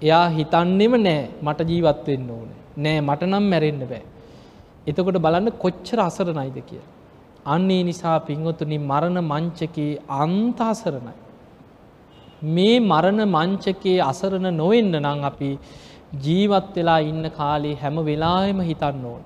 එයා 0.01 0.25
හිතන්නෙම 0.29 0.93
නෑ 0.99 1.21
මට 1.41 1.69
ජීවත්වෙන්න 1.69 2.29
ඕන. 2.29 2.49
නෑ 2.77 3.01
මට 3.01 3.21
නම් 3.23 3.45
මැරෙන්න්න 3.45 3.85
බෑ. 3.85 4.03
එතකොට 4.87 5.17
බලන්න 5.17 5.51
කොච්චර 5.57 5.99
අසරණයිද 5.99 6.57
කිය. 6.69 6.81
අන්නේ 7.45 7.83
නිසා 7.83 8.17
පින්වතුනි 8.19 8.77
මරණ 8.81 9.19
මංචකයේ 9.23 10.01
අන්තාසරණයි. 10.17 11.15
මේ 12.47 12.75
මරණ 12.81 13.21
මංචකයේ 13.27 13.99
අසරණ 14.01 14.47
නොවෙන්න 14.53 14.95
නං 14.95 15.23
අපි 15.23 15.49
ජීවත් 16.23 16.75
වෙලා 16.75 16.99
ඉන්න 17.01 17.25
කාලේ 17.31 17.75
හැම 17.75 17.97
වෙලාම 18.05 18.59
හිතන්න 18.61 19.05
ඕන. 19.05 19.23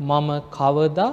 මම 0.00 0.28
කවදා 0.50 1.10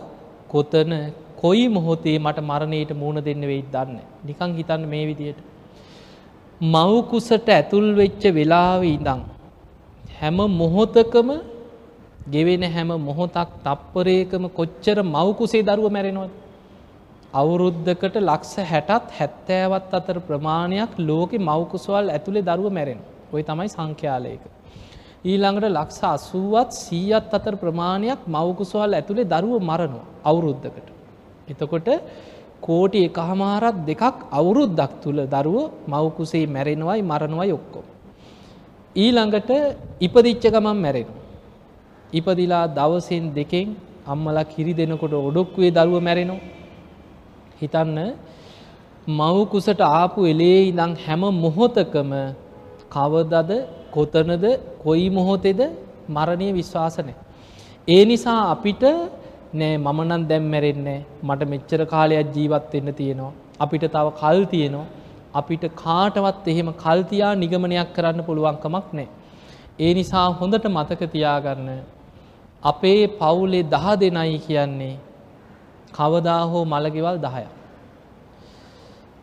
කොතන 0.48 0.94
කොයි 1.42 1.68
මොහොතේ 1.70 2.18
මට 2.20 2.40
මරණයට 2.42 2.92
මූුණ 2.94 3.26
දෙන්න 3.26 3.42
වෙයි 3.42 3.64
දන්න. 3.74 4.00
නිකං 4.26 4.58
හිතන්න 4.60 4.84
මේ 4.88 5.06
විදියට. 5.10 5.40
මවකුසට 6.62 7.48
ඇතුල් 7.50 7.88
වෙච්ච 7.96 8.24
වෙලාව 8.32 8.84
ඉඳං. 8.86 9.22
හැම 10.20 10.38
මොහොතකම 10.54 11.30
ගෙවෙන 12.28 12.63
හැම 12.65 12.89
මොහොතක් 12.99 13.49
තප්පරේකම 13.63 14.45
කොච්චර 14.49 14.97
මවකුසේ 15.05 15.63
දරුව 15.63 15.91
මැරෙනවද. 15.91 16.32
අවුරුද්ධකට 17.34 18.15
ලක්ෂ 18.22 18.55
හැටත් 18.65 19.11
හැත්තෑවත් 19.11 19.93
අතර 19.93 20.17
ප්‍රමාණයක් 20.20 20.91
ලෝකෙ 20.99 21.38
මවකුසවල් 21.39 22.09
ඇතුළේ 22.09 22.43
දරුව 22.43 22.72
මැරෙන. 22.72 22.99
ඔය 23.34 23.43
තමයි 23.43 23.70
සංඛ්‍යාලයක. 23.70 24.43
ඊළඟට 25.24 25.70
ලක්ෂ 25.70 26.01
අසුවත් 26.05 26.72
සීයත් 26.74 27.34
අතර 27.34 27.55
ප්‍රමාණයක් 27.55 28.20
මවකුසවල් 28.28 28.93
ඇතුළේ 28.93 29.26
දරුව 29.26 29.61
මරනවා 29.61 30.05
අවුරුද්ධකට. 30.24 30.88
එතකොට 31.47 31.88
කෝටි 32.61 32.99
එකහමාරත් 33.05 33.78
දෙකක් 33.86 34.15
අවුරුද්දක් 34.32 34.91
තුළ 35.03 35.22
දරුව 35.28 35.72
මවකුසේ 35.88 36.45
මැරෙනවයි 36.47 37.01
මරණවයි 37.03 37.51
ඔක්කොම. 37.51 37.86
ඊළඟට 38.95 39.49
ඉපදිච්ච 39.99 40.43
ගමන් 40.47 40.78
මැරෙනු. 40.78 41.18
ඉපදිලා 42.14 42.66
දවසෙන් 42.70 43.26
දෙකෙන් 43.34 43.68
අම්මලා 44.07 44.43
කිරි 44.45 44.74
දෙනකොට 44.74 45.14
ඔඩොක්වේ 45.20 45.72
දරුව 45.72 45.95
මැරෙනවා. 46.01 46.41
හිතන්න 47.62 47.97
මවකුසට 49.10 49.82
ආපු 49.89 50.20
එලේ 50.26 50.60
ඉදං 50.70 50.91
හැම 51.05 51.22
මොහොතකම 51.38 52.12
කවදද 52.89 53.51
කොතනද 53.95 54.45
කොයි 54.84 55.07
මොහොතෙද 55.10 55.60
මරණය 56.10 56.47
විශ්වාසනය. 56.53 57.14
ඒ 57.88 58.03
නිසා 58.05 58.39
අපිට 58.53 58.84
නෑ 59.53 59.78
මමනන් 59.78 60.24
දැම්මැරෙන්නේ 60.30 60.99
මට 61.24 61.49
මෙච්චර 61.53 61.82
කාලයක් 61.86 62.28
ජීවත් 62.36 62.74
වෙන්න 62.74 62.89
තියෙනවා. 62.93 63.34
අපිට 63.60 63.84
තව 63.88 64.07
කල් 64.22 64.39
තියෙනවා. 64.45 64.88
අපිට 65.34 65.64
කාටවත් 65.76 66.45
එහෙම 66.47 66.70
කල්තියා 66.76 67.34
නිගමනයක් 67.36 67.89
කරන්න 67.95 68.26
පුළුවන්කමක් 68.28 68.88
නෑ. 68.93 69.07
ඒ 69.80 69.91
නිසා 69.93 70.28
හොඳට 70.39 70.66
මතක 70.68 71.01
තියාගන්න 71.14 71.70
අපේ 72.64 73.07
පවුලේ 73.20 73.64
දහ 73.64 73.88
දෙනයි 74.01 74.39
කියන්නේ 74.47 74.97
කවදා 75.93 76.43
හෝ 76.51 76.66
මළගෙවල් 76.66 77.18
දහයක්. 77.26 77.49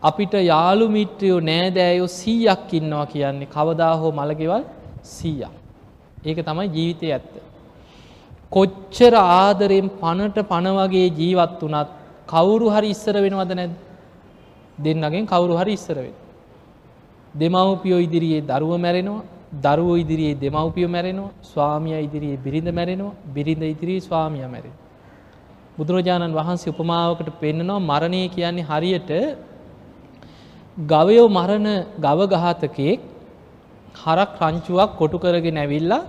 අපිට 0.02 0.34
යාළු 0.52 0.88
මිත්‍රයෝ 0.88 1.40
නෑදෑයෝ 1.40 2.08
සීයක් 2.20 2.72
ඉන්නවා 2.78 3.06
කියන්නේ 3.06 3.52
කවදා 3.56 3.94
හෝ 4.00 4.12
මළගෙවල් 4.12 4.62
සීයක්. 5.02 5.54
ඒක 6.24 6.38
තමයි 6.48 6.68
ජීවිතය 6.76 7.06
ඇත්ත. 7.12 7.32
කොච්චර 8.52 9.14
ආදරෙන් 9.14 9.88
පණට 10.00 10.38
පණවගේ 10.50 11.08
ජීවත් 11.18 11.60
වනත් 11.62 11.88
කවුරු 12.26 12.66
හරි 12.74 12.88
ඉස්සර 12.94 13.16
වෙනවද 13.24 13.52
නැද 13.58 13.72
දෙන්නගෙන් 14.78 15.26
කවුරු 15.26 15.54
හරි 15.60 15.72
ඉස්සරවෙන්. 15.78 16.14
දෙමවපියෝ 17.34 18.00
ඉදිරියේ 18.06 18.46
දරුව 18.50 18.72
මැරෙනවා 18.84 19.35
දරුව 19.52 19.90
ඉදිරියේ 19.96 20.36
දෙමවපියෝ 20.36 20.90
මැරෙනවා 20.90 21.34
ස්වාමිය 21.44 21.98
ඉදිරියේ 22.00 22.38
බිරිඳ 22.38 22.68
මැරෙනවා 22.70 23.16
බිරිඳ 23.28 23.62
ඉදිරී 23.64 24.00
ස්වාමිය 24.00 24.46
මැරෙන. 24.46 24.74
බුදුරජාණන් 25.78 26.34
වහන්සේ 26.34 26.72
උපමාවකට 26.72 27.28
පෙන්න්නනවා 27.36 27.80
මරණය 27.82 28.22
කියන්නේ 28.28 28.68
හරියට 28.70 29.10
ගවයෝ 30.86 31.28
මරණ 31.30 31.68
ගව 31.98 32.20
ගහතකෙක් 32.34 33.00
හරක් 33.96 34.32
රංචුවක් 34.42 34.90
කොටු 34.92 35.18
කරගෙන 35.18 35.56
ඇවිල්ලා 35.56 36.02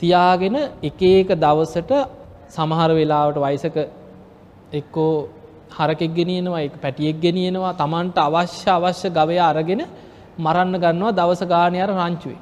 තියාගෙන 0.00 0.56
එක 0.82 1.00
ඒක 1.04 1.28
දවසට 1.36 1.92
සමහර 2.50 2.90
වෙලාවට 2.92 3.38
වයිසක 3.38 3.76
එක්කෝ 4.72 5.12
හරකෙක් 5.70 6.12
ගෙනියනවා 6.12 6.62
එක 6.62 6.74
පැටියෙක් 6.76 7.16
ගෙනියනවා 7.18 7.72
තමන්ට 7.74 8.18
අවශ්‍ය 8.18 8.68
අවශ්‍ය 8.70 9.08
ගවය 9.10 9.38
අරගෙන 9.42 9.82
මරන්න 10.38 10.76
ගන්නවා 10.78 11.12
දවස 11.12 11.42
ගානයර 11.44 11.90
රංචුවේ. 11.90 12.40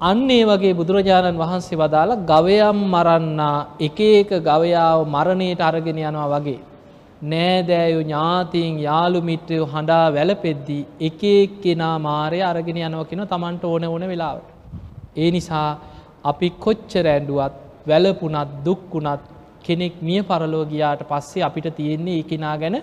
අන්න 0.00 0.30
ඒ 0.30 0.44
වගේ 0.44 0.74
බුදුරජාණන් 0.74 1.40
වහන්සේ 1.40 1.78
වදාලා 1.78 2.22
ගවයම් 2.22 2.78
මරන්නා 2.86 3.66
එක 3.80 3.98
ඒක 4.02 4.30
ගවයාව 4.42 5.00
මරණයට 5.06 5.60
අරගෙන 5.60 5.98
යනවා 6.00 6.28
වගේ. 6.34 6.60
නෑදෑයු 7.22 8.00
ඥාතිීන් 8.02 8.74
යාළු 8.78 9.20
මිත්‍රයෝ 9.20 9.66
හඬා 9.66 10.04
වැලපෙද්දී 10.12 10.82
එක 11.00 11.22
එක් 11.32 11.54
කෙනා 11.62 11.96
මාරය 12.00 12.40
අරගෙන 12.42 12.78
යනවකෙන 12.78 13.22
තමන්ට 13.26 13.64
ඕන 13.64 13.84
ඕන 13.86 14.04
වෙලාවට. 14.08 14.48
ඒ 15.16 15.30
නිසා 15.30 15.70
අපි 16.24 16.48
කොච්චර 16.64 17.06
ඇඩුවත් 17.06 17.54
වැලපුනත් 17.86 18.54
දුක්කුණත් 18.64 19.24
කෙනෙක් 19.64 19.94
මිය 20.00 20.22
පරලෝගයාට 20.22 21.02
පස්සේ 21.10 21.42
අපිට 21.42 21.68
තියෙන්නේ 21.76 22.20
එකනා 22.22 22.56
ගැන 22.56 22.76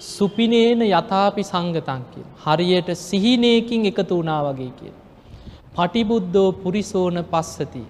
සුපිනේන 0.00 0.80
යථාපි 0.82 1.42
සංගතංකින්. 1.42 2.26
හරියට 2.38 2.88
සිහිනයකින් 2.96 3.86
එකතු 3.86 4.18
වනා 4.18 4.42
වගේ 4.46 4.72
කිය. 4.78 4.92
පටිබුද්ධෝ 5.74 6.52
පුරිසෝන 6.54 7.24
පස්සති. 7.24 7.84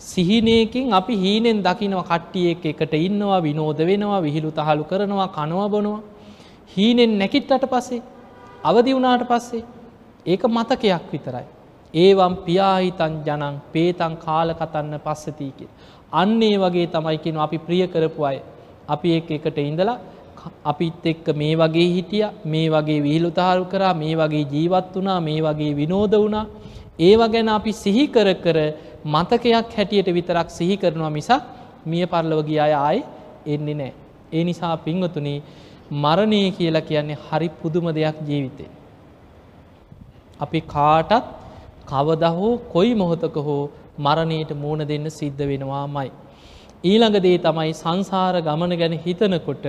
සිහිනයකින් 0.00 0.92
අපි 0.92 1.14
හීනෙන් 1.16 1.62
දකිනව 1.62 2.00
කට්ටියෙක් 2.02 2.64
එකට 2.66 2.94
ඉන්නවා 2.96 3.42
විනෝද 3.42 3.78
වෙනවා 3.80 4.22
විහිළු 4.22 4.50
තහලු 4.50 4.84
කරනවා 4.84 5.28
කනවා 5.28 5.68
බොනවා. 5.68 6.02
හීනෙන් 6.76 7.18
නැකිට්ටට 7.18 7.66
පස්සේ 7.66 8.02
අවදි 8.64 8.94
වුණාට 8.94 9.24
පස්සේ 9.24 9.64
ඒක 10.26 10.42
මතකයක් 10.46 11.04
විතරයි. 11.12 11.46
ඒවම් 11.94 12.34
පියාහිතන් 12.46 13.14
ජනං 13.26 13.56
පේතන් 13.72 14.14
කාලකතන්න 14.16 14.94
පස්සතිීකෙ. 15.00 15.66
අන්නේ 16.12 16.56
වගේ 16.58 16.86
තමයිකෙන 16.86 17.36
අපි 17.38 17.58
ප්‍රිය 17.58 17.86
කරපු 17.88 18.24
අය. 18.24 18.38
අපි 18.88 19.08
එක් 19.16 19.30
එකට 19.30 19.58
ඉඳලා 19.60 19.98
අපිත් 20.64 21.04
එක්ක 21.04 21.26
මේ 21.34 21.54
වගේ 21.56 21.88
හිටිය 21.88 22.26
මේ 22.46 22.68
වගේ 22.68 23.00
විහිළුතාරු 23.00 23.64
කරා 23.66 23.94
මේ 23.94 24.14
වගේ 24.16 24.44
ජීවත් 24.46 24.94
වනා 24.96 25.20
මේ 25.20 25.40
වගේ 25.40 25.72
විනෝද 25.74 26.14
වුණා 26.14 26.46
ඒව 27.00 27.20
ගැන 27.28 27.48
අපි 27.50 27.72
සිහි 27.74 28.04
කර 28.08 28.28
කර 28.36 28.58
මතකයක් 29.06 29.52
හැටියට 29.72 30.08
විතරක් 30.10 30.48
සිහි 30.50 30.76
කරනවා 30.76 31.10
මිසක් 31.10 31.42
මිය 31.86 32.06
පරලව 32.06 32.40
ගිය 32.46 32.60
අය 32.60 32.72
ආය 32.74 32.98
එන්නේ 33.46 33.74
නෑ. 33.74 33.92
ඒ 34.32 34.44
නිසා 34.44 34.76
පිංහතුනි 34.78 35.34
මරණය 35.94 36.40
කියලා 36.52 36.82
කියන්නේ 36.82 37.18
හරි 37.20 37.48
පුදුම 37.60 37.86
දෙයක් 37.90 38.16
ජීවිතේ. 38.22 38.70
අපි 40.40 40.60
කාටත් 40.62 41.12
කවද 41.86 42.24
හෝ 42.30 42.52
කොයි 42.72 42.94
මොහොතක 42.94 43.36
හෝ 43.38 43.62
මරණයට 43.98 44.50
මූුණ 44.54 44.88
දෙන්න 44.88 45.10
සිද්ධ 45.10 45.42
වෙනවා 45.42 45.86
මයි. 45.88 46.10
ඊළඟ 46.84 47.18
දේ 47.18 47.38
තමයි 47.38 47.72
සංසාර 47.74 48.34
ගමන 48.40 48.72
ගැන 48.76 48.94
හිතනකොට 48.98 49.66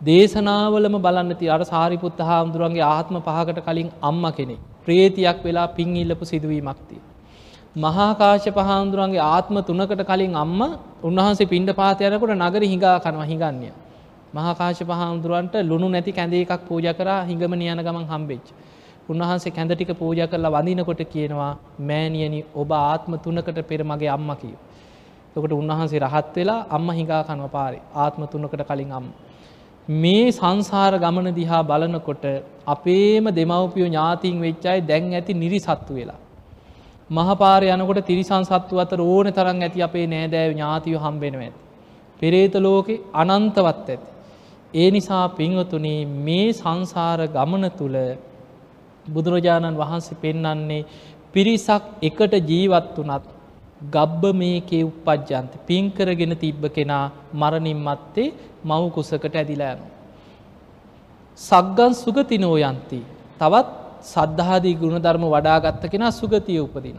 දේශනාවලම 0.00 0.96
බලන්න 0.96 1.36
ති 1.36 1.46
අර 1.48 1.60
සාරිපුත්ත 1.64 2.18
හාමුදුරුවන්ගේ 2.20 2.84
ආත්ම 2.86 3.16
පහකට 3.18 3.60
කලින් 3.60 3.88
අම්ම 4.00 4.24
කෙනෙක්. 4.32 4.60
ප්‍රේතියක් 4.84 5.42
වෙලා 5.42 5.66
පින් 5.68 5.96
ඉල්ලපු 5.96 6.24
සිදුවීමක්තිය. 6.24 7.00
මහාකාශ 7.76 8.46
පහාමුදුරුවන්ගේ 8.50 9.24
ආත්ම 9.26 9.58
තුනකට 9.60 10.04
කලින් 10.04 10.36
අම්ම 10.36 10.60
උන්වහන්සේ 11.02 11.46
පින්ඩ 11.46 11.70
පාතයනකොට 11.72 12.32
නගර 12.36 12.62
හිඟා 12.64 12.96
කනවා 13.00 13.26
හිගන්ය. 13.26 13.72
මහාකාශ 14.32 14.82
පහාමුදුරුවන්ට 14.84 15.54
ලුණු 15.64 15.88
නැති 15.88 16.12
කැඳේ 16.12 16.42
එකක් 16.42 16.62
පූජ 16.68 16.86
කරා 16.94 17.20
හිඟම 17.24 17.52
නියන 17.54 17.80
ගමන් 17.80 18.06
හම්බෙච්. 18.06 18.46
උන්වහන්සේ 19.08 19.50
කැඳ 19.50 19.72
ටික 19.72 19.92
පූජ 19.98 20.20
කරලා 20.24 20.52
වඳිනකොට 20.52 21.02
කියනවා 21.12 21.52
මෑනියනි 21.80 22.40
ඔබ 22.54 22.70
ආත්ම 22.72 23.12
තුනකට 23.18 23.58
පෙර 23.68 23.80
මගේ 23.84 24.10
අම්ම 24.10 24.30
කිය. 24.36 24.54
තකට 25.34 25.52
උන්වහන්සේ 25.52 26.00
රහත් 26.00 26.36
වෙලා 26.36 26.60
අම්ම 26.70 26.88
හිඟා 26.90 27.22
කනව 27.24 27.50
පාරි 27.50 27.78
ආත්ම 27.96 28.22
තුනකට 28.26 28.62
කලින් 28.64 28.92
අම්ම. 28.92 29.08
මේ 29.88 30.30
සංසාර 30.30 30.98
ගමන 30.98 31.34
දිහා 31.34 31.62
බලනකොට 31.62 32.24
අපේම 32.66 33.24
දෙමවපියෝ 33.30 33.88
ඥාතිීන් 33.88 34.40
වෙච්චයි 34.40 34.80
දැන් 34.82 35.14
ඇති 35.14 35.34
නිරිසත්තු 35.34 35.94
වෙලා. 35.94 36.18
මහපාර 37.10 37.62
යනකොට 37.64 38.04
තිරිසන් 38.04 38.44
සත්තු 38.44 38.78
අතර 38.78 39.00
ඕන 39.02 39.32
තරන් 39.32 39.62
ඇති 39.62 39.82
අපේ 39.82 40.06
නෑදෑව 40.06 40.52
ඥාතිව 40.52 40.98
හම්බෙනව 40.98 41.40
ඇති. 41.40 41.58
පෙරේත 42.20 42.54
ලෝකෙ 42.56 42.94
අනන්තවත් 43.14 43.88
ඇති. 43.88 43.96
ඒ 44.74 44.90
නිසා 44.90 45.24
පිංහතුනේ 45.30 46.00
මේ 46.20 46.52
සංසාර 46.52 47.20
ගමන 47.28 47.64
තුළ 47.70 47.96
බුදුරජාණන් 49.06 49.76
වහන්සේ 49.76 50.20
පෙන්නන්නේ 50.20 50.86
පිරිසක් 51.32 51.84
එකට 52.02 52.34
ජීවත් 52.44 52.96
වනත් 52.98 53.37
ගබ්බ 53.80 54.22
මේකේ 54.34 54.82
උපද්ජන්ත 54.82 55.52
පින්කරගෙන 55.66 56.34
තිබ්බ 56.36 56.62
කෙනා 56.68 57.10
මරණින් 57.32 57.78
මත්තේ 57.78 58.34
මව් 58.64 58.90
කුසකට 58.90 59.34
ඇදිලා 59.34 59.72
යනු. 59.74 59.86
සක්ගන් 61.38 61.94
සුගතිනෝ 61.94 62.56
යන්ති 62.60 63.00
තවත් 63.38 63.68
සද්ධාදී 64.04 64.74
ගුණධර්ම 64.74 65.24
වඩාගත්ත 65.26 65.82
කෙනා 65.86 66.10
සුගතිය 66.12 66.58
උපදින. 66.58 66.98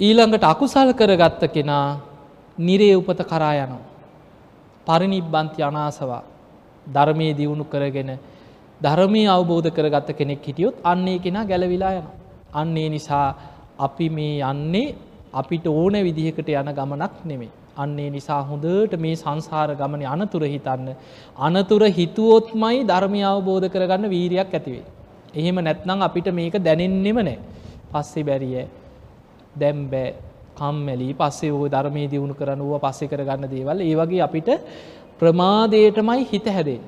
ඊළඟට 0.00 0.44
අකුසල් 0.44 0.90
කරගත්ත 0.92 1.42
කෙනා 1.48 2.00
නිරේ 2.58 2.96
උපත 2.96 3.20
කරා 3.22 3.54
යනවා. 3.56 3.86
පරිනිබ්බන්ති 4.86 5.62
අනාසවා 5.62 6.22
ධර්මය 6.86 7.28
දියුණු 7.32 7.64
කරගෙන 7.64 8.18
ධර්මය 8.80 9.22
අවබෝධ 9.28 9.70
කරගත්ත 9.70 10.10
කෙනෙක් 10.12 10.42
හිටියොත් 10.42 10.74
අන්නේ 10.82 11.18
කෙනා 11.18 11.44
ගැලවිලා 11.44 11.92
යන. 11.92 12.06
අන්නේ 12.52 12.88
නිසා 12.88 13.28
අපි 13.82 14.06
මේ 14.10 14.36
යන්නේ 14.42 14.94
අපිට 15.32 15.66
ඕන 15.68 15.94
විදිහකට 16.00 16.48
යන 16.52 16.70
ගමනක් 16.70 17.14
නෙමේ. 17.24 17.52
අන්නේ 17.76 18.10
නිසා 18.10 18.42
හොඳට 18.42 18.96
මේ 18.98 19.16
සංසාර 19.16 19.70
ගමන 19.74 20.02
අනතුර 20.06 20.42
හිතන්න. 20.44 20.88
අනතුර 21.38 21.82
හිතුවොත්මයි 21.90 22.84
ධර්මය 22.84 23.22
අවබෝධ 23.24 23.68
කරගන්න 23.68 24.08
වීරයක් 24.08 24.50
ඇතිවේ. 24.50 24.84
එහෙම 25.34 25.56
නැත්නම් 25.60 26.02
අපිට 26.02 26.28
මේක 26.32 26.54
දැනෙන්නෙම 26.60 27.18
නෑ. 27.20 27.38
පස්සේ 27.92 28.24
බැරිය 28.24 28.66
දැම්බෑ 29.54 30.14
කම්මැලි 30.54 31.08
පස්සේ 31.14 31.52
ඕ 31.52 31.66
ධර්මය 31.68 32.02
දියුණු 32.08 32.34
කරන 32.34 32.60
වුව 32.60 32.80
පස්සෙ 32.80 33.06
කරගන්න 33.06 33.50
දේවල් 33.50 33.78
ඒ 33.80 33.94
වගේ 33.94 34.22
අපිට 34.22 34.48
ප්‍රමාදයටමයි 35.20 36.24
හිත 36.24 36.46
හැදේ. 36.48 36.80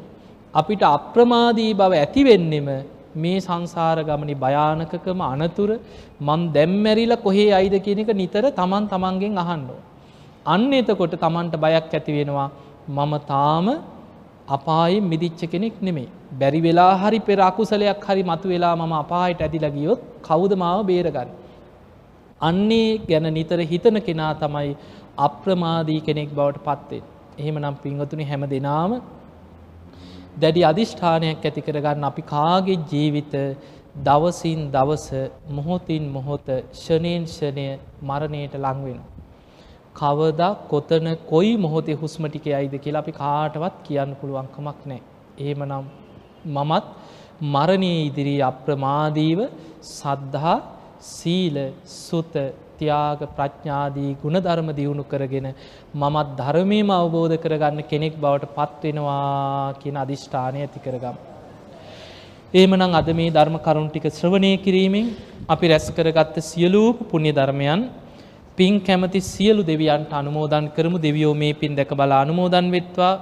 අපිට 0.55 0.83
අප්‍රමාදී 0.87 1.73
බව 1.75 1.93
ඇතිවෙන්නෙම 1.97 2.69
මේ 3.15 3.39
සංසාර 3.39 3.97
ගමනි 4.03 4.35
භයානකකම 4.35 5.21
අනතුර 5.23 5.71
මන් 6.21 6.41
දැම්මැරිල 6.53 7.15
කොහේ 7.17 7.49
අයිද 7.53 7.77
කියන 7.85 8.03
එක 8.05 8.13
නිතර 8.15 8.45
තමන් 8.51 8.85
තමන්ගෙන් 8.89 9.39
අහන්නෝ. 9.39 9.81
අන්න 10.47 10.73
එතකොට 10.73 11.15
තමන්ට 11.17 11.57
බයක් 11.57 11.95
ඇති 11.95 12.13
වෙනවා 12.19 12.49
මම 12.89 13.15
තාම 13.27 13.67
අපායෙන් 14.49 15.05
මිදිච්ච 15.05 15.43
කෙනෙක් 15.51 15.81
නෙමේ. 15.81 16.09
බැරි 16.33 16.61
වෙලා 16.61 16.93
හරි 16.97 17.21
පෙර 17.21 17.39
අකුසලයක් 17.41 18.05
හරි 18.09 18.23
මතු 18.23 18.49
වෙලා 18.49 18.75
මම 18.77 18.95
අපායට 18.95 19.41
ඇදිල 19.41 19.67
ගියොත් 19.71 20.01
කවුද 20.23 20.53
මාව 20.57 20.87
බේරගන්න. 20.87 21.31
අන්නේ 22.41 23.01
ගැන 23.01 23.27
නිතර 23.35 23.59
හිතන 23.63 23.99
කෙනා 24.01 24.33
තමයි 24.35 24.77
අප්‍රමාදී 25.19 26.01
කෙනෙක් 26.01 26.31
බවට 26.35 26.65
පත්වේ. 26.67 27.03
එහෙම 27.39 27.57
නම් 27.59 27.77
පිංහතුනි 27.83 28.25
හැම 28.25 28.43
දෙනාම 28.47 28.93
දැඩි 30.43 30.63
අධිෂ්ඨානයක් 30.71 31.45
ඇති 31.49 31.63
කරගන්න 31.67 32.07
අපි 32.11 32.23
කාගේ 32.33 32.79
ජීවිත 32.93 33.35
දවසින් 34.07 34.61
දවස 34.75 35.09
මොහොතින් 35.57 36.05
මොහොත 36.17 36.49
ෂනයෙන් 36.75 37.25
ෂණය 37.27 37.67
මරණයට 38.03 38.55
ලංවෙන. 38.65 39.01
කවදා 39.95 40.53
කොතන 40.73 41.07
කොයි 41.33 41.53
මොහොතේ 41.57 42.01
හුස්මටික 42.03 42.47
අයිද 42.61 42.75
කියලා 42.85 43.05
අපි 43.05 43.13
කාටවත් 43.23 43.77
කියන්න 43.87 44.17
පුළුවන්කමක් 44.21 44.81
නෑ. 44.91 45.01
එහෙමනම් 45.39 45.85
මමත් 46.57 46.85
මරණය 47.55 47.93
ඉදිරී 48.09 48.41
අප්‍රමාදීව 48.51 49.41
සද්ධහා 49.91 50.59
සීල 51.13 51.57
සුත 51.85 52.35
ත්‍යාග 52.75 53.21
ප්‍රඥාදී 53.33 54.17
ගුණධර්ම 54.23 54.69
දියුණු 54.73 55.05
කරගෙන 55.05 55.47
මමත් 55.95 56.29
ධර්මයම 56.37 56.91
අවබෝධ 56.93 57.37
කරගන්න 57.37 57.83
කෙනෙක් 57.85 58.15
බවට 58.17 58.55
පත්වෙනවා 58.57 59.75
කියන 59.81 59.97
අධිෂ්ඨානය 59.97 60.61
ඇති 60.61 60.81
කරගම්. 60.81 61.17
ඒමනං 62.55 62.95
අද 62.95 63.09
මේ 63.13 63.31
ධර්ම 63.31 63.59
කරුණ 63.61 63.89
ටික 63.89 64.07
ශ්‍රවණය 64.13 64.53
කිරීමෙන් 64.59 65.07
අපි 65.49 65.67
රැස් 65.67 65.87
කරගත්ත 65.91 66.37
සියලූප 66.43 66.99
පුුණ්‍ය 67.11 67.33
ධර්මයන් 67.33 67.81
පින් 68.57 68.75
කැමති 68.81 69.21
සියලු 69.23 69.63
දෙවියන්ට 69.65 70.13
අනුමෝදන් 70.13 70.67
කරමු 70.71 70.99
දෙවියෝ 71.01 71.35
මේ 71.35 71.55
පින් 71.55 71.73
දැක 71.75 71.91
බලා 71.93 72.21
අනුමෝදන් 72.21 72.67
වෙත්වා 72.71 73.15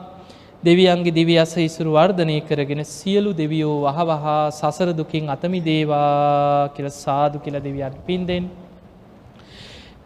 දෙවියන්ගේ 0.62 1.10
දිවි 1.10 1.36
අස 1.38 1.54
ඉසුරු 1.58 1.90
වර්ධනය 1.90 2.36
කරගෙන 2.40 2.82
සියලු 2.86 3.30
දෙවියෝ 3.34 3.76
වහවහා 3.86 4.50
සසර 4.50 4.90
දුකින් 4.92 5.24
අතමි 5.28 5.60
දේවා 5.60 6.68
කියල 6.68 6.88
සාදු 6.94 7.38
කියල 7.38 7.56
දෙවියන් 7.58 7.94
පින්දෙන්. 8.06 8.44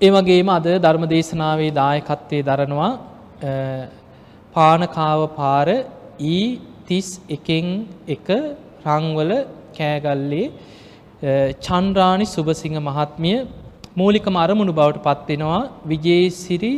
ඒවගේම 0.01 0.49
අද 0.51 0.67
ධර්ම 0.77 1.05
දේශනාවේ 1.09 1.73
දායකත්වය 1.73 2.39
දරනවා 2.43 2.89
පානකාව 4.55 5.21
පාර 5.37 5.69
ඊ 6.23 6.61
තිස් 6.87 7.09
එකෙන් 7.31 7.71
එක 8.07 8.29
රංවල 8.87 9.33
කෑගල්ලේ 9.79 10.53
චන්ද්‍රාණි 11.63 12.27
සුභසිංහ 12.27 12.77
මහත්මිය 12.81 13.39
මූලිකම 13.97 14.37
අරමුණු 14.37 14.73
බවට 14.75 15.03
පත්වෙනවා. 15.07 15.63
විජේසිරි 15.87 16.75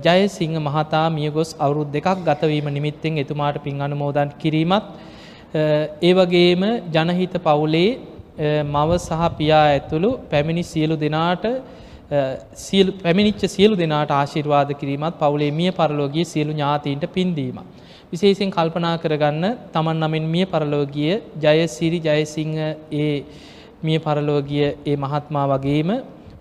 ජයසිංහ 0.00 0.56
මහතා 0.60 1.06
මියගොස් 1.10 1.50
අවුරුද් 1.58 1.90
දෙකක් 1.90 2.08
ගතවීම 2.24 2.66
නිමිත්තෙන් 2.70 3.18
එතුමාට 3.18 3.62
පින් 3.64 3.80
අනුමෝදන් 3.80 4.28
කිරීමත් 4.40 4.84
ඒ 6.00 6.12
වගේම 6.14 6.62
ජනහිත 6.94 7.34
පවුලේ 7.42 7.90
මව 8.64 8.90
සහ 8.98 9.22
පියා 9.38 9.64
ඇතුළු 9.68 10.10
පැමිණි 10.30 10.62
සියලු 10.64 10.96
දෙනාට 10.96 11.46
පැමිනිච්ච 13.02 13.42
සියලු 13.46 13.74
දෙනාට 13.76 14.10
ආශිර්වාද 14.10 14.70
කිරීමත් 14.74 15.18
පවුලේ 15.18 15.50
මිය 15.52 15.72
පරලෝගිය 15.72 16.24
සියලු 16.24 16.52
ඥාතීන්ට 16.52 17.04
පින්දීම. 17.08 17.58
විශේසින් 18.12 18.50
කල්පනා 18.50 18.96
කරගන්න 18.98 19.44
තමන් 19.72 20.00
නමින් 20.02 20.24
මිය 20.26 20.46
පරලෝගිය 20.46 21.12
ජයසිරි 21.36 21.98
ජයසිංහ 22.00 22.56
ඒ 22.94 23.24
මිය 23.82 23.98
පරලෝගිය 23.98 24.66
ඒ 24.84 24.96
මහත්මා 24.96 25.46
වගේම 25.52 25.90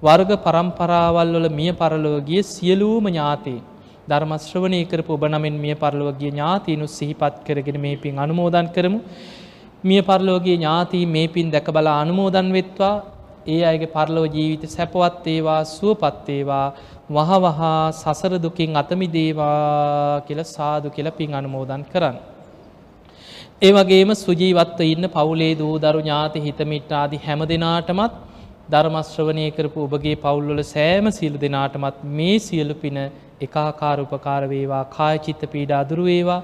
වර්ග 0.02 0.32
පරම්පරාවල් 0.46 1.30
වල 1.36 1.48
මිය 1.52 1.72
පරලෝගිය 1.74 2.44
සියලූම 2.46 3.08
ඥාතී 3.08 3.60
ධර්මශ්‍රවණය 4.06 4.82
කරපු 4.86 5.14
ඔබ 5.14 5.24
නමින් 5.28 5.56
මිය 5.56 5.76
පරලෝගිය 5.76 6.32
ඥාතීනු 6.32 6.88
සිහිපත් 6.90 7.36
කරගෙන 7.48 7.80
මේ 7.80 7.96
පින් 7.96 8.18
අනුමෝදන් 8.18 8.68
කරමු. 8.76 9.00
මිය 9.84 10.02
පරලෝගිය 10.02 10.58
ඥාතී 10.58 11.06
මේ 11.08 11.28
පින් 11.28 11.52
දැක 11.52 11.68
බලා 11.70 11.96
අනුමෝදන් 12.02 12.52
වෙත්වා 12.52 12.96
ඒ 13.48 13.62
අයගේ 13.64 13.90
පරලෝ 13.90 14.26
ජීවිත 14.28 14.64
සැපවත් 14.70 15.26
ඒවා 15.28 15.62
සුවපත් 15.68 16.28
ඒවා 16.30 16.68
වහවහා 17.12 17.92
සසර 17.94 18.34
දුකින් 18.40 18.76
අතමි 18.76 19.08
දේවා 19.10 20.22
කියල 20.22 20.42
සාදු 20.48 20.90
කියල 20.90 21.10
පින් 21.12 21.34
අනුමෝදන් 21.34 21.84
කරන්න. 21.86 22.18
ඒ 23.62 23.72
වගේම 23.72 24.12
සුජීවත්ව 24.18 24.82
ඉන්න 24.86 25.06
පවුලේ 25.10 25.54
දූ 25.56 25.74
දරු 25.80 26.00
ඥාති 26.02 26.40
හිතමිට්ටාදි 26.40 27.20
හැම 27.20 27.42
දෙනාටමත් 27.46 28.14
ධර්මශ්‍රවනය 28.70 29.46
කරපු 29.52 29.80
ඔබගේ 29.84 30.16
පවුල්වල 30.18 30.62
සෑම 30.66 31.08
සියලු 31.12 31.38
දෙනාටමත් 31.38 31.98
මේ 32.12 32.38
සියලු 32.40 32.76
පින 32.76 32.98
එකාකාර 33.42 33.98
උපකාර 34.00 34.44
වේවා 34.48 34.84
කායචිත්ත 34.90 35.42
පීඩා 35.48 35.84
දුරුවේවා 35.84 36.42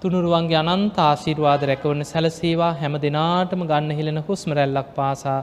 තුනුරුවන්ගේ 0.00 0.60
අනන්ත 0.64 0.96
ආශීර්වාද 1.00 1.62
රැකවන්න 1.64 2.04
සැලසේවා 2.04 2.72
හැම 2.74 2.94
දෙනාටම 2.98 3.60
ගන්න 3.64 3.92
හිලෙන 3.92 4.20
හුස්ම 4.22 4.50
රැල්ලක් 4.52 4.88
පාසා 4.94 5.40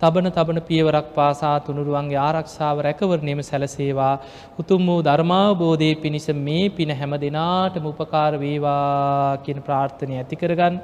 තබන 0.00 0.28
තබන 0.30 0.58
පියවරක් 0.62 1.08
පාසා 1.12 1.56
තුනුරුවන්ගේ 1.60 2.18
ආරක්ෂාව 2.18 2.76
රැකවරණයම 2.80 3.40
සැලසේවා 3.42 4.14
උතුම් 4.58 4.86
වූ 4.86 5.00
ධර්මාවබෝධය 5.02 5.90
පිණිස 5.96 6.28
මේ 6.38 6.68
පින 6.70 6.90
හැම 6.92 7.12
දෙනාටම 7.18 7.86
උපකාර 7.86 8.32
වේවා 8.36 9.38
කියන 9.38 9.58
ප්‍රාර්ථනය 9.60 10.14
ඇතිකරගන්න. 10.16 10.76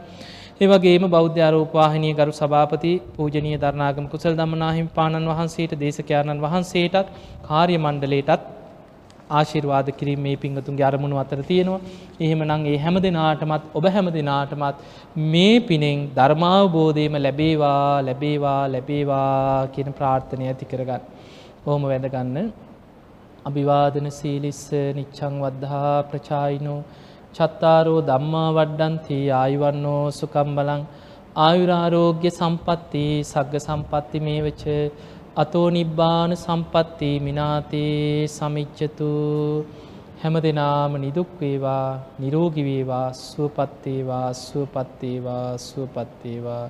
ඒවගේම 0.59 1.07
බෞද්ධ 1.09 1.41
අරූපවාහිනය 1.43 2.11
ගරු 2.14 2.35
සභාපති 2.35 2.93
පූජනය 3.12 3.55
ධර්නාගම 3.57 4.07
කුසල් 4.09 4.35
දමනාහිම 4.35 4.87
පාණන් 4.91 5.31
වහන්සේට 5.31 5.73
දේශකයාණන් 5.79 6.45
වහන්සේටත් 6.45 7.12
කාර්ය 7.43 7.77
මණ්ඩලේටත් 7.79 8.47
ආශිර්වාද 9.31 9.89
කිරීම 9.93 10.20
මේ 10.20 10.37
පිංගතුන්ගේ 10.37 10.85
අරමුණු 10.85 11.16
අතර 11.16 11.41
තියෙනවා. 11.43 11.81
එහෙමනම් 12.20 12.66
ඒ 12.66 12.77
හැම 12.77 12.97
දෙනාටමත් 12.99 13.64
ඔබ 13.74 13.87
හැම 13.87 14.09
දෙනාටමත් 14.11 14.77
මේ 15.27 15.55
පිනෙන් 15.61 16.07
ධර්මාවබෝධයම 16.14 17.16
ලැබේවා 17.18 18.03
ලැබේවා 18.03 18.61
ලැබේවා 18.68 19.68
කියන 19.68 19.91
ප්‍රාර්ථනය 19.93 20.47
ඇති 20.47 20.66
කරගන්න. 20.66 21.03
බොහොම 21.64 21.83
වැදගන්න. 21.85 22.53
අභිවාදන 23.45 24.07
සීලිස්ස 24.11 24.62
නිච්ඡං 24.97 25.35
වද්ධා 25.41 25.97
ප්‍රචායිනෝ 26.05 26.81
චත්තාරෝ 27.35 28.01
ධම්මා 28.03 28.49
වඩ්ඩන්ති 28.57 29.18
ආයුවන්නෝ 29.33 30.05
සුකම් 30.12 30.51
බලං 30.57 30.83
ආයුරාරෝග්‍ය 31.39 32.27
සම්පatti 32.31 33.05
සග්ග 33.24 33.55
සම්පatti 33.59 34.18
මේවච 34.20 34.64
අතෝ 35.37 35.68
නිබ්බාන 35.70 36.32
සම්පatti 36.34 37.09
මිනාතේ 37.20 38.26
සමිච්ඡතු. 38.26 39.09
හැම 40.22 40.37
දෙනාම 40.45 40.97
නිදුක් 41.03 41.34
වේවා 41.41 41.89
නිරෝගී 42.18 42.64
වේවා 42.68 43.09
සුවපත් 43.18 43.84
වේවා 43.87 44.30
සුවපත් 44.39 45.03
වේවා 45.03 45.51
සුවපත් 45.59 46.24
වේවා. 46.24 46.64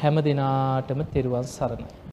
හැම 0.00 0.24
දිනාටම 0.26 1.00
තෙරුවන් 1.12 1.46
සරණයි. 1.50 1.96